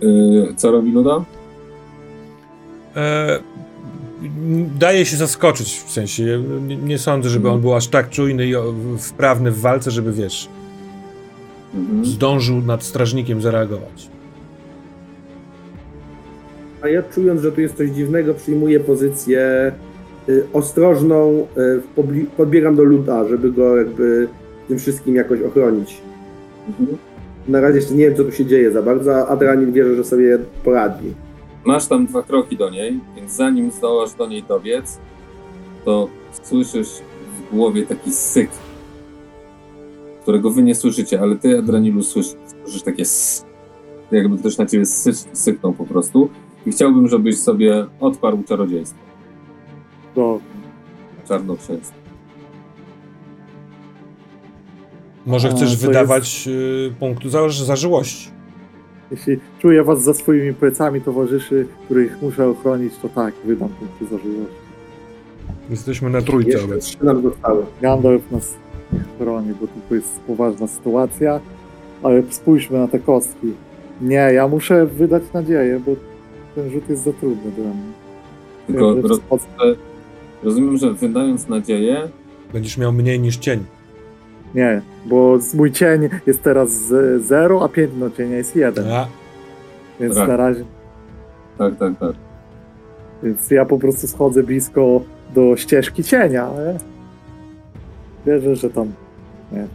[0.00, 1.24] Yy, co robi Luda?
[2.96, 3.40] E,
[4.78, 8.54] daje się zaskoczyć, w sensie, nie, nie sądzę, żeby on był aż tak czujny i
[8.98, 10.48] wprawny w walce, żeby, wiesz,
[11.74, 12.04] Mhm.
[12.04, 14.08] zdążył nad strażnikiem zareagować.
[16.82, 19.72] A ja czując, że tu jest coś dziwnego, przyjmuję pozycję
[20.28, 21.46] y, ostrożną,
[21.98, 24.28] y, podbiegam do Luda, żeby go jakby
[24.68, 25.96] tym wszystkim jakoś ochronić.
[26.68, 26.98] Mhm.
[27.48, 30.04] Na razie jeszcze nie wiem, co tu się dzieje za bardzo, a Adranil wierzy, że
[30.04, 31.14] sobie poradzi.
[31.64, 34.98] Masz tam dwa kroki do niej, więc zanim zdołasz do niej dobiec,
[35.84, 36.08] to
[36.42, 38.50] słyszysz w głowie taki syk,
[40.22, 43.46] którego wy nie słyszycie, ale ty, Adranilu, słyszysz, słyszysz takie s,
[44.10, 46.30] jakby ktoś na ciebie sy, syknął po prostu.
[46.66, 48.98] I chciałbym, żebyś sobie odparł czarodziejstwo,
[50.14, 50.40] Do,
[51.28, 52.04] czarnoksięstwo.
[55.26, 58.33] Może chcesz wydawać y, punktu za, zażyłości.
[59.14, 64.54] Jeśli czuję was za swoimi plecami towarzyszy, których muszę ochronić, to tak, wydam punkty zażyłości.
[65.70, 66.96] Jesteśmy na trójce Jeszcze obecnie.
[66.96, 67.62] trzy nam zostały.
[67.82, 68.54] Gandalf nas
[68.92, 71.40] nie chroni, bo tu jest poważna sytuacja,
[72.02, 73.52] ale spójrzmy na te kostki.
[74.00, 75.92] Nie, ja muszę wydać nadzieję, bo
[76.54, 77.92] ten rzut jest za trudny dla mnie.
[78.66, 79.20] Tylko Wiem, roz,
[80.42, 82.08] rozumiem, że wydając nadzieję,
[82.52, 83.64] Będziesz miał mniej niż cień.
[84.54, 89.06] Nie, bo mój cień jest teraz 0, a piętno cienia jest 1, A,
[90.00, 90.28] więc Tak.
[90.28, 90.64] na razie,
[91.58, 92.12] tak, tak, tak.
[93.22, 95.00] więc ja po prostu schodzę blisko
[95.34, 96.78] do ścieżki cienia, ale
[98.26, 98.92] wierzę, że tam,
[99.52, 99.68] nie wiem,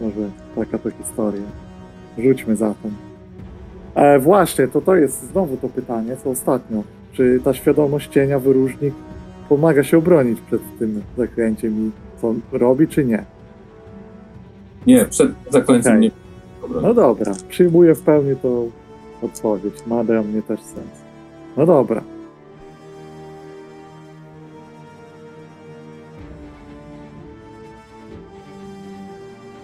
[0.00, 1.42] może taka to historia.
[2.18, 2.90] Rzućmy zatem.
[3.94, 6.82] E, właśnie, to to jest znowu to pytanie, co ostatnio.
[7.12, 8.94] Czy ta świadomość cienia, wyróżnik
[9.48, 13.24] pomaga się obronić przed tym zaklęciem i co robi, czy nie?
[14.86, 16.02] Nie, przed zakońcem Okej.
[16.02, 16.10] nie.
[16.62, 16.80] Dobra.
[16.82, 18.70] No dobra, przyjmuję w pełni tą
[19.22, 19.74] odpowiedź.
[19.86, 20.90] Ma dla mnie też sens.
[21.56, 22.02] No dobra.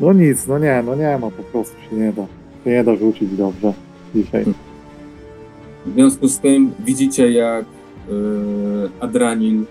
[0.00, 2.22] No nic, no nie, no nie ma, po prostu się nie da.
[2.64, 3.72] Się nie da rzucić dobrze
[4.14, 4.44] dzisiaj.
[5.86, 7.64] W związku z tym widzicie, jak
[8.08, 9.64] yy, Adranil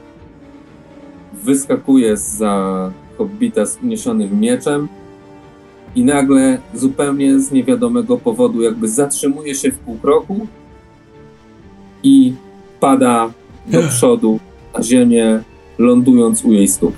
[1.43, 4.87] wyskakuje za hobbita z uniesionym mieczem
[5.95, 10.47] i nagle zupełnie z niewiadomego powodu jakby zatrzymuje się w pół kroku
[12.03, 12.33] i
[12.79, 13.31] pada
[13.67, 14.39] do przodu
[14.77, 15.39] na ziemię,
[15.77, 16.93] lądując u jej stóp.